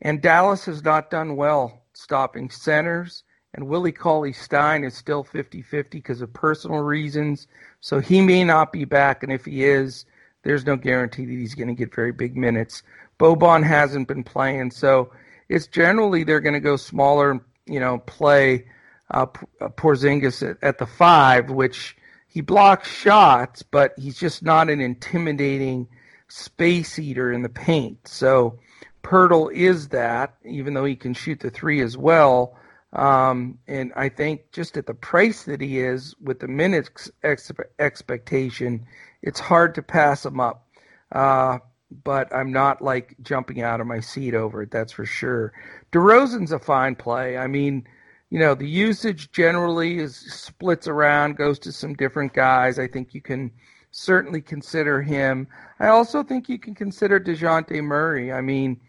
And 0.00 0.22
Dallas 0.22 0.64
has 0.64 0.82
not 0.82 1.10
done 1.10 1.36
well 1.36 1.82
stopping 1.92 2.50
centers. 2.50 3.24
And 3.54 3.68
Willie 3.68 3.92
Cauley 3.92 4.32
Stein 4.32 4.84
is 4.84 4.94
still 4.94 5.24
50 5.24 5.62
50 5.62 5.98
because 5.98 6.20
of 6.20 6.32
personal 6.32 6.78
reasons. 6.78 7.46
So 7.80 7.98
he 8.00 8.20
may 8.20 8.44
not 8.44 8.72
be 8.72 8.84
back. 8.84 9.22
And 9.22 9.32
if 9.32 9.44
he 9.44 9.64
is, 9.64 10.06
there's 10.44 10.66
no 10.66 10.76
guarantee 10.76 11.26
that 11.26 11.32
he's 11.32 11.54
going 11.54 11.68
to 11.68 11.74
get 11.74 11.94
very 11.94 12.12
big 12.12 12.36
minutes. 12.36 12.82
Boban 13.18 13.64
hasn't 13.64 14.08
been 14.08 14.24
playing. 14.24 14.70
So 14.70 15.10
it's 15.48 15.66
generally 15.66 16.24
they're 16.24 16.40
going 16.40 16.54
to 16.54 16.60
go 16.60 16.76
smaller, 16.76 17.40
you 17.68 17.80
know, 17.80 17.98
play 17.98 18.66
uh, 19.10 19.26
Porzingis 19.60 20.48
at, 20.48 20.56
at 20.62 20.78
the 20.78 20.86
five, 20.86 21.50
which 21.50 21.96
he 22.28 22.40
blocks 22.40 22.88
shots, 22.90 23.62
but 23.62 23.94
he's 23.98 24.18
just 24.18 24.42
not 24.42 24.68
an 24.70 24.80
intimidating 24.80 25.88
space 26.28 26.98
eater 26.98 27.32
in 27.32 27.42
the 27.42 27.48
paint. 27.48 28.06
So 28.06 28.58
Poeltl 29.02 29.52
is 29.52 29.88
that, 29.88 30.34
even 30.44 30.74
though 30.74 30.84
he 30.84 30.96
can 30.96 31.14
shoot 31.14 31.40
the 31.40 31.50
three 31.50 31.80
as 31.80 31.96
well. 31.96 32.56
Um, 32.92 33.58
and 33.66 33.92
I 33.96 34.08
think 34.08 34.52
just 34.52 34.76
at 34.76 34.86
the 34.86 34.94
price 34.94 35.44
that 35.44 35.60
he 35.60 35.80
is, 35.80 36.14
with 36.20 36.40
the 36.40 36.48
minutes 36.48 37.10
ex- 37.22 37.52
expectation, 37.78 38.86
it's 39.22 39.40
hard 39.40 39.74
to 39.74 39.82
pass 39.82 40.24
him 40.24 40.40
up. 40.40 40.66
Uh, 41.12 41.58
but 41.90 42.34
I'm 42.34 42.52
not 42.52 42.82
like 42.82 43.16
jumping 43.22 43.62
out 43.62 43.80
of 43.80 43.86
my 43.86 44.00
seat 44.00 44.34
over 44.34 44.62
it. 44.62 44.70
That's 44.70 44.92
for 44.92 45.06
sure. 45.06 45.52
DeRozan's 45.92 46.52
a 46.52 46.58
fine 46.58 46.94
play. 46.96 47.36
I 47.38 47.46
mean, 47.46 47.86
you 48.30 48.38
know, 48.38 48.54
the 48.54 48.68
usage 48.68 49.30
generally 49.32 49.98
is 49.98 50.16
splits 50.16 50.86
around, 50.88 51.36
goes 51.36 51.58
to 51.60 51.72
some 51.72 51.94
different 51.94 52.34
guys. 52.34 52.78
I 52.78 52.88
think 52.88 53.14
you 53.14 53.22
can 53.22 53.52
certainly 53.90 54.42
consider 54.42 55.00
him. 55.02 55.48
I 55.80 55.88
also 55.88 56.22
think 56.22 56.48
you 56.48 56.58
can 56.58 56.74
consider 56.74 57.18
Dejounte 57.20 57.82
Murray. 57.82 58.32
I 58.32 58.40
mean, 58.42 58.80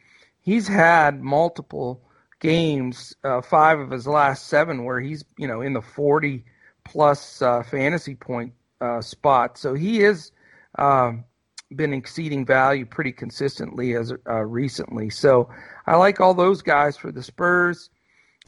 he's 0.41 0.67
had 0.67 1.21
multiple 1.21 2.01
games, 2.41 3.15
uh, 3.23 3.41
five 3.41 3.79
of 3.79 3.91
his 3.91 4.07
last 4.07 4.47
seven, 4.47 4.83
where 4.85 4.99
he's 4.99 5.23
you 5.37 5.47
know 5.47 5.61
in 5.61 5.73
the 5.73 5.81
forty 5.81 6.43
plus 6.83 7.41
uh, 7.41 7.63
fantasy 7.63 8.15
point 8.15 8.53
uh, 8.81 9.01
spot. 9.01 9.57
So 9.57 9.73
he 9.73 10.01
is. 10.01 10.31
um, 10.77 11.25
been 11.75 11.93
exceeding 11.93 12.45
value 12.45 12.85
pretty 12.85 13.11
consistently 13.11 13.95
as 13.95 14.13
uh, 14.27 14.41
recently. 14.41 15.09
So 15.09 15.49
I 15.85 15.95
like 15.97 16.19
all 16.19 16.33
those 16.33 16.61
guys 16.61 16.97
for 16.97 17.11
the 17.11 17.23
Spurs. 17.23 17.89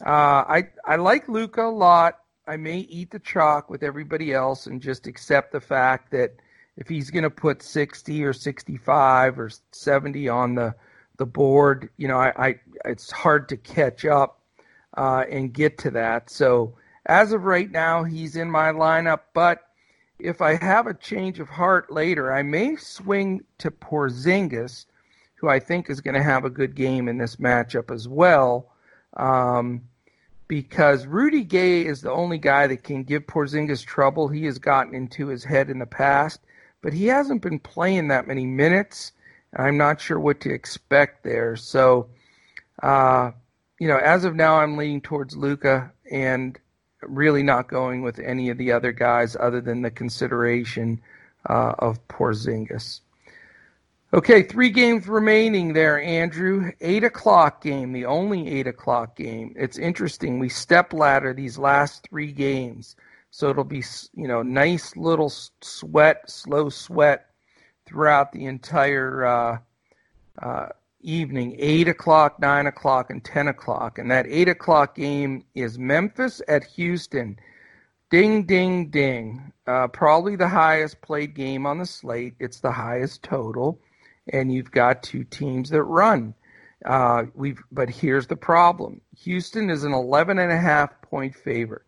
Uh, 0.05 0.43
I 0.47 0.69
I 0.85 0.95
like 0.95 1.27
Luka 1.27 1.63
a 1.63 1.69
lot. 1.69 2.19
I 2.47 2.57
may 2.57 2.79
eat 2.79 3.11
the 3.11 3.19
chalk 3.19 3.69
with 3.69 3.83
everybody 3.83 4.33
else 4.33 4.65
and 4.65 4.81
just 4.81 5.07
accept 5.07 5.51
the 5.51 5.61
fact 5.61 6.11
that 6.11 6.31
if 6.75 6.87
he's 6.87 7.11
going 7.11 7.23
to 7.23 7.29
put 7.29 7.61
60 7.61 8.23
or 8.23 8.33
65 8.33 9.39
or 9.39 9.49
70 9.71 10.29
on 10.29 10.55
the 10.55 10.75
the 11.17 11.25
board, 11.25 11.89
you 11.97 12.07
know, 12.07 12.17
I, 12.17 12.33
I 12.35 12.55
it's 12.85 13.11
hard 13.11 13.49
to 13.49 13.57
catch 13.57 14.05
up 14.05 14.39
uh, 14.97 15.23
and 15.29 15.53
get 15.53 15.77
to 15.79 15.91
that. 15.91 16.31
So 16.31 16.77
as 17.05 17.31
of 17.31 17.43
right 17.43 17.69
now, 17.69 18.03
he's 18.03 18.35
in 18.35 18.49
my 18.49 18.71
lineup. 18.71 19.19
But 19.33 19.59
if 20.23 20.41
I 20.41 20.55
have 20.55 20.87
a 20.87 20.93
change 20.93 21.39
of 21.39 21.49
heart 21.49 21.91
later, 21.91 22.31
I 22.31 22.43
may 22.43 22.75
swing 22.75 23.43
to 23.57 23.71
Porzingis, 23.71 24.85
who 25.35 25.49
I 25.49 25.59
think 25.59 25.89
is 25.89 26.01
going 26.01 26.13
to 26.13 26.23
have 26.23 26.45
a 26.45 26.49
good 26.49 26.75
game 26.75 27.07
in 27.07 27.17
this 27.17 27.37
matchup 27.37 27.93
as 27.93 28.07
well. 28.07 28.71
Um, 29.17 29.81
because 30.47 31.05
Rudy 31.05 31.43
Gay 31.43 31.85
is 31.85 32.01
the 32.01 32.11
only 32.11 32.37
guy 32.37 32.67
that 32.67 32.83
can 32.83 33.03
give 33.03 33.25
Porzingis 33.25 33.85
trouble. 33.85 34.27
He 34.27 34.45
has 34.45 34.59
gotten 34.59 34.93
into 34.93 35.27
his 35.27 35.43
head 35.43 35.69
in 35.69 35.79
the 35.79 35.85
past, 35.85 36.41
but 36.81 36.93
he 36.93 37.07
hasn't 37.07 37.41
been 37.41 37.59
playing 37.59 38.09
that 38.09 38.27
many 38.27 38.45
minutes. 38.45 39.13
and 39.53 39.65
I'm 39.65 39.77
not 39.77 40.01
sure 40.01 40.19
what 40.19 40.41
to 40.41 40.53
expect 40.53 41.23
there. 41.23 41.55
So, 41.55 42.09
uh, 42.83 43.31
you 43.79 43.87
know, 43.87 43.97
as 43.97 44.25
of 44.25 44.35
now, 44.35 44.55
I'm 44.55 44.77
leaning 44.77 45.01
towards 45.01 45.35
Luka, 45.35 45.91
and 46.11 46.59
really 47.03 47.43
not 47.43 47.67
going 47.67 48.01
with 48.01 48.19
any 48.19 48.49
of 48.49 48.57
the 48.57 48.71
other 48.71 48.91
guys 48.91 49.35
other 49.39 49.61
than 49.61 49.81
the 49.81 49.91
consideration 49.91 51.01
uh, 51.49 51.73
of 51.79 52.07
Porzingis. 52.07 53.01
Okay, 54.13 54.43
three 54.43 54.69
games 54.69 55.07
remaining 55.07 55.71
there, 55.71 56.01
Andrew. 56.01 56.71
Eight 56.81 57.05
o'clock 57.05 57.63
game, 57.63 57.93
the 57.93 58.05
only 58.05 58.49
eight 58.49 58.67
o'clock 58.67 59.15
game. 59.15 59.53
It's 59.55 59.77
interesting. 59.77 60.37
We 60.37 60.49
step 60.49 60.91
ladder 60.91 61.33
these 61.33 61.57
last 61.57 62.07
three 62.09 62.33
games, 62.33 62.97
so 63.29 63.49
it'll 63.49 63.63
be 63.63 63.83
you 64.13 64.27
know 64.27 64.41
nice 64.41 64.97
little 64.97 65.31
sweat, 65.61 66.29
slow 66.29 66.67
sweat 66.67 67.27
throughout 67.85 68.33
the 68.33 68.45
entire 68.47 69.25
uh, 69.25 69.57
uh, 70.41 70.69
evening. 71.03 71.55
Eight 71.59 71.87
o'clock, 71.87 72.39
nine 72.39 72.67
o'clock, 72.67 73.09
and 73.09 73.23
ten 73.23 73.47
o'clock. 73.47 73.97
And 73.97 74.09
that 74.11 74.25
eight 74.27 74.49
o'clock 74.49 74.95
game 74.95 75.45
is 75.55 75.77
Memphis 75.77 76.41
at 76.47 76.63
Houston. 76.63 77.37
Ding, 78.09 78.43
ding, 78.43 78.89
ding. 78.89 79.53
Uh, 79.67 79.87
probably 79.87 80.35
the 80.35 80.47
highest 80.47 81.01
played 81.01 81.33
game 81.33 81.65
on 81.65 81.79
the 81.79 81.85
slate. 81.85 82.35
It's 82.39 82.59
the 82.59 82.71
highest 82.71 83.23
total 83.23 83.79
and 84.29 84.53
you've 84.53 84.71
got 84.71 85.03
two 85.03 85.23
teams 85.23 85.69
that 85.69 85.83
run. 85.83 86.33
Uh, 86.85 87.25
we've, 87.35 87.61
but 87.71 87.89
here's 87.89 88.27
the 88.27 88.35
problem: 88.35 89.01
Houston 89.19 89.69
is 89.69 89.83
an 89.83 89.93
11 89.93 90.39
and 90.39 90.51
a 90.51 90.57
half 90.57 91.01
point 91.01 91.35
favorite. 91.35 91.83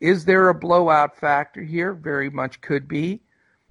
Is 0.00 0.24
there 0.24 0.48
a 0.48 0.54
blowout 0.54 1.16
factor 1.16 1.62
here? 1.62 1.92
Very 1.92 2.30
much 2.30 2.60
could 2.60 2.86
be. 2.86 3.20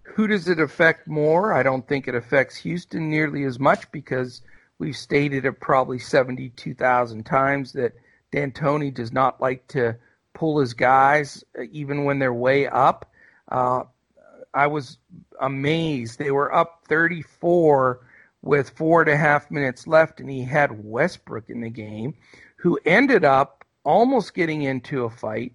Who 0.04 0.28
does 0.28 0.50
it 0.50 0.60
affect 0.60 1.08
more? 1.08 1.54
I 1.54 1.64
don't 1.64 1.88
think 1.88 2.08
it 2.08 2.16
affects 2.16 2.58
Houston 2.58 3.10
nearly 3.10 3.44
as 3.44 3.60
much 3.60 3.90
because 3.92 4.42
we've 4.80 4.98
stated 4.98 5.46
it 5.46 5.60
probably 5.60 6.00
72,000 6.00 7.26
times 7.26 7.74
that 7.74 7.94
D'Antoni 8.32 8.94
does 8.94 9.12
not 9.12 9.42
like 9.42 9.68
to 9.70 9.98
pull 10.34 10.60
his 10.60 10.74
guys 10.74 11.44
uh, 11.58 11.64
even 11.72 12.04
when 12.04 12.20
they're 12.20 12.34
way 12.34 12.68
up. 12.68 13.10
Uh, 13.50 13.84
I 14.54 14.68
was 14.68 14.98
amazed. 15.42 16.20
They 16.20 16.32
were 16.32 16.54
up 16.54 16.84
34 16.88 18.02
with 18.42 18.70
four 18.72 19.02
and 19.02 19.10
a 19.10 19.18
half 19.18 19.52
minutes 19.52 19.88
left, 19.88 20.20
and 20.20 20.30
he 20.30 20.44
had 20.44 20.84
Westbrook 20.84 21.50
in 21.50 21.62
the 21.62 21.70
game, 21.70 22.16
who 22.58 22.80
ended 22.86 23.26
up 23.26 23.66
almost 23.84 24.34
getting 24.34 24.62
into 24.62 25.04
a 25.04 25.10
fight. 25.10 25.54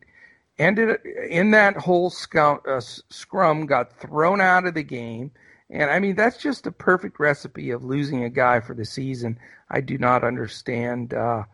Ended 0.59 0.99
in 1.29 1.53
that 1.53 1.77
whole 1.77 2.11
scum, 2.11 2.61
uh, 2.69 2.81
scrum, 2.81 3.67
got 3.67 3.99
thrown 3.99 4.41
out 4.41 4.67
of 4.67 4.75
the 4.75 4.83
game. 4.83 5.31
And 5.73 5.91
I 5.91 5.99
mean, 5.99 6.15
that's 6.15 6.37
just 6.37 6.67
a 6.67 6.73
perfect 6.73 7.19
recipe 7.19 7.71
of 7.71 7.83
losing 7.83 8.23
a 8.25 8.31
guy 8.31 8.61
for 8.61 8.75
the 8.75 8.85
season. 8.85 9.39
I 9.71 9.81
do 9.81 9.99
not 9.99 10.23
understand 10.23 11.15
uh, 11.15 11.45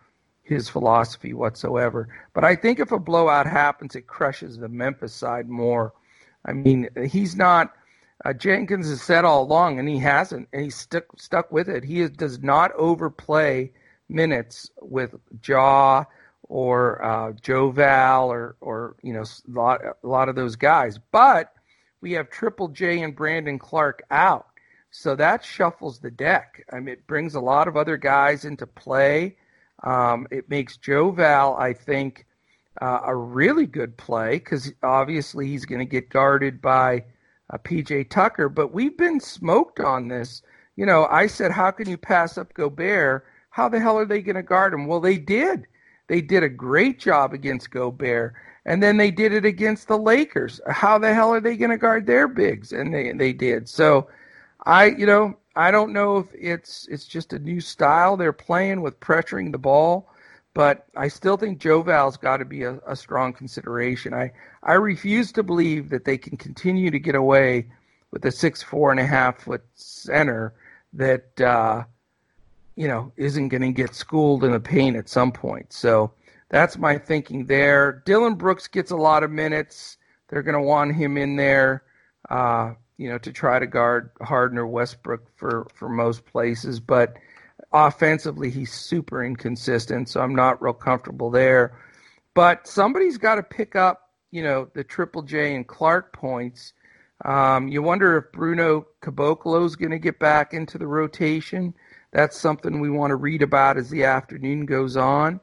his 0.42 0.68
philosophy 0.68 1.32
whatsoever. 1.32 2.08
But 2.34 2.44
I 2.44 2.56
think 2.56 2.80
if 2.80 2.92
a 2.92 2.98
blowout 2.98 3.46
happens, 3.46 3.94
it 3.94 4.08
crushes 4.08 4.58
the 4.58 4.68
Memphis 4.68 5.14
side 5.14 5.48
more. 5.48 5.94
I 6.44 6.52
mean, 6.52 6.88
he's 7.06 7.36
not 7.36 7.72
uh, 8.24 8.32
Jenkins 8.32 8.88
has 8.88 9.00
said 9.00 9.24
all 9.24 9.42
along, 9.44 9.78
and 9.78 9.88
he 9.88 9.98
hasn't, 9.98 10.48
and 10.52 10.64
he's 10.64 10.74
stuck 10.74 11.04
stuck 11.16 11.52
with 11.52 11.68
it. 11.68 11.84
He 11.84 12.00
is, 12.00 12.10
does 12.10 12.42
not 12.42 12.72
overplay 12.74 13.70
minutes 14.08 14.70
with 14.80 15.14
Ja 15.46 16.04
or 16.42 17.04
uh, 17.04 17.32
Joe 17.40 17.70
Val 17.70 18.32
or 18.32 18.56
or 18.60 18.96
you 19.02 19.12
know 19.12 19.22
a 19.22 19.50
lot, 19.50 19.80
a 19.84 20.06
lot 20.06 20.28
of 20.28 20.34
those 20.34 20.56
guys. 20.56 20.98
But 21.12 21.52
we 22.00 22.12
have 22.12 22.30
Triple 22.30 22.68
J 22.68 23.02
and 23.02 23.14
Brandon 23.14 23.58
Clarke 23.58 24.02
out, 24.10 24.46
so 24.90 25.14
that 25.16 25.44
shuffles 25.44 25.98
the 25.98 26.10
deck. 26.10 26.64
I 26.72 26.80
mean, 26.80 26.94
it 26.94 27.06
brings 27.06 27.34
a 27.34 27.40
lot 27.40 27.68
of 27.68 27.76
other 27.76 27.96
guys 27.96 28.44
into 28.44 28.66
play. 28.66 29.36
Um, 29.82 30.26
it 30.30 30.48
makes 30.48 30.76
Joe 30.76 31.10
Val, 31.10 31.56
I 31.56 31.72
think, 31.72 32.26
uh, 32.80 33.00
a 33.04 33.14
really 33.14 33.66
good 33.66 33.96
play 33.96 34.38
because 34.38 34.72
obviously 34.82 35.48
he's 35.48 35.66
going 35.66 35.80
to 35.80 35.84
get 35.84 36.10
guarded 36.10 36.60
by 36.60 37.04
uh, 37.50 37.58
PJ 37.58 38.10
Tucker, 38.10 38.48
but 38.48 38.72
we've 38.72 38.96
been 38.96 39.20
smoked 39.20 39.80
on 39.80 40.08
this. 40.08 40.42
You 40.76 40.86
know, 40.86 41.06
I 41.10 41.26
said, 41.26 41.50
how 41.50 41.70
can 41.70 41.88
you 41.88 41.96
pass 41.96 42.38
up 42.38 42.54
Gobert? 42.54 43.24
How 43.50 43.68
the 43.68 43.80
hell 43.80 43.98
are 43.98 44.04
they 44.04 44.22
going 44.22 44.36
to 44.36 44.42
guard 44.42 44.72
him? 44.72 44.86
Well, 44.86 45.00
they 45.00 45.18
did. 45.18 45.66
They 46.06 46.20
did 46.20 46.42
a 46.42 46.48
great 46.48 46.98
job 46.98 47.34
against 47.34 47.70
Gobert, 47.70 48.34
and 48.68 48.82
then 48.82 48.98
they 48.98 49.10
did 49.10 49.32
it 49.32 49.44
against 49.44 49.88
the 49.88 49.98
Lakers. 49.98 50.60
How 50.68 50.98
the 50.98 51.12
hell 51.12 51.32
are 51.32 51.40
they 51.40 51.56
going 51.56 51.70
to 51.70 51.78
guard 51.78 52.06
their 52.06 52.28
bigs? 52.28 52.72
And 52.72 52.94
they 52.94 53.12
they 53.12 53.32
did. 53.32 53.68
So, 53.68 54.08
I 54.64 54.86
you 54.86 55.06
know 55.06 55.36
I 55.56 55.70
don't 55.70 55.92
know 55.92 56.18
if 56.18 56.26
it's 56.34 56.86
it's 56.88 57.06
just 57.06 57.32
a 57.32 57.38
new 57.38 57.60
style 57.60 58.16
they're 58.16 58.32
playing 58.32 58.82
with 58.82 59.00
pressuring 59.00 59.50
the 59.50 59.58
ball 59.58 60.08
but 60.58 60.86
I 60.96 61.06
still 61.06 61.36
think 61.36 61.60
Joe 61.60 61.82
Val's 61.82 62.16
got 62.16 62.38
to 62.38 62.44
be 62.44 62.64
a, 62.64 62.80
a, 62.84 62.96
strong 62.96 63.32
consideration. 63.32 64.12
I, 64.12 64.32
I 64.64 64.72
refuse 64.72 65.30
to 65.32 65.44
believe 65.44 65.88
that 65.90 66.04
they 66.04 66.18
can 66.18 66.36
continue 66.36 66.90
to 66.90 66.98
get 66.98 67.14
away 67.14 67.68
with 68.10 68.24
a 68.24 68.32
six 68.32 68.60
four 68.60 68.90
and 68.90 68.98
a 68.98 69.06
half 69.06 69.42
foot 69.42 69.62
center 69.74 70.54
that 70.94 71.40
uh, 71.40 71.84
you 72.74 72.88
know 72.88 73.12
isn't 73.16 73.50
going 73.50 73.62
to 73.62 73.70
get 73.70 73.94
schooled 73.94 74.42
in 74.42 74.50
the 74.50 74.58
paint 74.58 74.96
at 74.96 75.08
some 75.08 75.30
point. 75.30 75.72
So 75.72 76.10
that's 76.50 76.78
my 76.78 76.98
thinking 76.98 77.46
there. 77.46 78.02
Dillon 78.06 78.34
Brooks 78.34 78.68
gets 78.68 78.90
a 78.90 78.96
lot 78.96 79.22
of 79.22 79.30
minutes. 79.30 79.96
They're 80.28 80.42
going 80.42 80.54
to 80.54 80.62
want 80.62 80.94
him 80.94 81.16
in 81.16 81.36
there, 81.36 81.82
uh, 82.28 82.74
you 82.96 83.08
know, 83.08 83.18
to 83.18 83.32
try 83.32 83.58
to 83.58 83.66
guard 83.66 84.10
Harden 84.20 84.58
or 84.58 84.66
Westbrook 84.66 85.26
for 85.36 85.66
for 85.74 85.88
most 85.88 86.24
places, 86.26 86.80
but 86.80 87.16
offensively, 87.72 88.50
he's 88.50 88.72
super 88.72 89.24
inconsistent, 89.24 90.08
so 90.08 90.20
I'm 90.20 90.34
not 90.34 90.62
real 90.62 90.72
comfortable 90.72 91.30
there. 91.30 91.78
But 92.34 92.66
somebody's 92.66 93.18
got 93.18 93.36
to 93.36 93.42
pick 93.42 93.76
up, 93.76 94.10
you 94.30 94.42
know, 94.42 94.68
the 94.74 94.84
Triple 94.84 95.22
J 95.22 95.54
and 95.54 95.66
Clarke 95.66 96.12
points. 96.12 96.72
Um, 97.24 97.68
you 97.68 97.82
wonder 97.82 98.16
if 98.16 98.32
Bruno 98.32 98.86
Caboclo 99.02 99.66
is 99.66 99.76
going 99.76 99.90
to 99.90 99.98
get 99.98 100.18
back 100.18 100.54
into 100.54 100.78
the 100.78 100.86
rotation. 100.86 101.74
That's 102.12 102.38
something 102.38 102.80
we 102.80 102.90
want 102.90 103.10
to 103.10 103.16
read 103.16 103.42
about 103.42 103.76
as 103.76 103.90
the 103.90 104.04
afternoon 104.04 104.66
goes 104.66 104.96
on. 104.96 105.40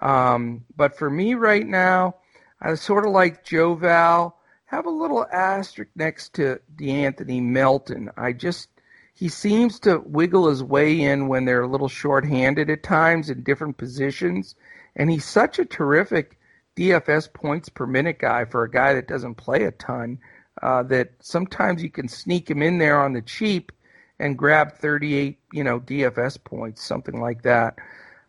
Um, 0.00 0.64
but 0.76 0.96
for 0.98 1.08
me 1.08 1.34
right 1.34 1.66
now, 1.66 2.16
I 2.60 2.74
sort 2.74 3.06
of 3.06 3.12
like 3.12 3.44
Joe 3.44 3.74
Val. 3.74 4.38
Have 4.66 4.86
a 4.86 4.90
little 4.90 5.24
asterisk 5.32 5.90
next 5.94 6.34
to 6.34 6.60
De'Anthony 6.74 7.40
Melton. 7.40 8.10
I 8.16 8.32
just 8.32 8.68
he 9.14 9.28
seems 9.28 9.80
to 9.80 10.02
wiggle 10.04 10.48
his 10.48 10.62
way 10.62 11.00
in 11.00 11.28
when 11.28 11.46
they're 11.46 11.62
a 11.62 11.68
little 11.68 11.88
short-handed 11.88 12.68
at 12.68 12.82
times 12.82 13.30
in 13.30 13.42
different 13.42 13.78
positions, 13.78 14.54
and 14.94 15.10
he's 15.10 15.24
such 15.24 15.58
a 15.58 15.64
terrific 15.64 16.38
DFS 16.76 17.32
points 17.32 17.70
per 17.70 17.86
minute 17.86 18.18
guy 18.18 18.44
for 18.44 18.62
a 18.64 18.70
guy 18.70 18.92
that 18.92 19.08
doesn't 19.08 19.36
play 19.36 19.64
a 19.64 19.70
ton. 19.70 20.18
Uh, 20.62 20.82
that 20.82 21.12
sometimes 21.20 21.82
you 21.82 21.90
can 21.90 22.08
sneak 22.08 22.50
him 22.50 22.62
in 22.62 22.78
there 22.78 23.00
on 23.00 23.12
the 23.12 23.22
cheap 23.22 23.72
and 24.18 24.38
grab 24.38 24.72
38, 24.72 25.38
you 25.52 25.64
know, 25.64 25.80
DFS 25.80 26.42
points, 26.42 26.82
something 26.82 27.20
like 27.20 27.42
that. 27.42 27.76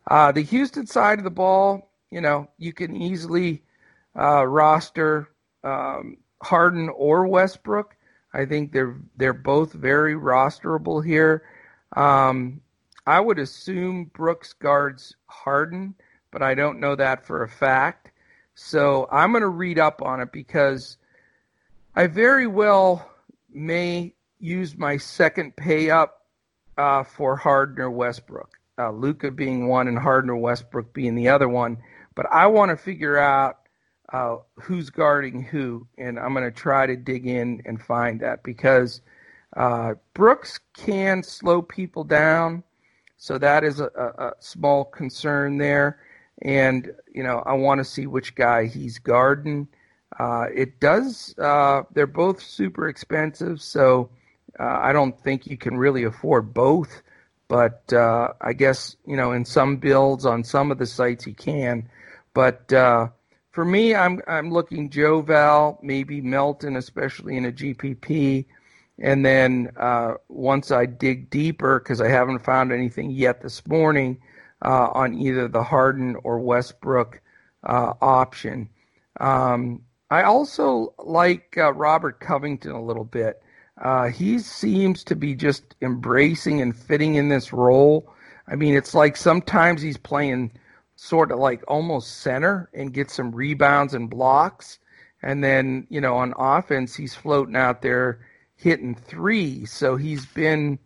Uh, 0.10 0.32
the 0.32 0.41
Houston 0.41 0.88
side 0.88 1.18
of 1.18 1.24
the 1.24 1.30
ball, 1.30 1.91
you 2.12 2.22
know, 2.22 2.49
you 2.58 2.72
can 2.72 2.95
easily 2.95 3.64
uh, 4.18 4.45
roster 4.45 5.30
um, 5.64 6.18
Harden 6.41 6.89
or 6.89 7.28
Westbrook. 7.28 7.95
I 8.34 8.45
think 8.45 8.72
they're 8.72 8.97
they're 9.18 9.34
both 9.34 9.74
very 9.74 10.14
rosterable 10.16 11.05
here. 11.05 11.43
Um, 11.95 12.62
I 13.05 13.20
would 13.20 13.39
assume 13.39 14.12
Brooks 14.14 14.53
guards 14.53 15.16
Harden, 15.28 15.95
but 16.32 16.41
I 16.41 16.55
don't 16.55 16.80
know 16.80 16.95
that 16.95 17.26
for 17.26 17.43
a 17.43 17.49
fact. 17.49 18.12
So 18.55 19.08
I'm 19.12 19.32
going 19.32 19.41
to 19.41 19.49
read 19.49 19.80
up 19.80 20.01
on 20.01 20.20
it 20.20 20.32
because 20.32 20.97
I 21.95 22.08
very 22.08 22.47
well 22.47 23.10
may 23.49 24.14
use 24.39 24.78
my 24.78 24.97
second 24.97 25.55
pay 25.55 25.89
up 25.89 26.26
uh, 26.78 27.03
for 27.03 27.36
Harden 27.36 27.80
or 27.80 27.91
Westbrook. 27.91 28.57
Uh, 28.78 28.92
Luka 28.92 29.32
being 29.32 29.68
one 29.68 29.88
and 29.88 29.98
Harden 30.00 30.30
or 30.30 30.38
Westbrook 30.38 30.94
being 30.94 31.16
the 31.16 31.30
other 31.30 31.50
one. 31.50 31.78
But 32.16 32.28
I 32.32 32.48
want 32.48 32.72
to 32.72 32.78
figure 32.78 33.18
out 33.18 33.60
uh, 34.12 34.38
who's 34.56 34.90
guarding 34.90 35.44
who, 35.44 35.88
and 35.98 36.20
I'm 36.20 36.34
going 36.34 36.46
to 36.46 36.52
try 36.52 36.88
to 36.88 36.96
dig 36.96 37.26
in 37.28 37.62
and 37.66 37.82
find 37.82 38.22
that 38.22 38.44
because 38.44 39.02
Uh, 39.56 39.96
Brooks 40.14 40.60
can 40.76 41.24
slow 41.24 41.62
people 41.62 42.04
down, 42.04 42.64
so 43.18 43.40
that 43.40 43.64
is 43.64 43.80
a, 43.80 43.90
a, 43.96 44.28
a 44.28 44.32
small 44.40 44.86
concern 44.86 45.58
there. 45.58 45.98
And 46.44 46.92
you 47.16 47.24
know, 47.24 47.42
I 47.46 47.54
want 47.54 47.80
to 47.80 47.86
see 47.86 48.06
which 48.08 48.36
guy 48.36 48.68
he's 48.68 49.00
guarding. 49.00 49.68
Uh, 50.20 50.46
it 50.54 50.80
does. 50.80 51.34
Uh, 51.40 51.84
they're 51.94 52.06
both 52.06 52.42
super 52.42 52.88
expensive, 52.88 53.62
so 53.62 54.10
uh, 54.60 54.78
I 54.90 54.94
don't 54.94 55.18
think 55.24 55.48
you 55.48 55.58
can 55.58 55.78
really 55.78 56.04
afford 56.04 56.54
both. 56.54 57.02
But 57.48 57.91
uh, 57.93 58.34
I 58.41 58.54
guess 58.54 58.95
you 59.06 59.16
know, 59.16 59.32
in 59.32 59.45
some 59.45 59.78
builds 59.78 60.26
on 60.26 60.43
some 60.43 60.72
of 60.72 60.78
the 60.78 60.86
sites 60.86 61.26
you 61.26 61.34
can. 61.34 61.89
But 62.34 62.72
uh, 62.74 63.08
for 63.52 63.66
me, 63.66 63.95
I'm 63.95 64.22
I'm 64.28 64.52
looking 64.52 64.89
Joe 64.89 65.22
Val, 65.22 65.80
maybe 65.82 66.22
Melton, 66.22 66.76
especially 66.76 67.38
in 67.38 67.45
a 67.45 67.52
GPP. 67.52 68.45
And 69.00 69.26
then 69.26 69.72
uh, 69.78 70.16
once 70.28 70.72
I 70.72 70.86
dig 70.88 71.30
deeper, 71.30 71.80
because 71.80 72.02
I 72.02 72.10
haven't 72.10 72.39
found 72.39 72.72
anything 72.72 73.12
yet 73.12 73.41
this 73.41 73.66
morning 73.68 74.20
uh, 74.64 74.89
on 74.93 75.14
either 75.14 75.48
the 75.48 75.64
Harden 75.64 76.16
or 76.24 76.39
Westbrook 76.39 77.22
uh, 77.64 77.93
option. 78.02 78.70
Um, 79.20 79.82
I 80.10 80.24
also 80.24 80.93
like 80.98 81.56
uh, 81.58 81.74
Robert 81.74 82.20
Covington 82.20 82.72
a 82.72 82.84
little 82.84 83.04
bit. 83.04 83.41
Uh, 83.82 84.08
he 84.08 84.40
seems 84.40 85.04
to 85.04 85.16
be 85.16 85.36
just 85.36 85.76
embracing 85.82 86.62
and 86.62 86.76
fitting 86.76 87.16
in 87.16 87.30
this 87.30 87.54
role. 87.54 88.12
I 88.48 88.56
mean, 88.56 88.76
it's 88.76 88.94
like 88.94 89.16
sometimes 89.16 89.82
he's 89.82 89.98
playing 89.98 90.52
sort 90.96 91.32
of 91.32 91.40
like 91.40 91.64
almost 91.68 92.22
center 92.22 92.70
and 92.74 92.94
gets 92.94 93.14
some 93.14 93.32
rebounds 93.32 93.94
and 93.94 94.10
blocks. 94.10 94.80
And 95.22 95.44
then, 95.44 95.86
you 95.90 96.02
know, 96.02 96.16
on 96.16 96.34
offense, 96.38 96.96
he's 96.96 97.14
floating 97.14 97.56
out 97.56 97.82
there 97.82 98.20
hitting 98.56 98.96
three. 98.96 99.66
So 99.66 99.96
he's 99.96 100.26
been 100.26 100.80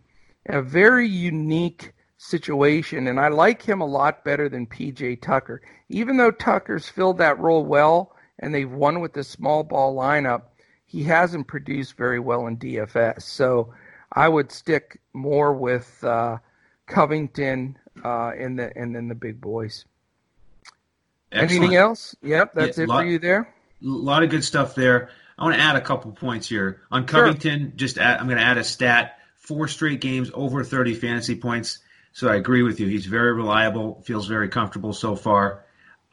a 0.48 0.62
very 0.62 1.08
unique 1.08 1.94
situation, 2.18 3.08
and 3.08 3.20
I 3.20 3.30
like 3.30 3.62
him 3.62 3.82
a 3.82 3.86
lot 3.86 4.24
better 4.24 4.48
than 4.48 4.68
PJ 4.68 5.22
Tucker. 5.22 5.62
Even 5.90 6.18
though 6.18 6.32
Tucker's 6.32 6.88
filled 6.88 7.18
that 7.18 7.40
role 7.40 7.66
well 7.66 8.16
and 8.40 8.54
they've 8.54 8.72
won 8.72 9.00
with 9.00 9.14
the 9.14 9.24
small 9.24 9.64
ball 9.64 9.96
lineup, 9.96 10.44
he 10.92 11.04
hasn't 11.04 11.48
produced 11.48 11.96
very 11.96 12.20
well 12.20 12.48
in 12.48 12.58
DFS. 12.58 13.22
So 13.22 13.74
I 14.12 14.28
would 14.28 14.52
stick 14.52 15.00
more 15.14 15.54
with 15.54 16.04
uh, 16.04 16.40
Covington 16.86 17.78
uh, 18.04 18.32
and 18.38 18.60
the 18.60 18.76
and 18.78 18.94
then 18.94 19.08
the 19.08 19.16
big 19.16 19.40
boys. 19.40 19.86
Excellent. 21.32 21.52
Anything 21.52 21.76
else? 21.78 22.14
Yep, 22.22 22.54
that's 22.54 22.78
yeah, 22.78 22.84
it 22.84 22.90
lot, 22.90 23.02
for 23.02 23.06
you 23.06 23.20
there. 23.20 23.54
A 23.82 23.88
lot 23.88 24.24
of 24.24 24.30
good 24.30 24.44
stuff 24.44 24.76
there. 24.76 25.10
I 25.38 25.44
want 25.46 25.56
to 25.56 25.62
add 25.62 25.78
a 25.78 25.82
couple 25.82 26.12
points 26.12 26.50
here 26.50 26.82
on 26.92 27.06
Covington. 27.06 27.60
Sure. 27.60 27.72
Just 27.78 27.98
add, 27.98 28.20
I'm 28.20 28.26
going 28.26 28.38
to 28.38 28.44
add 28.44 28.58
a 28.58 28.64
stat: 28.66 29.18
four 29.36 29.70
straight 29.70 30.02
games 30.02 30.30
over 30.34 30.66
30 30.66 30.96
fantasy 30.96 31.36
points. 31.36 31.80
So 32.12 32.28
I 32.28 32.36
agree 32.36 32.64
with 32.64 32.82
you. 32.82 32.88
He's 32.88 33.06
very 33.06 33.34
reliable. 33.34 34.02
Feels 34.02 34.28
very 34.28 34.50
comfortable 34.50 34.92
so 34.92 35.16
far. 35.16 35.64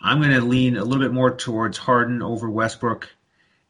I'm 0.00 0.20
going 0.20 0.30
to 0.30 0.40
lean 0.40 0.76
a 0.76 0.84
little 0.84 1.02
bit 1.02 1.12
more 1.12 1.34
towards 1.34 1.76
Harden 1.76 2.22
over 2.22 2.48
Westbrook, 2.48 3.08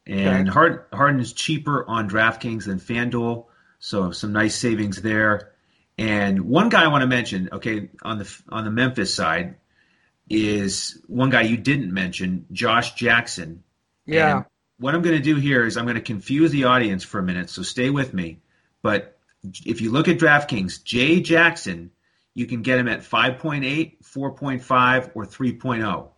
and 0.09 0.49
okay. 0.51 0.79
Harden 0.93 1.21
is 1.21 1.33
cheaper 1.33 1.85
on 1.87 2.09
DraftKings 2.09 2.65
than 2.65 2.81
FanDuel, 2.81 3.47
so 3.79 4.11
some 4.11 4.33
nice 4.33 4.55
savings 4.55 5.03
there. 5.03 5.53
And 5.99 6.43
one 6.43 6.71
guy 6.71 6.85
I 6.85 6.89
want 6.89 7.03
to 7.03 7.07
mention, 7.07 7.51
okay, 7.53 7.91
on 8.03 8.19
the 8.19 8.43
on 8.49 8.65
the 8.65 8.71
Memphis 8.71 9.15
side, 9.15 9.57
is 10.31 11.01
one 11.07 11.31
guy 11.31 11.43
you 11.43 11.57
didn't 11.57 11.93
mention, 11.93 12.47
Josh 12.53 12.95
Jackson. 12.95 13.63
Yeah. 14.07 14.37
And 14.37 14.45
what 14.79 14.95
I'm 14.95 15.03
going 15.03 15.17
to 15.17 15.23
do 15.23 15.37
here 15.37 15.67
is 15.67 15.77
I'm 15.77 15.85
going 15.85 15.97
to 15.97 16.01
confuse 16.01 16.53
the 16.53 16.65
audience 16.65 17.05
for 17.05 17.19
a 17.19 17.23
minute, 17.23 17.51
so 17.51 17.63
stay 17.63 17.91
with 17.91 18.15
me. 18.15 18.41
But 18.81 19.19
if 19.67 19.81
you 19.81 19.91
look 19.91 20.09
at 20.09 20.19
DraftKings, 20.19 20.83
Jay 20.85 21.21
Jackson, 21.21 21.91
you 22.35 22.47
can 22.47 22.63
get 22.63 22.79
him 22.79 22.89
at 22.89 23.01
5.8, 23.01 23.97
4.5, 24.03 25.11
or 25.15 25.27
3.0. 25.27 26.09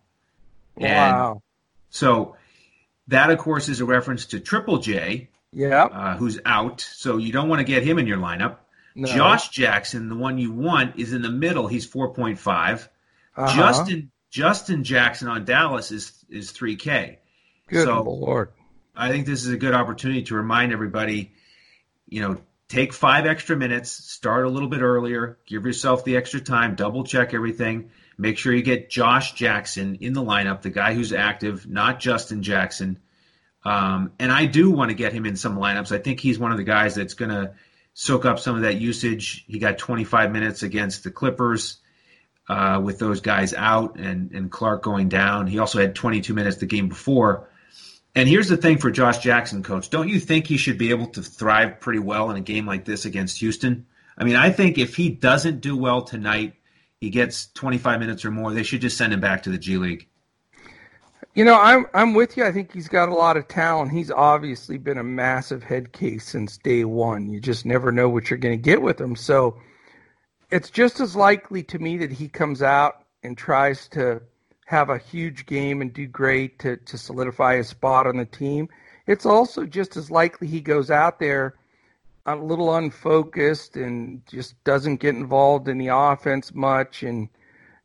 Wow. 0.77 1.41
so 1.89 2.35
that, 3.11 3.29
of 3.29 3.37
course, 3.39 3.69
is 3.69 3.79
a 3.79 3.85
reference 3.85 4.27
to 4.27 4.39
Triple 4.39 4.79
J, 4.79 5.29
yeah, 5.53 5.85
uh, 5.85 6.17
who's 6.17 6.39
out. 6.45 6.81
So 6.81 7.17
you 7.17 7.31
don't 7.31 7.49
want 7.49 7.59
to 7.59 7.65
get 7.65 7.83
him 7.83 7.99
in 7.99 8.07
your 8.07 8.17
lineup. 8.17 8.57
No. 8.95 9.07
Josh 9.07 9.49
Jackson, 9.49 10.09
the 10.09 10.15
one 10.15 10.37
you 10.37 10.51
want, 10.51 10.97
is 10.97 11.13
in 11.13 11.21
the 11.21 11.29
middle. 11.29 11.67
He's 11.67 11.87
4.5. 11.87 12.87
Uh-huh. 13.37 13.55
Justin 13.55 14.11
Justin 14.29 14.83
Jackson 14.83 15.27
on 15.27 15.45
Dallas 15.45 15.91
is 15.91 16.13
is 16.29 16.51
3K. 16.51 17.17
Good 17.67 17.85
so 17.85 18.01
lord. 18.01 18.49
I 18.95 19.09
think 19.09 19.25
this 19.25 19.45
is 19.45 19.51
a 19.51 19.57
good 19.57 19.73
opportunity 19.73 20.23
to 20.23 20.35
remind 20.35 20.73
everybody, 20.73 21.31
you 22.07 22.21
know, 22.21 22.41
take 22.67 22.93
five 22.93 23.25
extra 23.25 23.55
minutes, 23.55 23.91
start 23.91 24.45
a 24.45 24.49
little 24.49 24.67
bit 24.67 24.81
earlier, 24.81 25.37
give 25.45 25.65
yourself 25.65 26.03
the 26.03 26.17
extra 26.17 26.41
time, 26.41 26.75
double 26.75 27.03
check 27.05 27.33
everything, 27.33 27.91
make 28.17 28.37
sure 28.37 28.53
you 28.53 28.61
get 28.61 28.89
Josh 28.89 29.33
Jackson 29.33 29.97
in 30.01 30.13
the 30.13 30.21
lineup, 30.21 30.61
the 30.61 30.69
guy 30.69 30.93
who's 30.93 31.13
active, 31.13 31.67
not 31.67 31.99
Justin 31.99 32.43
Jackson. 32.43 32.99
Um, 33.63 34.13
and 34.19 34.31
I 34.31 34.45
do 34.45 34.71
want 34.71 34.89
to 34.89 34.95
get 34.95 35.13
him 35.13 35.25
in 35.25 35.35
some 35.35 35.57
lineups. 35.57 35.91
I 35.91 35.99
think 35.99 36.19
he's 36.19 36.39
one 36.39 36.51
of 36.51 36.57
the 36.57 36.63
guys 36.63 36.95
that's 36.95 37.13
going 37.13 37.31
to 37.31 37.53
soak 37.93 38.25
up 38.25 38.39
some 38.39 38.55
of 38.55 38.63
that 38.63 38.79
usage. 38.79 39.45
He 39.47 39.59
got 39.59 39.77
25 39.77 40.31
minutes 40.31 40.63
against 40.63 41.03
the 41.03 41.11
Clippers 41.11 41.77
uh, 42.49 42.81
with 42.83 42.99
those 42.99 43.21
guys 43.21 43.53
out 43.53 43.97
and, 43.97 44.31
and 44.31 44.51
Clarke 44.51 44.83
going 44.83 45.09
down. 45.09 45.47
He 45.47 45.59
also 45.59 45.79
had 45.79 45.95
22 45.95 46.33
minutes 46.33 46.57
the 46.57 46.65
game 46.65 46.89
before. 46.89 47.49
And 48.13 48.27
here's 48.27 48.49
the 48.49 48.57
thing 48.57 48.77
for 48.77 48.91
Josh 48.91 49.19
Jackson, 49.19 49.63
coach. 49.63 49.89
Don't 49.89 50.09
you 50.09 50.19
think 50.19 50.47
he 50.47 50.57
should 50.57 50.77
be 50.77 50.89
able 50.89 51.07
to 51.07 51.21
thrive 51.21 51.79
pretty 51.79 51.99
well 51.99 52.29
in 52.29 52.35
a 52.35 52.41
game 52.41 52.65
like 52.65 52.83
this 52.83 53.05
against 53.05 53.39
Houston? 53.39 53.85
I 54.17 54.25
mean, 54.25 54.35
I 54.35 54.49
think 54.49 54.77
if 54.77 54.95
he 54.95 55.09
doesn't 55.09 55.61
do 55.61 55.77
well 55.77 56.01
tonight, 56.01 56.55
he 57.01 57.09
gets 57.09 57.47
25 57.53 57.99
minutes 57.99 58.23
or 58.23 58.31
more, 58.31 58.53
they 58.53 58.63
should 58.63 58.79
just 58.79 58.95
send 58.95 59.11
him 59.11 59.19
back 59.19 59.43
to 59.43 59.49
the 59.49 59.57
G 59.57 59.77
League. 59.77 60.07
You 61.33 61.45
know, 61.45 61.59
I'm 61.59 61.85
I'm 61.93 62.13
with 62.13 62.37
you. 62.37 62.45
I 62.45 62.51
think 62.51 62.73
he's 62.73 62.89
got 62.89 63.09
a 63.09 63.13
lot 63.13 63.37
of 63.37 63.47
talent. 63.47 63.91
He's 63.91 64.11
obviously 64.11 64.77
been 64.77 64.97
a 64.97 65.03
massive 65.03 65.63
head 65.63 65.93
case 65.93 66.25
since 66.25 66.57
day 66.57 66.83
one. 66.83 67.29
You 67.29 67.39
just 67.39 67.65
never 67.65 67.91
know 67.91 68.09
what 68.09 68.29
you're 68.29 68.37
going 68.37 68.57
to 68.57 68.61
get 68.61 68.81
with 68.81 68.99
him. 68.99 69.15
So 69.15 69.57
it's 70.51 70.69
just 70.69 70.99
as 70.99 71.15
likely 71.15 71.63
to 71.63 71.79
me 71.79 71.97
that 71.97 72.11
he 72.11 72.27
comes 72.27 72.61
out 72.61 73.05
and 73.23 73.37
tries 73.37 73.87
to 73.89 74.21
have 74.65 74.89
a 74.89 74.97
huge 74.97 75.45
game 75.45 75.81
and 75.81 75.93
do 75.93 76.05
great 76.05 76.59
to, 76.59 76.77
to 76.77 76.97
solidify 76.97 77.57
his 77.57 77.69
spot 77.69 78.07
on 78.07 78.17
the 78.17 78.25
team. 78.25 78.67
It's 79.07 79.25
also 79.25 79.65
just 79.65 79.95
as 79.95 80.11
likely 80.11 80.47
he 80.47 80.59
goes 80.59 80.91
out 80.91 81.19
there 81.19 81.55
a 82.25 82.35
little 82.35 82.75
unfocused 82.75 83.75
and 83.75 84.25
just 84.27 84.61
doesn't 84.63 84.97
get 84.97 85.15
involved 85.15 85.67
in 85.67 85.77
the 85.77 85.87
offense 85.87 86.53
much. 86.53 87.03
And, 87.03 87.29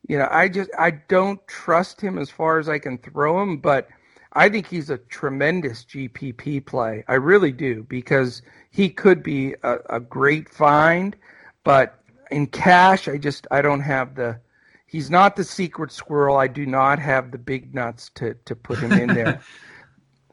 you 0.07 0.17
know, 0.17 0.27
I 0.31 0.47
just, 0.47 0.69
I 0.77 0.91
don't 0.91 1.45
trust 1.47 1.99
him 2.01 2.17
as 2.17 2.29
far 2.29 2.59
as 2.59 2.69
I 2.69 2.79
can 2.79 2.97
throw 2.97 3.41
him, 3.41 3.57
but 3.57 3.87
I 4.33 4.49
think 4.49 4.67
he's 4.67 4.89
a 4.89 4.97
tremendous 4.97 5.83
GPP 5.85 6.65
play. 6.65 7.03
I 7.07 7.15
really 7.15 7.51
do 7.51 7.83
because 7.83 8.41
he 8.69 8.89
could 8.89 9.23
be 9.23 9.55
a, 9.63 9.77
a 9.89 9.99
great 9.99 10.49
find, 10.49 11.15
but 11.63 11.99
in 12.29 12.47
cash, 12.47 13.07
I 13.07 13.17
just, 13.17 13.47
I 13.49 13.61
don't 13.61 13.81
have 13.81 14.15
the, 14.15 14.39
he's 14.87 15.09
not 15.09 15.35
the 15.35 15.43
secret 15.43 15.91
squirrel. 15.91 16.37
I 16.37 16.47
do 16.47 16.65
not 16.65 16.99
have 16.99 17.31
the 17.31 17.37
big 17.37 17.75
nuts 17.75 18.09
to 18.15 18.33
to 18.45 18.55
put 18.55 18.79
him 18.79 18.93
in 18.93 19.07
there. 19.09 19.41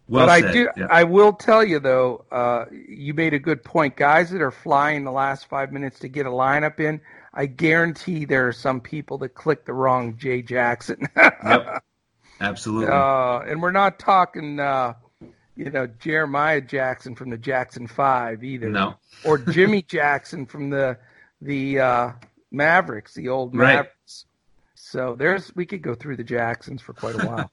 well 0.09 0.27
but 0.27 0.41
said. 0.41 0.51
I 0.51 0.53
do. 0.53 0.69
Yeah. 0.77 0.87
I 0.91 1.05
will 1.05 1.33
tell 1.33 1.65
you 1.65 1.79
though. 1.79 2.25
Uh, 2.31 2.67
you 2.71 3.15
made 3.15 3.35
a 3.35 3.39
good 3.39 3.65
point. 3.65 3.97
Guys 3.97 4.31
that 4.31 4.43
are 4.43 4.51
flying 4.51 5.05
the 5.05 5.13
last 5.13 5.47
five 5.49 5.73
minutes 5.73 6.01
to 6.01 6.09
get 6.09 6.27
a 6.27 6.31
lineup 6.31 6.81
in. 6.81 7.01
I 7.33 7.47
guarantee 7.47 8.25
there 8.27 8.49
are 8.49 8.53
some 8.53 8.81
people 8.81 9.19
that 9.19 9.31
click 9.31 9.65
the 9.65 9.73
wrong 9.73 10.17
Jay 10.17 10.43
Jackson. 10.43 11.09
yep. 11.17 11.83
Absolutely. 12.41 12.93
Uh, 12.93 13.39
and 13.41 13.63
we're 13.63 13.71
not 13.71 13.99
talking, 13.99 14.61
uh, 14.61 14.95
you 15.57 15.71
know, 15.71 15.87
Jeremiah 15.87 16.61
Jackson 16.61 17.15
from 17.15 17.31
the 17.31 17.39
Jackson 17.39 17.87
Five 17.87 18.45
either. 18.45 18.69
No. 18.69 18.97
or 19.25 19.39
Jimmy 19.39 19.83
Jackson 19.89 20.47
from 20.47 20.71
the 20.71 20.99
the 21.41 21.81
uh, 21.81 22.13
Mavericks, 22.51 23.15
the 23.15 23.29
old 23.29 23.57
right. 23.57 23.75
Mavericks. 23.75 23.94
So 24.75 25.15
there's 25.17 25.55
we 25.55 25.67
could 25.67 25.83
go 25.83 25.95
through 25.95 26.17
the 26.17 26.25
Jacksons 26.25 26.83
for 26.83 26.93
quite 26.93 27.15
a 27.15 27.27
while. 27.27 27.51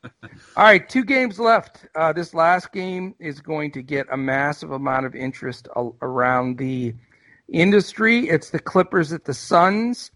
All 0.57 0.63
right, 0.63 0.87
two 0.87 1.03
games 1.03 1.39
left. 1.39 1.85
Uh, 1.95 2.11
this 2.13 2.33
last 2.33 2.71
game 2.71 3.15
is 3.19 3.41
going 3.41 3.71
to 3.73 3.83
get 3.83 4.07
a 4.11 4.17
massive 4.17 4.71
amount 4.71 5.05
of 5.05 5.15
interest 5.15 5.67
around 6.01 6.57
the 6.57 6.95
industry. 7.47 8.27
It's 8.27 8.49
the 8.49 8.59
Clippers 8.59 9.13
at 9.13 9.25
the 9.25 9.33
Suns. 9.33 10.11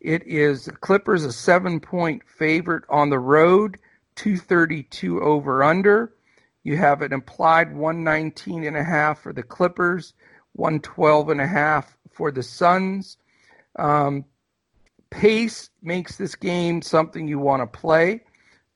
It 0.00 0.26
is 0.26 0.66
the 0.66 0.72
Clippers 0.72 1.24
a 1.24 1.32
seven 1.32 1.80
point 1.80 2.22
favorite 2.26 2.84
on 2.88 3.10
the 3.10 3.18
road, 3.18 3.78
232 4.16 5.22
over 5.22 5.62
under. 5.62 6.12
You 6.62 6.76
have 6.76 7.00
an 7.00 7.12
implied 7.12 7.74
119 7.74 8.64
and 8.64 8.76
a 8.76 8.84
half 8.84 9.22
for 9.22 9.32
the 9.32 9.42
Clippers, 9.42 10.12
112 10.52 11.30
and 11.30 11.40
a 11.40 11.46
half 11.46 11.96
for 12.10 12.30
the 12.30 12.42
Suns. 12.42 13.16
Um, 13.78 14.24
pace 15.10 15.70
makes 15.82 16.16
this 16.16 16.34
game 16.34 16.82
something 16.82 17.28
you 17.28 17.38
want 17.38 17.62
to 17.62 17.78
play. 17.78 18.22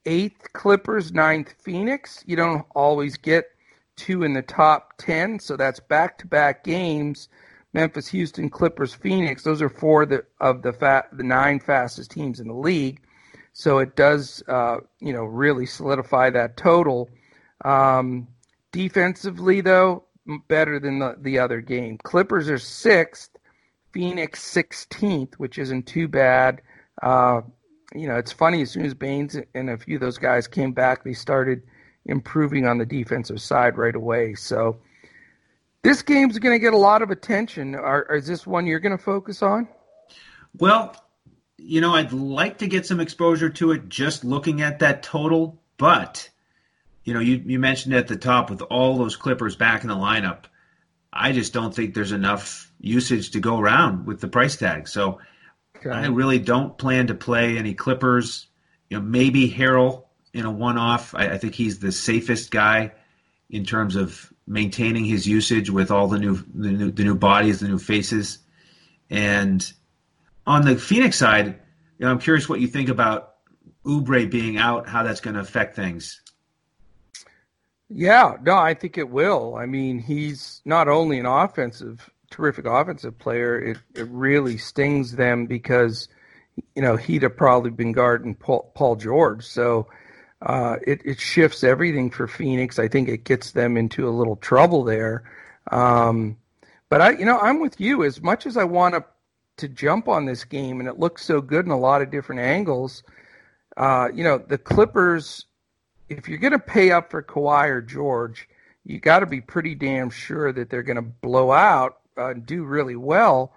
Eighth 0.06 0.52
Clippers, 0.52 1.12
ninth 1.12 1.54
Phoenix. 1.62 2.22
You 2.26 2.36
don't 2.36 2.66
always 2.74 3.16
get 3.16 3.46
two 3.96 4.22
in 4.22 4.34
the 4.34 4.42
top 4.42 4.94
10, 4.98 5.38
so 5.38 5.56
that's 5.56 5.80
back 5.80 6.18
to 6.18 6.26
back 6.26 6.64
games 6.64 7.28
Memphis, 7.74 8.06
Houston, 8.08 8.48
Clippers, 8.48 8.94
Phoenix. 8.94 9.42
Those 9.42 9.60
are 9.60 9.68
four 9.68 10.06
the, 10.06 10.24
of 10.40 10.62
the 10.62 10.72
fa- 10.72 11.06
the 11.12 11.24
nine 11.24 11.58
fastest 11.58 12.12
teams 12.12 12.38
in 12.40 12.46
the 12.46 12.54
league. 12.54 13.00
So 13.52 13.78
it 13.78 13.96
does, 13.96 14.42
uh, 14.48 14.78
you 15.00 15.12
know, 15.12 15.24
really 15.24 15.66
solidify 15.66 16.30
that 16.30 16.56
total. 16.56 17.10
Um, 17.64 18.28
defensively, 18.72 19.60
though, 19.60 20.04
better 20.48 20.78
than 20.78 21.00
the, 21.00 21.16
the 21.20 21.38
other 21.40 21.60
game. 21.60 21.98
Clippers 21.98 22.48
are 22.48 22.58
sixth, 22.58 23.33
Phoenix 23.94 24.42
16th, 24.52 25.34
which 25.34 25.56
isn't 25.56 25.86
too 25.86 26.08
bad. 26.08 26.60
Uh, 27.00 27.42
you 27.94 28.08
know, 28.08 28.16
it's 28.16 28.32
funny, 28.32 28.60
as 28.60 28.72
soon 28.72 28.84
as 28.84 28.92
Baynes 28.92 29.36
and 29.54 29.70
a 29.70 29.78
few 29.78 29.94
of 29.94 30.00
those 30.00 30.18
guys 30.18 30.48
came 30.48 30.72
back, 30.72 31.04
they 31.04 31.12
started 31.12 31.62
improving 32.04 32.66
on 32.66 32.78
the 32.78 32.84
defensive 32.84 33.40
side 33.40 33.78
right 33.78 33.94
away. 33.94 34.34
So 34.34 34.78
this 35.82 36.02
game's 36.02 36.40
going 36.40 36.56
to 36.56 36.58
get 36.58 36.74
a 36.74 36.76
lot 36.76 37.02
of 37.02 37.12
attention. 37.12 37.76
Are, 37.76 38.02
is 38.16 38.26
this 38.26 38.44
one 38.44 38.66
you're 38.66 38.80
going 38.80 38.96
to 38.96 39.02
focus 39.02 39.42
on? 39.42 39.68
Well, 40.58 40.96
you 41.56 41.80
know, 41.80 41.94
I'd 41.94 42.12
like 42.12 42.58
to 42.58 42.66
get 42.66 42.86
some 42.86 42.98
exposure 42.98 43.48
to 43.50 43.70
it 43.70 43.88
just 43.88 44.24
looking 44.24 44.60
at 44.60 44.80
that 44.80 45.04
total, 45.04 45.62
but 45.76 46.28
you 47.04 47.14
know, 47.14 47.20
you, 47.20 47.40
you 47.46 47.60
mentioned 47.60 47.94
at 47.94 48.08
the 48.08 48.16
top 48.16 48.50
with 48.50 48.60
all 48.62 48.98
those 48.98 49.14
Clippers 49.14 49.54
back 49.54 49.82
in 49.82 49.88
the 49.88 49.94
lineup. 49.94 50.46
I 51.14 51.32
just 51.32 51.52
don't 51.52 51.72
think 51.72 51.94
there's 51.94 52.12
enough 52.12 52.72
usage 52.80 53.30
to 53.30 53.40
go 53.40 53.58
around 53.58 54.06
with 54.06 54.20
the 54.20 54.28
price 54.28 54.56
tag. 54.56 54.88
So 54.88 55.20
okay. 55.76 55.90
I 55.90 56.06
really 56.08 56.40
don't 56.40 56.76
plan 56.76 57.06
to 57.06 57.14
play 57.14 57.56
any 57.56 57.72
Clippers. 57.72 58.48
You 58.90 58.98
know, 58.98 59.04
maybe 59.04 59.48
Harrell 59.48 60.04
in 60.32 60.44
a 60.44 60.50
one-off. 60.50 61.14
I, 61.14 61.28
I 61.28 61.38
think 61.38 61.54
he's 61.54 61.78
the 61.78 61.92
safest 61.92 62.50
guy 62.50 62.92
in 63.48 63.64
terms 63.64 63.94
of 63.94 64.32
maintaining 64.46 65.04
his 65.04 65.26
usage 65.26 65.70
with 65.70 65.90
all 65.90 66.08
the 66.08 66.18
new 66.18 66.34
the 66.54 66.72
new, 66.72 66.90
the 66.90 67.04
new 67.04 67.14
bodies, 67.14 67.60
the 67.60 67.68
new 67.68 67.78
faces. 67.78 68.40
And 69.08 69.72
on 70.46 70.64
the 70.64 70.76
Phoenix 70.76 71.16
side, 71.16 71.46
you 71.46 72.06
know, 72.06 72.10
I'm 72.10 72.18
curious 72.18 72.48
what 72.48 72.60
you 72.60 72.66
think 72.66 72.88
about 72.88 73.34
Oubre 73.86 74.28
being 74.30 74.58
out, 74.58 74.88
how 74.88 75.04
that's 75.04 75.20
going 75.20 75.34
to 75.34 75.40
affect 75.40 75.76
things. 75.76 76.20
Yeah, 77.96 78.36
no, 78.42 78.56
I 78.56 78.74
think 78.74 78.98
it 78.98 79.08
will. 79.08 79.54
I 79.54 79.66
mean, 79.66 80.00
he's 80.00 80.60
not 80.64 80.88
only 80.88 81.20
an 81.20 81.26
offensive, 81.26 82.10
terrific 82.28 82.66
offensive 82.66 83.16
player, 83.20 83.56
it, 83.60 83.78
it 83.94 84.08
really 84.10 84.58
stings 84.58 85.12
them 85.12 85.46
because, 85.46 86.08
you 86.74 86.82
know, 86.82 86.96
he'd 86.96 87.22
have 87.22 87.36
probably 87.36 87.70
been 87.70 87.92
guarding 87.92 88.34
Paul, 88.34 88.72
Paul 88.74 88.96
George. 88.96 89.46
So 89.46 89.86
uh, 90.42 90.78
it, 90.84 91.02
it 91.04 91.20
shifts 91.20 91.62
everything 91.62 92.10
for 92.10 92.26
Phoenix. 92.26 92.80
I 92.80 92.88
think 92.88 93.08
it 93.08 93.22
gets 93.22 93.52
them 93.52 93.76
into 93.76 94.08
a 94.08 94.10
little 94.10 94.36
trouble 94.36 94.82
there. 94.82 95.22
Um, 95.70 96.36
but 96.88 97.00
I, 97.00 97.10
you 97.10 97.24
know, 97.24 97.38
I'm 97.38 97.60
with 97.60 97.80
you. 97.80 98.02
As 98.02 98.20
much 98.20 98.44
as 98.44 98.56
I 98.56 98.64
want 98.64 98.96
to 98.96 99.04
to 99.58 99.68
jump 99.68 100.08
on 100.08 100.24
this 100.24 100.42
game, 100.42 100.80
and 100.80 100.88
it 100.88 100.98
looks 100.98 101.24
so 101.24 101.40
good 101.40 101.64
in 101.64 101.70
a 101.70 101.78
lot 101.78 102.02
of 102.02 102.10
different 102.10 102.40
angles. 102.40 103.04
Uh, 103.76 104.08
you 104.12 104.24
know, 104.24 104.36
the 104.36 104.58
Clippers 104.58 105.46
if 106.18 106.28
you're 106.28 106.38
going 106.38 106.52
to 106.52 106.58
pay 106.58 106.90
up 106.90 107.10
for 107.10 107.22
Kawhi 107.22 107.68
or 107.68 107.82
George, 107.82 108.48
you 108.84 109.00
got 109.00 109.20
to 109.20 109.26
be 109.26 109.40
pretty 109.40 109.74
damn 109.74 110.10
sure 110.10 110.52
that 110.52 110.70
they're 110.70 110.82
going 110.82 110.96
to 110.96 111.02
blow 111.02 111.52
out 111.52 111.98
uh, 112.18 112.30
and 112.30 112.46
do 112.46 112.64
really 112.64 112.96
well. 112.96 113.52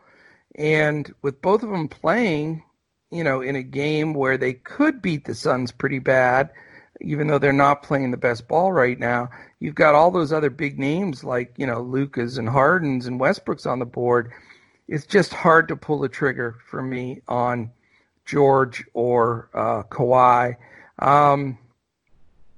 And 0.56 1.14
with 1.22 1.42
both 1.42 1.64
of 1.64 1.70
them 1.70 1.88
playing, 1.88 2.64
you 3.12 3.24
know, 3.24 3.42
in 3.42 3.56
a 3.56 3.64
game 3.64 4.14
where 4.14 4.38
they 4.38 4.54
could 4.54 5.02
beat 5.02 5.26
the 5.26 5.36
Suns 5.36 5.72
pretty 5.72 6.00
bad, 6.00 6.50
even 7.02 7.28
though 7.28 7.38
they're 7.38 7.54
not 7.54 7.84
playing 7.84 8.12
the 8.12 8.18
best 8.18 8.48
ball 8.48 8.72
right 8.72 8.98
now, 8.98 9.30
you've 9.60 9.76
got 9.76 9.96
all 9.96 10.12
those 10.12 10.34
other 10.34 10.50
big 10.50 10.80
names 10.80 11.24
like, 11.24 11.54
you 11.58 11.68
know, 11.68 11.82
Lukas 11.82 12.38
and 12.38 12.50
Hardens 12.50 13.06
and 13.06 13.20
Westbrook's 13.20 13.66
on 13.66 13.80
the 13.80 13.86
board. 13.86 14.32
It's 14.88 15.06
just 15.06 15.34
hard 15.34 15.68
to 15.68 15.76
pull 15.76 16.00
the 16.00 16.10
trigger 16.10 16.56
for 16.70 16.82
me 16.82 17.22
on 17.28 17.72
George 18.26 18.84
or 18.94 19.50
uh, 19.54 19.84
Kawhi. 19.84 20.56
Um, 21.00 21.60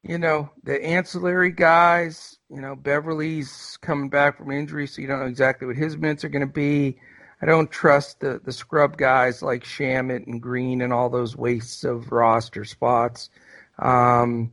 you 0.04 0.18
know, 0.18 0.50
the 0.64 0.84
ancillary 0.84 1.52
guys, 1.52 2.38
you 2.50 2.62
know, 2.62 2.76
Beverley's 2.76 3.78
coming 3.82 4.10
back 4.10 4.38
from 4.38 4.52
injury, 4.52 4.88
so 4.88 5.02
you 5.02 5.08
don't 5.08 5.20
know 5.20 5.26
exactly 5.26 5.68
what 5.68 5.76
his 5.76 5.98
minutes 5.98 6.24
are 6.24 6.30
going 6.30 6.48
to 6.48 6.54
be. 6.54 6.98
I 7.42 7.46
don't 7.46 7.72
trust 7.72 8.20
the, 8.20 8.42
the 8.44 8.52
scrub 8.52 8.98
guys 8.98 9.42
like 9.42 9.64
Shamet 9.64 10.28
and 10.28 10.42
Green 10.42 10.82
and 10.82 10.92
all 10.92 11.10
those 11.10 11.36
wastes 11.36 11.84
of 11.84 12.12
roster 12.12 12.66
spots. 12.66 13.30
Um, 13.78 14.52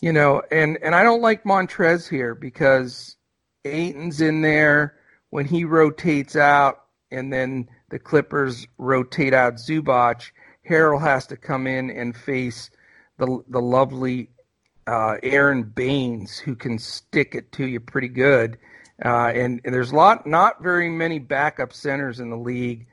you 0.00 0.12
know, 0.12 0.42
and, 0.50 0.78
and 0.82 0.94
I 0.94 1.02
don't 1.02 1.22
like 1.22 1.44
Montrez 1.44 2.08
here 2.08 2.34
because 2.34 3.16
Ayton's 3.64 4.20
in 4.20 4.42
there 4.42 4.96
when 5.30 5.46
he 5.46 5.64
rotates 5.64 6.34
out 6.34 6.84
and 7.10 7.32
then 7.32 7.68
the 7.90 7.98
Clippers 7.98 8.66
rotate 8.78 9.34
out 9.34 9.54
Zubac. 9.54 10.30
Harrell 10.68 11.00
has 11.00 11.26
to 11.26 11.36
come 11.36 11.66
in 11.66 11.90
and 11.90 12.16
face 12.16 12.70
the 13.18 13.42
the 13.48 13.60
lovely 13.60 14.30
uh, 14.86 15.16
Aron 15.22 15.62
Baynes 15.62 16.38
who 16.38 16.54
can 16.54 16.78
stick 16.78 17.34
it 17.34 17.52
to 17.52 17.66
you 17.66 17.80
pretty 17.80 18.08
good. 18.08 18.58
Uh, 19.04 19.32
and, 19.34 19.60
and, 19.64 19.74
there's 19.74 19.92
lot, 19.92 20.26
not 20.26 20.62
very 20.62 20.88
many 20.88 21.18
backup 21.18 21.72
centers 21.72 22.20
in 22.20 22.30
the 22.30 22.36
league 22.36 22.86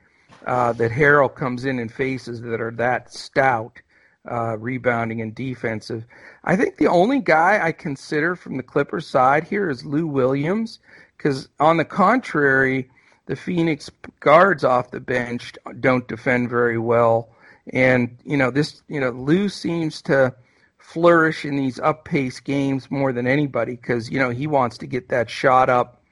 uh, 0.46 0.72
that 0.72 0.90
Harrell 0.90 1.32
comes 1.32 1.64
in 1.64 1.78
and 1.78 1.92
faces 1.92 2.40
that 2.40 2.60
are 2.60 2.72
that 2.72 3.12
stout, 3.12 3.80
uh, 4.28 4.56
rebounding 4.58 5.20
and 5.20 5.34
defensive. 5.34 6.04
I 6.44 6.56
think 6.56 6.76
the 6.76 6.88
only 6.88 7.20
guy 7.20 7.64
I 7.64 7.72
consider 7.72 8.34
from 8.34 8.56
the 8.56 8.62
Clippers 8.62 9.06
side 9.06 9.44
here 9.44 9.70
is 9.70 9.84
Lou 9.84 10.06
Williams, 10.06 10.80
because 11.16 11.48
on 11.60 11.76
the 11.76 11.84
contrary, 11.84 12.90
the 13.26 13.36
Phoenix 13.36 13.90
guards 14.18 14.64
off 14.64 14.90
the 14.90 15.00
bench 15.00 15.52
don't 15.78 16.08
defend 16.08 16.50
very 16.50 16.78
well. 16.78 17.28
And 17.72 18.18
you 18.24 18.36
know 18.36 18.50
this, 18.50 18.82
you 18.88 18.98
know 18.98 19.10
Lou 19.10 19.48
seems 19.48 20.02
to 20.02 20.34
flourish 20.80 21.44
in 21.44 21.56
these 21.56 21.78
up 21.78 22.04
pace 22.04 22.40
games 22.40 22.90
more 22.90 23.12
than 23.12 23.26
anybody 23.26 23.76
because 23.76 24.10
you 24.10 24.18
know 24.18 24.30
he 24.30 24.46
wants 24.46 24.78
to 24.78 24.86
get 24.86 25.08
that 25.08 25.30
shot 25.30 25.68
up 25.68 26.02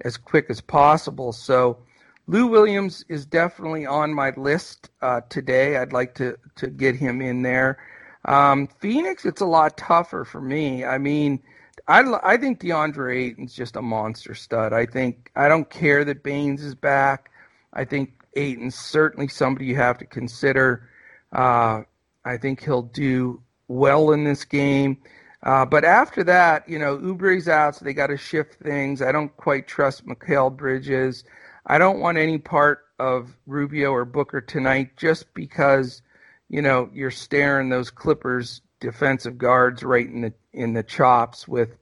as 0.00 0.16
quick 0.16 0.46
as 0.50 0.60
possible. 0.60 1.32
So 1.32 1.78
Lou 2.26 2.48
Williams 2.48 3.04
is 3.08 3.24
definitely 3.24 3.86
on 3.86 4.12
my 4.12 4.30
list 4.36 4.90
uh, 5.00 5.22
today. 5.28 5.76
I'd 5.76 5.92
like 5.92 6.14
to 6.16 6.36
to 6.56 6.66
get 6.68 6.96
him 6.96 7.22
in 7.22 7.42
there. 7.42 7.78
Um, 8.24 8.66
Phoenix, 8.80 9.24
it's 9.24 9.40
a 9.40 9.46
lot 9.46 9.76
tougher 9.78 10.24
for 10.24 10.40
me. 10.40 10.84
I 10.84 10.98
mean, 10.98 11.40
I 11.88 12.02
I 12.22 12.36
think 12.36 12.60
DeAndre 12.60 13.16
Ayton's 13.16 13.54
just 13.54 13.76
a 13.76 13.82
monster 13.82 14.34
stud. 14.34 14.72
I 14.72 14.86
think 14.86 15.30
I 15.36 15.48
don't 15.48 15.70
care 15.70 16.04
that 16.04 16.22
Baynes 16.24 16.62
is 16.62 16.74
back. 16.74 17.30
I 17.72 17.84
think 17.84 18.12
Ayton's 18.34 18.74
certainly 18.74 19.28
somebody 19.28 19.66
you 19.66 19.76
have 19.76 19.98
to 19.98 20.04
consider. 20.06 20.88
Uh, 21.32 21.82
I 22.24 22.36
think 22.38 22.62
he'll 22.64 22.82
do 22.82 23.40
well 23.68 24.12
in 24.12 24.24
this 24.24 24.44
game. 24.44 24.98
Uh, 25.42 25.64
but 25.64 25.84
after 25.84 26.24
that, 26.24 26.68
you 26.68 26.78
know, 26.78 26.96
Oubre's 26.96 27.48
out, 27.48 27.76
so 27.76 27.84
they 27.84 27.94
got 27.94 28.08
to 28.08 28.16
shift 28.16 28.54
things. 28.54 29.00
I 29.00 29.12
don't 29.12 29.34
quite 29.36 29.68
trust 29.68 30.06
Mikal 30.06 30.54
Bridges. 30.54 31.24
I 31.66 31.78
don't 31.78 32.00
want 32.00 32.18
any 32.18 32.38
part 32.38 32.84
of 32.98 33.36
Rubio 33.46 33.90
or 33.92 34.04
Booker 34.04 34.40
tonight 34.40 34.96
just 34.96 35.32
because, 35.34 36.02
you 36.48 36.62
know, 36.62 36.90
you're 36.92 37.10
staring 37.10 37.68
those 37.68 37.90
Clippers 37.90 38.62
defensive 38.80 39.38
guards 39.38 39.82
right 39.82 40.06
in 40.06 40.20
the 40.22 40.32
in 40.52 40.74
the 40.74 40.82
chops 40.82 41.46
with 41.46 41.76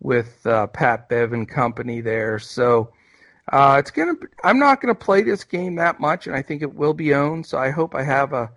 with 0.00 0.46
uh, 0.46 0.66
Pat 0.68 1.08
Bev 1.08 1.32
and 1.32 1.48
company 1.48 2.00
there. 2.00 2.38
So 2.38 2.92
uh, 3.52 3.76
it's 3.78 3.90
gonna. 3.90 4.14
I'm 4.42 4.58
not 4.58 4.80
gonna 4.80 4.94
play 4.94 5.22
this 5.22 5.44
game 5.44 5.76
that 5.76 6.00
much, 6.00 6.26
and 6.26 6.34
I 6.34 6.42
think 6.42 6.62
it 6.62 6.74
will 6.74 6.94
be 6.94 7.14
owned. 7.14 7.46
So 7.46 7.58
I 7.58 7.70
hope 7.70 7.94
I 7.94 8.02
have 8.02 8.32
a 8.32 8.50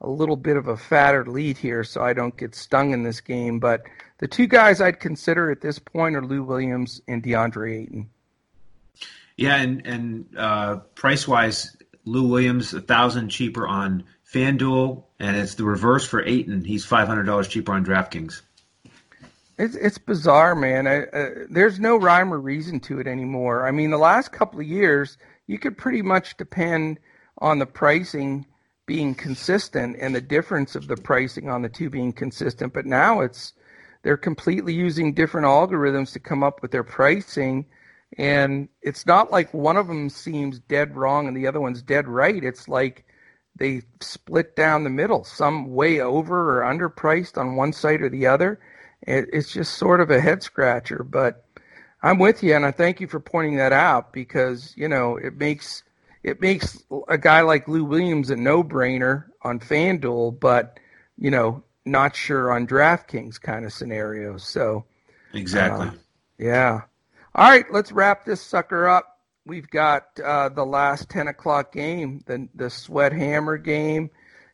a 0.00 0.08
little 0.08 0.36
bit 0.36 0.56
of 0.56 0.68
a 0.68 0.76
fatter 0.76 1.24
lead 1.24 1.58
here 1.58 1.82
so 1.82 2.02
I 2.02 2.12
don't 2.12 2.36
get 2.36 2.54
stung 2.54 2.92
in 2.92 3.02
this 3.02 3.20
game. 3.20 3.58
But 3.58 3.82
the 4.18 4.28
two 4.28 4.46
guys 4.46 4.80
I'd 4.80 5.00
consider 5.00 5.50
at 5.50 5.60
this 5.60 5.78
point 5.78 6.16
are 6.16 6.24
Lou 6.24 6.42
Williams 6.42 7.00
and 7.08 7.22
DeAndre 7.22 7.82
Ayton. 7.82 8.10
Yeah, 9.36 9.56
and 9.56 9.86
and 9.86 10.26
uh, 10.36 10.76
price 10.94 11.28
wise, 11.28 11.76
Lou 12.04 12.26
Williams 12.26 12.74
a 12.74 12.80
thousand 12.80 13.28
cheaper 13.28 13.68
on 13.68 14.04
FanDuel, 14.32 15.04
and 15.20 15.36
it's 15.36 15.54
the 15.54 15.64
reverse 15.64 16.06
for 16.06 16.24
Ayton. 16.24 16.64
He's 16.64 16.84
five 16.84 17.06
hundred 17.06 17.24
dollars 17.24 17.48
cheaper 17.48 17.72
on 17.72 17.84
DraftKings. 17.84 18.42
It's 19.56 19.76
it's 19.76 19.98
bizarre, 19.98 20.54
man. 20.54 20.86
I, 20.86 21.04
uh, 21.04 21.30
there's 21.50 21.78
no 21.78 21.96
rhyme 21.96 22.32
or 22.32 22.38
reason 22.38 22.80
to 22.80 23.00
it 23.00 23.06
anymore. 23.06 23.66
I 23.66 23.70
mean, 23.70 23.90
the 23.90 23.98
last 23.98 24.32
couple 24.32 24.60
of 24.60 24.66
years, 24.66 25.18
you 25.46 25.58
could 25.58 25.78
pretty 25.78 26.02
much 26.02 26.36
depend 26.36 26.98
on 27.38 27.58
the 27.60 27.66
pricing 27.66 28.44
being 28.88 29.14
consistent 29.14 29.96
and 30.00 30.14
the 30.14 30.20
difference 30.20 30.74
of 30.74 30.88
the 30.88 30.96
pricing 30.96 31.50
on 31.50 31.60
the 31.60 31.68
two 31.68 31.90
being 31.90 32.12
consistent. 32.12 32.72
But 32.72 32.86
now 32.86 33.20
it's 33.20 33.52
they're 34.02 34.16
completely 34.16 34.72
using 34.72 35.12
different 35.12 35.46
algorithms 35.46 36.12
to 36.14 36.18
come 36.18 36.42
up 36.42 36.62
with 36.62 36.70
their 36.70 36.82
pricing. 36.82 37.66
And 38.16 38.70
it's 38.80 39.04
not 39.04 39.30
like 39.30 39.52
one 39.52 39.76
of 39.76 39.86
them 39.86 40.08
seems 40.08 40.58
dead 40.58 40.96
wrong 40.96 41.28
and 41.28 41.36
the 41.36 41.46
other 41.46 41.60
one's 41.60 41.82
dead 41.82 42.08
right. 42.08 42.42
It's 42.42 42.66
like 42.66 43.04
they 43.56 43.82
split 44.00 44.56
down 44.56 44.84
the 44.84 44.90
middle, 44.90 45.22
some 45.22 45.74
way 45.74 46.00
over 46.00 46.58
or 46.58 46.64
underpriced 46.64 47.36
on 47.36 47.56
one 47.56 47.74
side 47.74 48.00
or 48.00 48.08
the 48.08 48.26
other. 48.26 48.58
It, 49.02 49.26
it's 49.34 49.52
just 49.52 49.74
sort 49.74 50.00
of 50.00 50.10
a 50.10 50.20
head 50.20 50.42
scratcher. 50.42 51.04
But 51.04 51.44
I'm 52.02 52.18
with 52.18 52.42
you, 52.42 52.54
and 52.54 52.64
I 52.64 52.70
thank 52.70 53.00
you 53.02 53.06
for 53.06 53.20
pointing 53.20 53.56
that 53.56 53.72
out 53.74 54.14
because 54.14 54.72
you 54.76 54.88
know 54.88 55.16
it 55.18 55.36
makes 55.36 55.82
it 56.22 56.40
makes 56.40 56.82
a 57.08 57.18
guy 57.18 57.42
like 57.42 57.68
Lou 57.68 57.84
Williams 57.84 58.30
a 58.30 58.36
no-brainer 58.36 59.24
on 59.42 59.60
FanDuel, 59.60 60.38
but 60.38 60.78
you 61.16 61.30
know 61.30 61.62
not 61.84 62.14
sure 62.14 62.52
on 62.52 62.66
DraftKings 62.66 63.40
kind 63.40 63.64
of 63.64 63.72
scenario. 63.72 64.36
So 64.36 64.84
exactly, 65.32 65.88
uh, 65.88 65.92
yeah. 66.38 66.82
All 67.34 67.48
right, 67.48 67.66
let's 67.72 67.92
wrap 67.92 68.24
this 68.24 68.40
sucker 68.40 68.88
up. 68.88 69.18
We've 69.46 69.68
got 69.68 70.18
uh, 70.22 70.48
the 70.50 70.66
last 70.66 71.08
ten 71.08 71.28
o'clock 71.28 71.72
game, 71.72 72.22
the 72.26 72.48
the 72.54 72.70
Sweat 72.70 73.12
Hammer 73.12 73.58
game. 73.58 74.10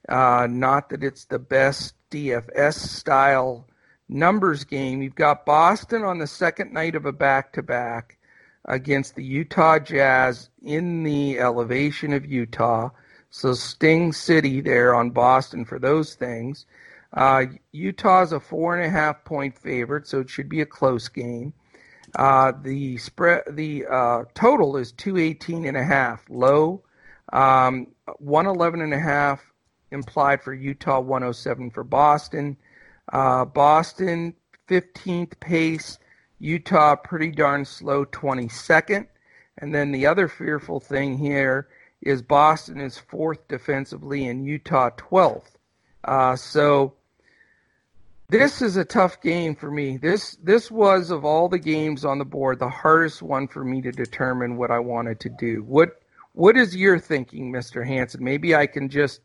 Uh, 0.09 0.47
not 0.51 0.91
that 0.91 1.03
it's 1.03 1.25
the 1.25 1.39
best 1.39 1.95
DFS 2.11 2.75
style 2.75 3.67
numbers 4.09 4.65
game. 4.65 5.03
You've 5.03 5.15
got 5.15 5.47
Boston 5.47 6.03
on 6.03 6.19
the 6.19 6.27
second 6.27 6.73
night 6.73 6.95
of 6.95 7.07
a 7.07 7.13
back 7.13 7.55
to 7.55 7.63
back 7.63 8.19
against 8.65 9.15
the 9.15 9.25
Utah 9.25 9.79
Jazz 9.79 10.49
in 10.63 11.03
the 11.03 11.39
elevation 11.39 12.13
of 12.13 12.25
Utah. 12.25 12.91
So 13.31 13.53
Sting 13.53 14.13
City 14.13 14.61
there 14.61 14.95
on 14.95 15.11
Boston 15.11 15.65
for 15.65 15.79
those 15.79 16.15
things. 16.15 16.67
Uh, 17.13 17.47
Utah's 17.73 18.33
a 18.33 18.41
four 18.41 18.77
and 18.77 18.85
a 18.85 18.91
half 18.91 19.25
point 19.25 19.57
favorite, 19.59 20.07
so 20.07 20.21
it 20.21 20.31
should 20.31 20.49
be 20.49 20.61
a 20.61 20.67
close 20.67 21.09
game. 21.09 21.53
Uh, 22.17 22.53
the 22.63 22.97
spread, 22.99 23.43
the 23.51 23.87
uh, 23.87 24.25
total 24.35 24.77
is 24.77 24.93
218 24.93 25.65
and 25.65 25.77
a 25.77 25.85
half, 25.85 26.25
low. 26.29 26.83
Um, 27.33 27.89
111 28.19 28.81
and 28.81 28.95
a 28.95 29.01
half 29.01 29.45
implied 29.91 30.43
for 30.43 30.53
Utah, 30.53 31.01
107 31.01 31.71
for 31.71 31.85
Boston. 31.85 32.57
Uh, 33.13 33.45
Boston 33.45 34.35
15th 34.69 35.39
pace, 35.41 35.99
Utah 36.45 36.95
pretty 36.95 37.31
darn 37.31 37.65
slow 37.65 38.05
22nd. 38.05 39.07
And 39.59 39.75
then 39.75 39.93
the 39.93 40.07
other 40.07 40.29
fearful 40.29 40.79
thing 40.79 41.17
here 41.17 41.69
is 42.03 42.21
Boston 42.21 42.81
is 42.81 42.99
fourth 42.99 43.49
defensively 43.49 44.27
and 44.27 44.45
Utah 44.45 44.91
12th. 44.91 45.53
Uh, 46.05 46.37
so 46.37 46.93
this 48.29 48.61
is 48.61 48.77
a 48.77 48.85
tough 48.85 49.23
game 49.23 49.55
for 49.55 49.71
me. 49.71 49.97
This 49.97 50.37
this 50.43 50.71
was 50.71 51.11
of 51.11 51.25
all 51.25 51.49
the 51.49 51.59
games 51.59 52.05
on 52.05 52.19
the 52.19 52.27
board 52.27 52.59
the 52.59 52.69
hardest 52.69 53.23
one 53.23 53.49
for 53.49 53.65
me 53.65 53.81
to 53.81 53.91
determine 53.91 54.59
what 54.59 54.71
I 54.71 54.81
wanted 54.81 55.21
to 55.21 55.31
do. 55.31 55.63
What 55.63 56.03
what 56.33 56.59
is 56.59 56.77
your 56.77 56.99
thinking, 56.99 57.53
Mr. 57.53 57.87
Hanson? 57.87 58.23
Maybe 58.23 58.55
I 58.55 58.67
can 58.67 58.91
just 58.91 59.21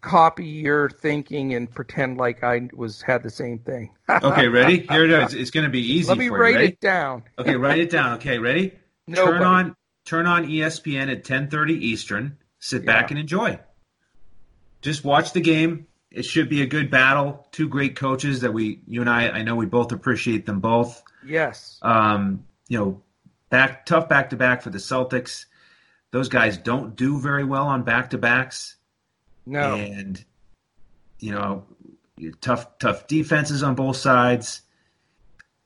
copy 0.00 0.46
your 0.46 0.90
thinking 0.90 1.54
and 1.54 1.70
pretend 1.70 2.18
like 2.18 2.42
I 2.42 2.68
was 2.72 3.02
had 3.02 3.22
the 3.22 3.30
same 3.30 3.58
thing. 3.58 3.90
okay, 4.08 4.48
ready? 4.48 4.86
Here 4.86 5.04
it 5.04 5.10
is. 5.10 5.34
It's 5.34 5.50
going 5.50 5.64
to 5.64 5.70
be 5.70 5.80
easy. 5.80 6.08
Let 6.08 6.18
me 6.18 6.28
write 6.28 6.56
you. 6.56 6.66
it 6.66 6.80
down. 6.80 7.24
okay, 7.38 7.56
write 7.56 7.78
it 7.78 7.90
down. 7.90 8.14
Okay, 8.14 8.38
ready? 8.38 8.72
Nobody. 9.06 9.38
Turn 9.38 9.42
on 9.42 9.76
turn 10.04 10.26
on 10.26 10.46
ESPN 10.46 11.10
at 11.10 11.24
10:30 11.24 11.70
Eastern. 11.70 12.38
Sit 12.58 12.84
back 12.84 13.10
and 13.10 13.18
enjoy. 13.18 13.58
Just 14.82 15.04
watch 15.04 15.32
the 15.32 15.40
game. 15.40 15.86
It 16.10 16.24
should 16.24 16.48
be 16.48 16.62
a 16.62 16.66
good 16.66 16.90
battle. 16.90 17.46
Two 17.52 17.68
great 17.68 17.96
coaches 17.96 18.40
that 18.40 18.52
we, 18.52 18.80
you 18.86 19.00
and 19.00 19.08
I, 19.08 19.28
I 19.28 19.42
know 19.42 19.54
we 19.54 19.66
both 19.66 19.92
appreciate 19.92 20.44
them 20.44 20.60
both. 20.60 21.02
Yes. 21.24 21.78
Um, 21.82 22.44
you 22.68 22.78
know, 22.78 23.02
back 23.48 23.86
tough 23.86 24.08
back 24.08 24.30
to 24.30 24.36
back 24.36 24.62
for 24.62 24.70
the 24.70 24.78
Celtics. 24.78 25.46
Those 26.10 26.28
guys 26.28 26.58
don't 26.58 26.96
do 26.96 27.20
very 27.20 27.44
well 27.44 27.66
on 27.66 27.84
back 27.84 28.10
to 28.10 28.18
backs. 28.18 28.76
No. 29.50 29.74
And 29.74 30.24
you 31.18 31.32
know, 31.32 31.64
tough 32.40 32.78
tough 32.78 33.06
defenses 33.08 33.62
on 33.62 33.74
both 33.74 33.96
sides. 33.96 34.62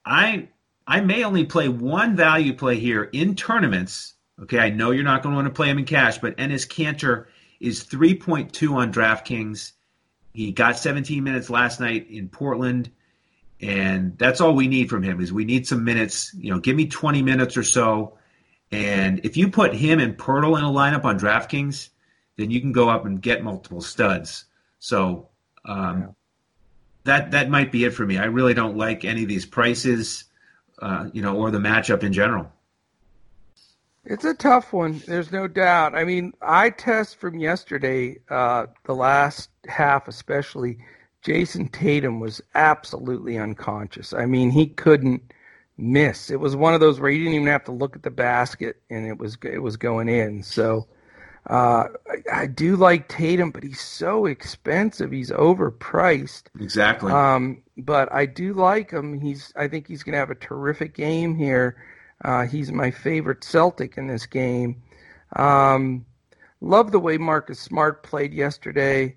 I 0.05 0.49
I 0.87 1.01
may 1.01 1.23
only 1.23 1.45
play 1.45 1.69
one 1.69 2.17
value 2.17 2.55
play 2.55 2.77
here 2.77 3.05
in 3.05 3.37
tournaments. 3.37 4.15
Okay, 4.43 4.59
I 4.59 4.71
know 4.71 4.91
you're 4.91 5.05
not 5.05 5.23
going 5.23 5.35
to 5.35 5.37
want 5.37 5.47
to 5.47 5.55
play 5.55 5.69
him 5.69 5.79
in 5.79 5.85
cash, 5.85 6.19
but 6.19 6.37
Enes 6.39 6.67
Kanter 6.67 7.27
is 7.61 7.85
3.2 7.85 8.73
on 8.73 8.93
DraftKings. 8.93 9.73
He 10.33 10.51
got 10.51 10.77
17 10.77 11.23
minutes 11.23 11.49
last 11.49 11.79
night 11.79 12.11
in 12.11 12.29
Portland, 12.29 12.91
and 13.61 14.19
that's 14.19 14.41
all 14.41 14.55
we 14.55 14.67
need 14.67 14.91
from 14.91 15.03
him. 15.03 15.21
Is 15.21 15.33
we 15.33 15.45
need 15.45 15.67
some 15.67 15.85
minutes. 15.85 16.35
You 16.35 16.53
know, 16.53 16.59
give 16.59 16.75
me 16.75 16.87
20 16.87 17.23
minutes 17.23 17.57
or 17.57 17.63
so, 17.63 18.19
and 18.73 19.21
if 19.25 19.37
you 19.37 19.51
put 19.51 19.75
him 19.75 20.01
and 20.01 20.17
Poeltl 20.17 20.59
in 20.59 20.65
a 20.65 20.71
lineup 20.71 21.05
on 21.05 21.19
DraftKings, 21.19 21.91
then 22.37 22.51
you 22.51 22.61
can 22.61 22.73
go 22.73 22.89
up 22.89 23.05
and 23.07 23.21
get 23.21 23.43
multiple 23.43 23.81
studs. 23.81 24.45
So 24.79 25.29
um, 25.65 26.01
yeah. 26.01 26.07
that 27.05 27.31
that 27.33 27.51
might 27.51 27.73
be 27.73 27.85
it 27.85 27.91
for 27.91 28.07
me. 28.07 28.19
I 28.19 28.27
really 28.27 28.55
don't 28.55 28.77
like 28.77 29.05
any 29.05 29.23
of 29.23 29.29
these 29.29 29.47
prices, 29.47 30.25
uh, 30.81 31.09
you 31.13 31.23
know, 31.23 31.37
or 31.37 31.51
the 31.51 31.59
matchup 31.59 32.03
in 32.03 32.13
general. 32.13 32.51
It's 34.07 34.25
a 34.25 34.35
tough 34.35 34.73
one. 34.73 35.03
There's 35.07 35.33
no 35.33 35.49
doubt. 35.49 35.95
I 35.95 36.05
mean, 36.05 36.35
I 36.43 36.71
test 36.71 37.17
from 37.17 37.39
yesterday, 37.39 38.19
uh, 38.29 38.67
the 38.85 38.95
last 38.95 39.49
half 39.67 40.09
especially. 40.09 40.79
Jayson 41.23 41.69
Tatum 41.73 42.21
was 42.21 42.43
absolutely 42.55 43.39
unconscious. 43.39 44.13
I 44.13 44.27
mean, 44.27 44.51
he 44.51 44.67
couldn't 44.67 45.33
miss. 45.79 46.31
It 46.31 46.39
was 46.39 46.55
one 46.55 46.75
of 46.75 46.81
those 46.81 47.01
where 47.01 47.11
you 47.11 47.21
didn't 47.21 47.35
even 47.35 47.47
have 47.47 47.65
to 47.65 47.73
look 47.73 47.97
at 47.97 48.03
the 48.03 48.11
basket, 48.11 48.83
and 48.91 49.07
it 49.07 49.19
was 49.19 49.39
it 49.43 49.63
was 49.63 49.79
going 49.79 50.11
in. 50.11 50.43
So 50.43 50.87
uh, 51.49 51.89
I, 52.09 52.43
I, 52.43 52.47
do 52.47 52.75
like 52.75 53.09
Tatum, 53.09 53.51
but 53.51 53.63
he's 53.63 53.81
so 53.81 54.25
expensive. 54.25 55.11
He's 55.11 55.31
overpriced. 55.31 56.45
Exactly. 56.59 57.13
Um, 57.13 57.63
but 57.77 58.11
I 58.13 58.25
do 58.25 58.55
like 58.55 58.91
him. 58.91 59.21
He's. 59.21 59.53
I 59.55 59.69
think 59.69 59.87
he's 59.87 60.03
going 60.03 60.15
to 60.15 60.19
have 60.19 60.31
a 60.31 60.37
terrific 60.37 60.95
game 60.95 61.37
here. 61.37 61.77
Uh, 62.25 62.47
he's 62.47 62.73
my 62.73 62.91
favorite 62.91 63.45
Celtic 63.45 63.99
in 63.99 64.07
this 64.07 64.25
game. 64.25 64.83
Um, 65.37 66.07
love 66.63 66.93
the 66.93 67.01
way 67.01 67.19
Marcus 67.19 67.61
Smart 67.61 68.03
played 68.03 68.33
yesterday, 68.33 69.17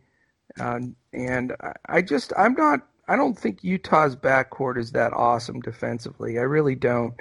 uh, 0.60 0.80
and 1.14 1.54
I, 1.62 1.74
I 1.86 2.02
just. 2.02 2.34
I'm 2.38 2.56
not. 2.56 2.82
I 3.08 3.16
don't 3.16 3.40
think 3.40 3.64
Utah's 3.64 4.18
backcourt 4.18 4.78
is 4.78 4.92
that 4.92 5.14
awesome 5.14 5.62
defensively. 5.62 6.40
I 6.40 6.44
really 6.44 6.76
don't. 6.76 7.14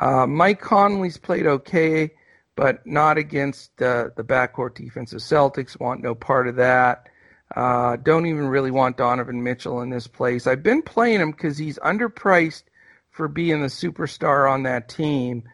Uh, 0.00 0.26
Mike 0.26 0.62
Conley's 0.62 1.18
played 1.18 1.46
okay 1.46 2.12
but 2.56 2.86
not 2.86 3.18
against 3.18 3.80
uh, 3.82 4.10
the 4.16 4.24
backcourt 4.24 4.74
defense. 4.74 5.10
The 5.10 5.18
Celtics 5.18 5.78
want 5.78 6.02
no 6.02 6.14
part 6.14 6.48
of 6.48 6.56
that. 6.56 7.08
Uh, 7.54 7.96
don't 7.96 8.26
even 8.26 8.46
really 8.48 8.70
want 8.70 8.96
Donovan 8.96 9.42
Mitchell 9.42 9.80
in 9.82 9.90
this 9.90 10.06
place. 10.06 10.46
I've 10.46 10.62
been 10.62 10.82
playing 10.82 11.20
him 11.20 11.30
because 11.30 11.58
he's 11.58 11.78
underpriced 11.78 12.64
for 13.10 13.28
being 13.28 13.60
the 13.60 13.68
superstar 13.68 14.50
on 14.50 14.64
that 14.64 14.88
team. 14.88 15.44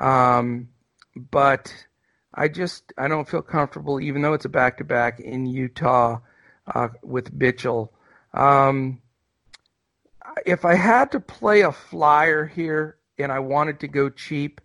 Um, 0.00 0.68
but 1.16 1.72
I 2.34 2.48
just 2.48 2.92
I 2.96 3.08
don't 3.08 3.28
feel 3.28 3.42
comfortable, 3.42 4.00
even 4.00 4.22
though 4.22 4.34
it's 4.34 4.44
a 4.44 4.50
back 4.50 4.78
to 4.78 4.84
back 4.84 5.18
in 5.18 5.46
Utah 5.46 6.20
uh, 6.72 6.88
with 7.02 7.32
Mitchell. 7.32 7.92
Um, 8.32 9.00
if 10.46 10.64
I 10.64 10.74
had 10.74 11.12
to 11.12 11.20
play 11.20 11.62
a 11.62 11.72
flyer 11.72 12.44
here 12.44 12.96
and 13.18 13.32
I 13.32 13.40
wanted 13.40 13.80
to 13.80 13.88
go 13.88 14.10
cheap, 14.10 14.60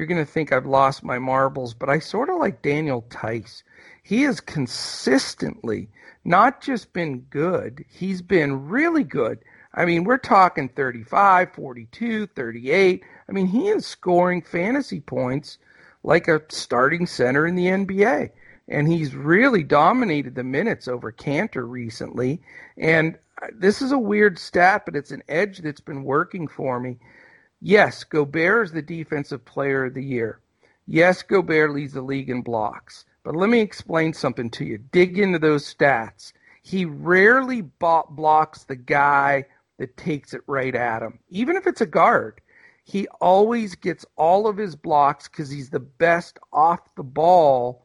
you're 0.00 0.06
going 0.06 0.24
to 0.24 0.32
think 0.32 0.50
I've 0.50 0.64
lost 0.64 1.04
my 1.04 1.18
marbles, 1.18 1.74
but 1.74 1.90
I 1.90 1.98
sort 1.98 2.30
of 2.30 2.38
like 2.38 2.62
Daniel 2.62 3.04
Theis. 3.10 3.62
He 4.02 4.22
has 4.22 4.40
consistently 4.40 5.90
not 6.24 6.62
just 6.62 6.94
been 6.94 7.20
good, 7.28 7.84
he's 7.86 8.22
been 8.22 8.66
really 8.70 9.04
good. 9.04 9.40
I 9.74 9.84
mean, 9.84 10.04
we're 10.04 10.16
talking 10.16 10.70
35, 10.70 11.52
42, 11.52 12.26
38. 12.28 13.04
I 13.28 13.32
mean, 13.32 13.46
he 13.46 13.68
is 13.68 13.84
scoring 13.84 14.40
fantasy 14.40 15.00
points 15.00 15.58
like 16.02 16.28
a 16.28 16.40
starting 16.48 17.06
center 17.06 17.46
in 17.46 17.54
the 17.54 17.66
NBA. 17.66 18.30
And 18.68 18.88
he's 18.90 19.14
really 19.14 19.62
dominated 19.62 20.34
the 20.34 20.44
minutes 20.44 20.88
over 20.88 21.12
Kanter 21.12 21.68
recently. 21.68 22.40
And 22.78 23.18
uh, 23.42 23.48
this 23.52 23.82
is 23.82 23.92
a 23.92 23.98
weird 23.98 24.38
stat, 24.38 24.84
but 24.86 24.96
it's 24.96 25.10
an 25.10 25.22
edge 25.28 25.58
that's 25.58 25.82
been 25.82 26.04
working 26.04 26.48
for 26.48 26.80
me. 26.80 26.96
Yes, 27.60 28.04
Gobert 28.04 28.66
is 28.66 28.72
the 28.72 28.82
defensive 28.82 29.44
player 29.44 29.86
of 29.86 29.94
the 29.94 30.04
year. 30.04 30.40
Yes, 30.86 31.22
Gobert 31.22 31.72
leads 31.72 31.92
the 31.92 32.02
league 32.02 32.30
in 32.30 32.42
blocks. 32.42 33.04
But 33.22 33.36
let 33.36 33.50
me 33.50 33.60
explain 33.60 34.14
something 34.14 34.50
to 34.50 34.64
you. 34.64 34.78
Dig 34.78 35.18
into 35.18 35.38
those 35.38 35.72
stats. 35.72 36.32
He 36.62 36.84
rarely 36.84 37.62
blocks 37.62 38.64
the 38.64 38.76
guy 38.76 39.44
that 39.78 39.96
takes 39.96 40.34
it 40.34 40.42
right 40.46 40.74
at 40.74 41.02
him, 41.02 41.18
even 41.28 41.56
if 41.56 41.66
it's 41.66 41.80
a 41.80 41.86
guard. 41.86 42.40
He 42.84 43.06
always 43.20 43.74
gets 43.74 44.06
all 44.16 44.46
of 44.46 44.56
his 44.56 44.74
blocks 44.74 45.28
because 45.28 45.50
he's 45.50 45.70
the 45.70 45.80
best 45.80 46.38
off 46.52 46.94
the 46.96 47.02
ball 47.02 47.84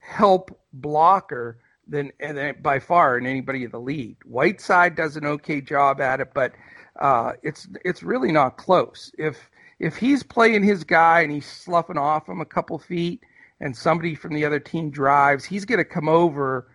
help 0.00 0.58
blocker 0.72 1.58
than 1.86 2.12
and 2.20 2.62
by 2.62 2.78
far 2.78 3.18
in 3.18 3.26
anybody 3.26 3.64
in 3.64 3.70
the 3.70 3.80
league. 3.80 4.16
Whiteside 4.24 4.96
does 4.96 5.16
an 5.16 5.26
okay 5.26 5.60
job 5.60 6.00
at 6.00 6.20
it, 6.20 6.32
but 6.34 6.52
uh, 7.00 7.32
it's 7.42 7.68
it's 7.84 8.02
really 8.02 8.32
not 8.32 8.56
close. 8.56 9.12
If 9.18 9.50
if 9.78 9.96
he's 9.96 10.22
playing 10.22 10.62
his 10.62 10.84
guy 10.84 11.20
and 11.20 11.32
he's 11.32 11.46
sloughing 11.46 11.98
off 11.98 12.28
him 12.28 12.40
a 12.40 12.46
couple 12.46 12.78
feet, 12.78 13.22
and 13.60 13.76
somebody 13.76 14.14
from 14.14 14.34
the 14.34 14.44
other 14.44 14.60
team 14.60 14.90
drives, 14.90 15.44
he's 15.44 15.64
going 15.64 15.78
to 15.78 15.84
come 15.84 16.08
over 16.08 16.68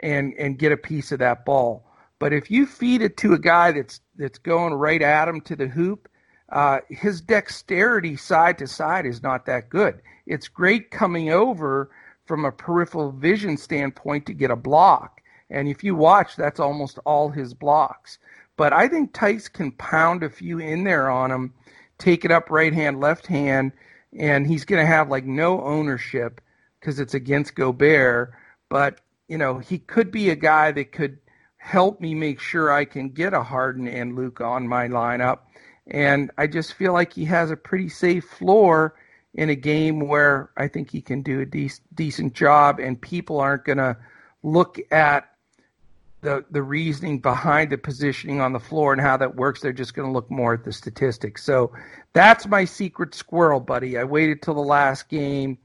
and 0.00 0.34
and 0.38 0.58
get 0.58 0.72
a 0.72 0.76
piece 0.76 1.12
of 1.12 1.18
that 1.20 1.44
ball. 1.44 1.84
But 2.18 2.32
if 2.32 2.50
you 2.50 2.66
feed 2.66 3.02
it 3.02 3.16
to 3.18 3.32
a 3.32 3.38
guy 3.38 3.72
that's 3.72 4.00
that's 4.16 4.38
going 4.38 4.74
right 4.74 5.02
at 5.02 5.28
him 5.28 5.40
to 5.42 5.56
the 5.56 5.68
hoop, 5.68 6.08
uh, 6.50 6.78
his 6.88 7.20
dexterity 7.20 8.16
side 8.16 8.58
to 8.58 8.66
side 8.66 9.06
is 9.06 9.22
not 9.22 9.46
that 9.46 9.68
good. 9.68 10.00
It's 10.26 10.48
great 10.48 10.90
coming 10.90 11.30
over 11.30 11.90
from 12.26 12.44
a 12.44 12.52
peripheral 12.52 13.12
vision 13.12 13.56
standpoint 13.56 14.26
to 14.26 14.32
get 14.32 14.50
a 14.50 14.56
block. 14.56 15.20
And 15.50 15.68
if 15.68 15.84
you 15.84 15.94
watch, 15.94 16.36
that's 16.36 16.60
almost 16.60 16.98
all 17.04 17.28
his 17.28 17.52
blocks. 17.52 18.18
But 18.56 18.72
I 18.72 18.88
think 18.88 19.12
Theis 19.12 19.52
can 19.52 19.72
pound 19.72 20.22
a 20.22 20.30
few 20.30 20.58
in 20.58 20.84
there 20.84 21.10
on 21.10 21.30
him, 21.30 21.54
take 21.98 22.24
it 22.24 22.30
up 22.30 22.50
right 22.50 22.72
hand, 22.72 23.00
left 23.00 23.26
hand, 23.26 23.72
and 24.16 24.46
he's 24.46 24.64
going 24.64 24.80
to 24.80 24.86
have 24.86 25.08
like 25.08 25.24
no 25.24 25.62
ownership 25.62 26.40
because 26.80 27.00
it's 27.00 27.14
against 27.14 27.54
Gobert. 27.54 28.32
But, 28.68 29.00
you 29.28 29.38
know, 29.38 29.58
he 29.58 29.78
could 29.78 30.10
be 30.10 30.30
a 30.30 30.36
guy 30.36 30.72
that 30.72 30.92
could 30.92 31.18
help 31.56 32.00
me 32.00 32.14
make 32.14 32.40
sure 32.40 32.70
I 32.70 32.84
can 32.84 33.08
get 33.10 33.32
a 33.32 33.42
Harden 33.42 33.88
and 33.88 34.14
Luka 34.14 34.44
on 34.44 34.68
my 34.68 34.86
lineup. 34.88 35.38
And 35.86 36.30
I 36.38 36.46
just 36.46 36.74
feel 36.74 36.92
like 36.92 37.12
he 37.12 37.24
has 37.24 37.50
a 37.50 37.56
pretty 37.56 37.88
safe 37.88 38.24
floor 38.24 38.94
in 39.34 39.50
a 39.50 39.54
game 39.56 40.00
where 40.00 40.50
I 40.56 40.68
think 40.68 40.90
he 40.90 41.00
can 41.00 41.22
do 41.22 41.40
a 41.40 41.46
de- 41.46 41.70
decent 41.92 42.34
job, 42.34 42.78
and 42.78 43.00
people 43.00 43.40
aren't 43.40 43.64
going 43.64 43.78
to 43.78 43.96
look 44.42 44.78
at 44.92 45.33
the 46.24 46.44
the 46.50 46.62
reasoning 46.62 47.20
behind 47.20 47.70
the 47.70 47.78
positioning 47.78 48.40
on 48.40 48.52
the 48.52 48.58
floor 48.58 48.92
and 48.92 49.00
how 49.00 49.16
that 49.16 49.36
works. 49.36 49.60
They're 49.60 49.72
just 49.72 49.94
going 49.94 50.08
to 50.08 50.12
look 50.12 50.30
more 50.30 50.54
at 50.54 50.64
the 50.64 50.72
statistics. 50.72 51.44
So 51.44 51.72
that's 52.12 52.46
my 52.46 52.64
secret 52.64 53.14
squirrel, 53.14 53.60
buddy. 53.60 53.96
I 53.96 54.04
waited 54.04 54.42
till 54.42 54.54
the 54.54 54.60
last 54.60 55.08
game. 55.08 55.58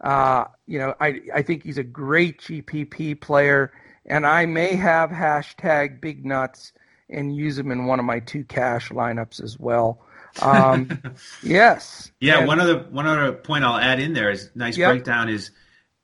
Uh, 0.00 0.44
you 0.66 0.78
know, 0.78 0.94
I 1.00 1.20
I 1.32 1.42
think 1.42 1.62
he's 1.62 1.78
a 1.78 1.84
great 1.84 2.40
GPP 2.40 3.20
player, 3.20 3.72
and 4.06 4.26
I 4.26 4.46
may 4.46 4.74
have 4.74 5.10
hashtag 5.10 6.00
big 6.00 6.24
nuts 6.24 6.72
and 7.08 7.36
use 7.36 7.56
him 7.56 7.70
in 7.70 7.86
one 7.86 8.00
of 8.00 8.04
my 8.04 8.18
two 8.18 8.44
cash 8.44 8.88
lineups 8.88 9.42
as 9.42 9.58
well. 9.58 10.00
Um, 10.42 11.00
yes. 11.42 12.10
Yeah. 12.20 12.38
And, 12.38 12.48
one 12.48 12.60
other 12.60 12.78
one 12.90 13.06
other 13.06 13.32
point 13.32 13.64
I'll 13.64 13.78
add 13.78 14.00
in 14.00 14.12
there 14.14 14.30
is 14.30 14.50
nice 14.54 14.76
yep. 14.76 14.92
breakdown 14.92 15.28
is 15.28 15.50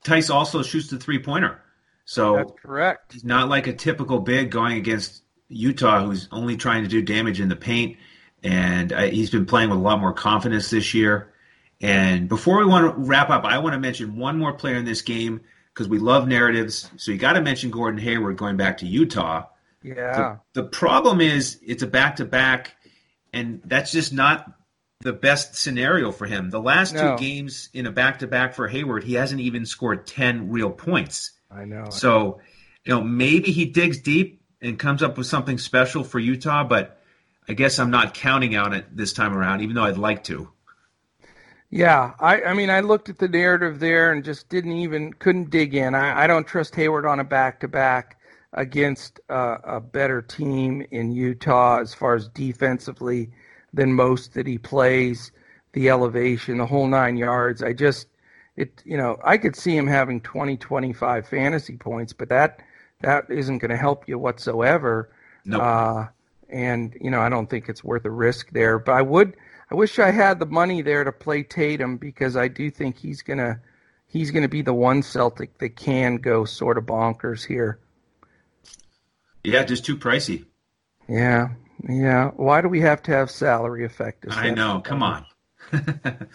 Theis 0.04 0.30
also 0.30 0.62
shoots 0.62 0.88
the 0.88 0.98
three 0.98 1.18
pointer. 1.18 1.61
So 2.05 2.36
that's 2.36 2.53
correct. 2.61 3.12
He's 3.12 3.24
not 3.24 3.48
like 3.48 3.66
a 3.66 3.72
typical 3.72 4.18
big 4.18 4.50
going 4.50 4.76
against 4.76 5.22
Utah, 5.48 6.05
who's 6.05 6.28
only 6.32 6.57
trying 6.57 6.82
to 6.82 6.88
do 6.88 7.03
damage 7.03 7.40
in 7.40 7.48
the 7.48 7.57
paint. 7.57 7.96
And 8.42 8.92
uh, 8.92 9.03
he's 9.03 9.30
been 9.30 9.46
playing 9.46 9.70
with 9.70 9.78
a 9.78 9.82
lot 9.82 10.00
more 10.00 10.12
confidence 10.12 10.70
this 10.70 10.94
year. 10.94 11.32
And 11.80 12.28
before 12.28 12.59
we 12.59 12.64
want 12.64 12.94
to 12.94 13.00
wrap 13.00 13.30
up, 13.30 13.44
I 13.44 13.59
want 13.59 13.74
to 13.74 13.80
mention 13.80 14.16
one 14.16 14.38
more 14.38 14.53
player 14.53 14.76
in 14.76 14.84
this 14.84 15.03
game 15.03 15.40
because 15.72 15.88
we 15.88 15.98
love 15.98 16.28
narratives. 16.28 16.90
So 16.96 17.12
you 17.12 17.18
got 17.18 17.34
to 17.34 17.40
mention 17.40 17.70
Gordon 17.70 18.00
Hayward 18.00 18.36
going 18.36 18.57
back 18.57 18.78
to 18.78 18.86
Utah. 18.86 19.46
Yeah. 19.82 20.38
The, 20.53 20.62
the 20.62 20.68
problem 20.68 21.20
is 21.20 21.59
it's 21.64 21.82
a 21.82 21.88
back 21.88 22.16
to 22.16 22.24
back, 22.24 22.76
and 23.32 23.61
that's 23.64 23.90
just 23.90 24.12
not 24.12 24.46
the 25.00 25.12
best 25.12 25.57
scenario 25.57 26.12
for 26.12 26.26
him. 26.26 26.50
The 26.50 26.61
last 26.61 26.94
no. 26.94 27.16
two 27.16 27.24
games 27.24 27.68
in 27.74 27.86
a 27.86 27.92
back 27.92 28.20
to 28.20 28.28
back 28.28 28.55
for 28.55 28.68
Hayward, 28.68 29.03
he 29.05 29.14
hasn't 29.14 29.40
even 29.40 29.66
scored 29.66 30.07
10 30.07 30.50
real 30.50 30.70
points. 30.70 31.32
I 31.55 31.64
know. 31.64 31.90
So, 31.90 32.40
you 32.84 32.94
know, 32.94 33.03
maybe 33.03 33.53
he 33.53 33.66
digs 33.66 33.98
deep 33.98 34.42
and 34.61 34.78
comes 34.78 35.03
up 35.03 35.18
with 35.18 35.26
something 35.26 35.59
special 35.59 36.05
for 36.05 36.18
Utah, 36.18 36.64
but 36.64 37.00
I 37.48 37.55
guess 37.55 37.78
I'm 37.78 37.90
not 37.90 38.14
counting 38.14 38.57
on 38.57 38.72
it 38.72 38.96
this 38.96 39.12
time 39.12 39.34
around, 39.34 39.61
even 39.61 39.74
though 39.74 39.84
I'd 39.84 39.98
like 39.98 40.24
to. 40.24 40.48
Yeah, 41.70 42.12
I, 42.20 42.42
I 42.42 42.55
mean, 42.55 42.68
I 42.68 42.80
looked 42.80 43.09
at 43.09 43.18
the 43.18 43.28
narrative 43.28 43.80
there 43.80 44.12
and 44.12 44.22
just 44.22 44.48
didn't 44.50 44.72
even 44.72 45.12
couldn't 45.14 45.50
dig 45.50 45.74
in. 45.74 45.94
I, 45.94 46.24
I 46.24 46.26
don't 46.26 46.46
trust 46.46 46.74
Hayward 46.74 47.07
on 47.07 47.18
a 47.18 47.24
back 47.24 47.61
to 47.61 47.68
back 47.68 48.18
against 48.53 49.20
uh, 49.30 49.57
a 49.64 49.80
better 49.80 50.20
team 50.20 50.86
in 50.90 51.12
Utah 51.12 51.80
as 51.80 51.94
far 51.94 52.14
as 52.14 52.28
defensively 52.28 53.30
than 53.72 53.94
most 53.94 54.34
that 54.34 54.46
he 54.46 54.59
plays. 54.59 55.32
The 55.72 55.88
elevation, 55.88 56.59
the 56.59 56.66
whole 56.66 56.86
nine 56.86 57.16
yards. 57.16 57.62
I 57.62 57.72
just 57.72 58.07
it 58.57 58.82
you 58.84 58.96
know 58.96 59.18
I 59.24 59.38
could 59.38 59.57
see 59.57 59.76
him 59.76 59.86
having 59.86 60.20
20 60.20 60.57
25 60.57 61.26
fantasy 61.26 61.76
points 61.76 62.12
but 62.12 62.28
that 62.28 62.61
that 63.00 63.30
isn't 63.30 63.59
going 63.59 63.70
to 63.70 63.76
help 63.76 64.09
you 64.09 64.18
whatsoever. 64.18 65.11
No 65.44 65.57
nope. 65.59 65.66
uh, 65.66 66.07
and 66.48 66.96
you 67.00 67.11
know 67.11 67.20
I 67.20 67.28
don't 67.28 67.48
think 67.48 67.68
it's 67.68 67.82
worth 67.82 68.05
a 68.05 68.11
risk 68.11 68.50
there 68.50 68.78
but 68.78 68.92
I 68.92 69.03
would 69.03 69.36
I 69.70 69.74
wish 69.74 69.98
I 69.98 70.11
had 70.11 70.38
the 70.38 70.46
money 70.46 70.82
there 70.82 71.03
to 71.03 71.12
play 71.12 71.42
Tatum 71.42 71.96
because 71.96 72.36
I 72.36 72.48
do 72.48 72.70
think 72.70 72.98
he's 72.98 73.22
going 73.22 73.38
to 73.38 73.59
he's 74.07 74.30
going 74.30 74.42
to 74.42 74.48
be 74.48 74.62
the 74.62 74.74
one 74.74 75.03
Celtic 75.03 75.59
that 75.59 75.76
can 75.76 76.16
go 76.16 76.44
sort 76.44 76.76
of 76.76 76.84
bonkers 76.84 77.44
here. 77.46 77.78
Yeah 79.42 79.64
just 79.64 79.84
too 79.84 79.96
pricey. 79.96 80.44
Yeah 81.09 81.48
yeah. 81.88 82.30
Why 82.36 82.61
do 82.61 82.68
we 82.68 82.80
have 82.80 83.03
to 83.05 83.12
have 83.12 83.30
salary 83.30 83.84
effect? 83.84 84.26
I 84.30 84.50
know. 84.50 84.80
come 84.84 85.03
on 85.03 85.26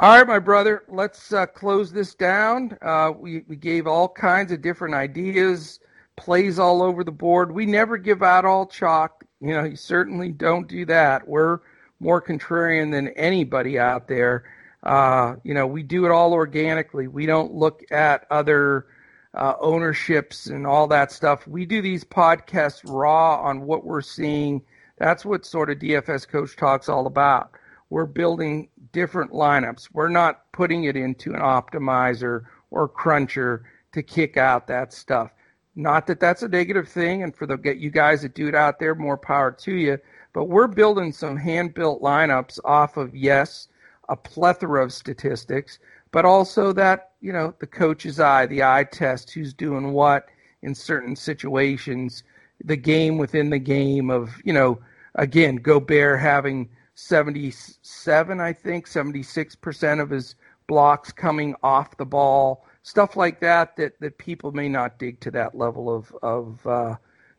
All 0.00 0.16
right, 0.16 0.28
my 0.28 0.38
brother, 0.38 0.84
let's 0.86 1.32
uh, 1.32 1.46
close 1.46 1.90
this 1.90 2.14
down. 2.14 2.78
Uh, 2.80 3.10
we, 3.18 3.42
we 3.48 3.56
gave 3.56 3.88
all 3.88 4.08
kinds 4.08 4.52
of 4.52 4.62
different 4.62 4.94
ideas, 4.94 5.80
plays 6.16 6.56
all 6.60 6.82
over 6.82 7.02
the 7.02 7.10
board. 7.10 7.50
We 7.50 7.66
never 7.66 7.96
give 7.96 8.22
out 8.22 8.44
all 8.44 8.64
chalk. 8.64 9.24
You 9.40 9.54
know, 9.54 9.64
you 9.64 9.74
certainly 9.74 10.30
don't 10.30 10.68
do 10.68 10.84
that. 10.84 11.26
We're 11.26 11.58
more 11.98 12.22
contrarian 12.22 12.92
than 12.92 13.08
anybody 13.08 13.76
out 13.76 14.06
there. 14.06 14.44
Uh, 14.84 15.34
you 15.42 15.52
know, 15.52 15.66
we 15.66 15.82
do 15.82 16.04
it 16.04 16.12
all 16.12 16.32
organically. 16.32 17.08
We 17.08 17.26
don't 17.26 17.52
look 17.52 17.82
at 17.90 18.24
other 18.30 18.86
uh, 19.34 19.54
ownerships 19.60 20.46
and 20.46 20.64
all 20.64 20.86
that 20.86 21.10
stuff. 21.10 21.44
We 21.48 21.66
do 21.66 21.82
these 21.82 22.04
podcasts 22.04 22.82
raw 22.84 23.42
on 23.42 23.62
what 23.62 23.84
we're 23.84 24.02
seeing. 24.02 24.62
That's 24.98 25.24
what 25.24 25.44
sort 25.44 25.70
of 25.70 25.80
DFS 25.80 26.28
Coach 26.28 26.54
Talk's 26.56 26.88
all 26.88 27.08
about. 27.08 27.50
We're 27.90 28.06
building 28.06 28.68
different 28.92 29.32
lineups. 29.32 29.88
We're 29.92 30.08
not 30.08 30.50
putting 30.52 30.84
it 30.84 30.96
into 30.96 31.32
an 31.34 31.40
optimizer 31.40 32.44
or 32.70 32.88
cruncher 32.88 33.64
to 33.92 34.02
kick 34.02 34.36
out 34.36 34.66
that 34.66 34.92
stuff. 34.92 35.30
Not 35.74 36.06
that 36.08 36.20
that's 36.20 36.42
a 36.42 36.48
negative 36.48 36.88
thing, 36.88 37.22
and 37.22 37.34
for 37.34 37.46
the 37.46 37.56
get 37.56 37.78
you 37.78 37.90
guys 37.90 38.22
that 38.22 38.34
do 38.34 38.48
it 38.48 38.54
out 38.54 38.78
there, 38.78 38.94
more 38.94 39.16
power 39.16 39.52
to 39.52 39.74
you. 39.74 39.98
But 40.32 40.46
we're 40.46 40.66
building 40.66 41.12
some 41.12 41.36
hand-built 41.36 42.02
lineups 42.02 42.58
off 42.64 42.96
of 42.96 43.14
yes, 43.14 43.68
a 44.08 44.16
plethora 44.16 44.84
of 44.84 44.92
statistics, 44.92 45.78
but 46.10 46.24
also 46.24 46.72
that 46.72 47.12
you 47.20 47.32
know 47.32 47.54
the 47.60 47.66
coach's 47.66 48.20
eye, 48.20 48.46
the 48.46 48.62
eye 48.62 48.84
test, 48.90 49.30
who's 49.30 49.54
doing 49.54 49.92
what 49.92 50.26
in 50.62 50.74
certain 50.74 51.14
situations, 51.14 52.24
the 52.64 52.76
game 52.76 53.16
within 53.16 53.50
the 53.50 53.58
game 53.58 54.10
of 54.10 54.34
you 54.44 54.52
know 54.52 54.78
again 55.14 55.56
Gobert 55.56 56.20
having 56.20 56.68
77, 57.00 58.40
I 58.40 58.52
think, 58.52 58.88
76% 58.88 60.02
of 60.02 60.10
his 60.10 60.34
blocks 60.66 61.12
coming 61.12 61.54
off 61.62 61.96
the 61.96 62.04
ball, 62.04 62.66
stuff 62.82 63.16
like 63.16 63.38
that, 63.38 63.76
that, 63.76 64.00
that 64.00 64.18
people 64.18 64.50
may 64.50 64.68
not 64.68 64.98
dig 64.98 65.20
to 65.20 65.30
that 65.30 65.56
level 65.56 65.94
of, 65.94 66.12
of 66.22 66.66
uh, 66.66 66.96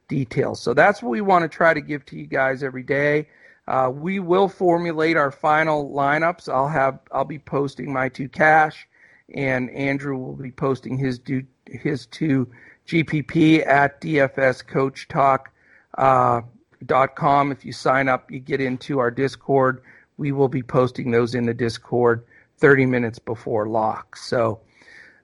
detail. 0.08 0.56
So 0.56 0.74
that's 0.74 1.04
what 1.04 1.10
we 1.10 1.20
want 1.20 1.44
to 1.44 1.50
try 1.50 1.74
to 1.74 1.82
give 1.82 2.06
to 2.06 2.18
you 2.18 2.26
guys 2.26 2.64
every 2.64 2.84
day. 2.84 3.28
Uh, 3.68 3.92
we 3.94 4.20
will 4.20 4.48
formulate 4.48 5.18
our 5.18 5.30
final 5.30 5.92
lineups. 5.92 6.48
I'll 6.48 6.70
have 6.70 7.00
I'll 7.12 7.26
be 7.26 7.38
posting 7.38 7.92
my 7.92 8.08
two 8.08 8.30
cash, 8.30 8.88
and 9.36 9.70
Andrew 9.72 10.18
will 10.18 10.38
be 10.38 10.52
posting 10.52 10.98
his 10.98 11.20
do, 11.20 11.44
his 11.68 12.06
two 12.06 12.50
GPP 12.88 13.68
at 13.68 14.00
DFS 14.00 14.66
Coach 14.66 15.10
Talk. 15.10 15.52
Uh, 15.98 16.42
com. 17.16 17.52
If 17.52 17.66
you 17.66 17.74
sign 17.74 18.08
up, 18.08 18.32
you 18.32 18.40
get 18.40 18.62
into 18.62 19.00
our 19.00 19.12
Discord. 19.12 19.82
We 20.18 20.32
will 20.32 20.48
be 20.48 20.64
posting 20.64 21.12
those 21.12 21.36
in 21.36 21.46
the 21.46 21.54
Discord 21.54 22.24
30 22.58 22.86
minutes 22.86 23.20
before 23.20 23.68
lock. 23.68 24.16
So 24.18 24.60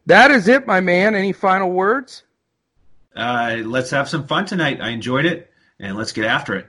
that 0.06 0.32
is 0.32 0.48
it, 0.48 0.68
my 0.68 0.80
man. 0.80 1.16
Any 1.16 1.34
final 1.34 1.72
words? 1.72 2.24
Uh, 3.16 3.58
let's 3.64 3.92
have 3.92 4.10
some 4.10 4.28
fun 4.28 4.46
tonight. 4.46 4.82
I 4.82 4.90
enjoyed 4.90 5.26
it, 5.26 5.52
and 5.80 5.98
let's 5.98 6.12
get 6.12 6.26
after 6.26 6.54
it. 6.56 6.68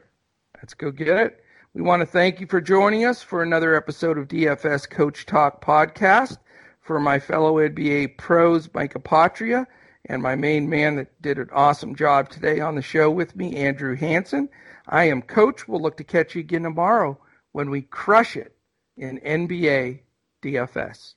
Let's 0.57 0.75
go 0.75 0.91
get 0.91 1.09
it. 1.09 1.45
We 1.75 1.83
want 1.83 2.01
to 2.01 2.07
thank 2.07 2.41
you 2.41 2.47
for 2.47 2.61
joining 2.61 3.05
us 3.05 3.23
for 3.23 3.43
another 3.43 3.75
episode 3.75 4.17
of 4.17 4.29
DFS 4.29 4.89
Coach 4.89 5.27
Talk 5.27 5.63
podcast. 5.65 6.39
For 6.81 7.01
my 7.01 7.19
fellow 7.19 7.55
NBA 7.57 8.17
pros, 8.17 8.71
Mike 8.73 8.95
Apotria, 8.95 9.67
and 10.05 10.23
my 10.23 10.37
main 10.37 10.71
man 10.71 10.95
that 10.97 11.21
did 11.21 11.37
an 11.37 11.51
awesome 11.53 11.97
job 11.97 12.31
today 12.31 12.61
on 12.61 12.77
the 12.77 12.83
show 12.83 13.11
with 13.11 13.35
me, 13.35 13.57
Andrew 13.57 13.97
Hanson. 13.97 14.49
I 14.89 15.05
am 15.07 15.23
Coach. 15.23 15.67
We'll 15.67 15.83
look 15.83 15.97
to 15.97 16.05
catch 16.05 16.35
you 16.35 16.41
again 16.41 16.63
tomorrow 16.63 17.19
when 17.53 17.71
we 17.71 17.83
crush 17.83 18.37
it 18.37 18.57
in 18.97 19.19
NBA 19.21 20.01
DFS. 20.43 21.16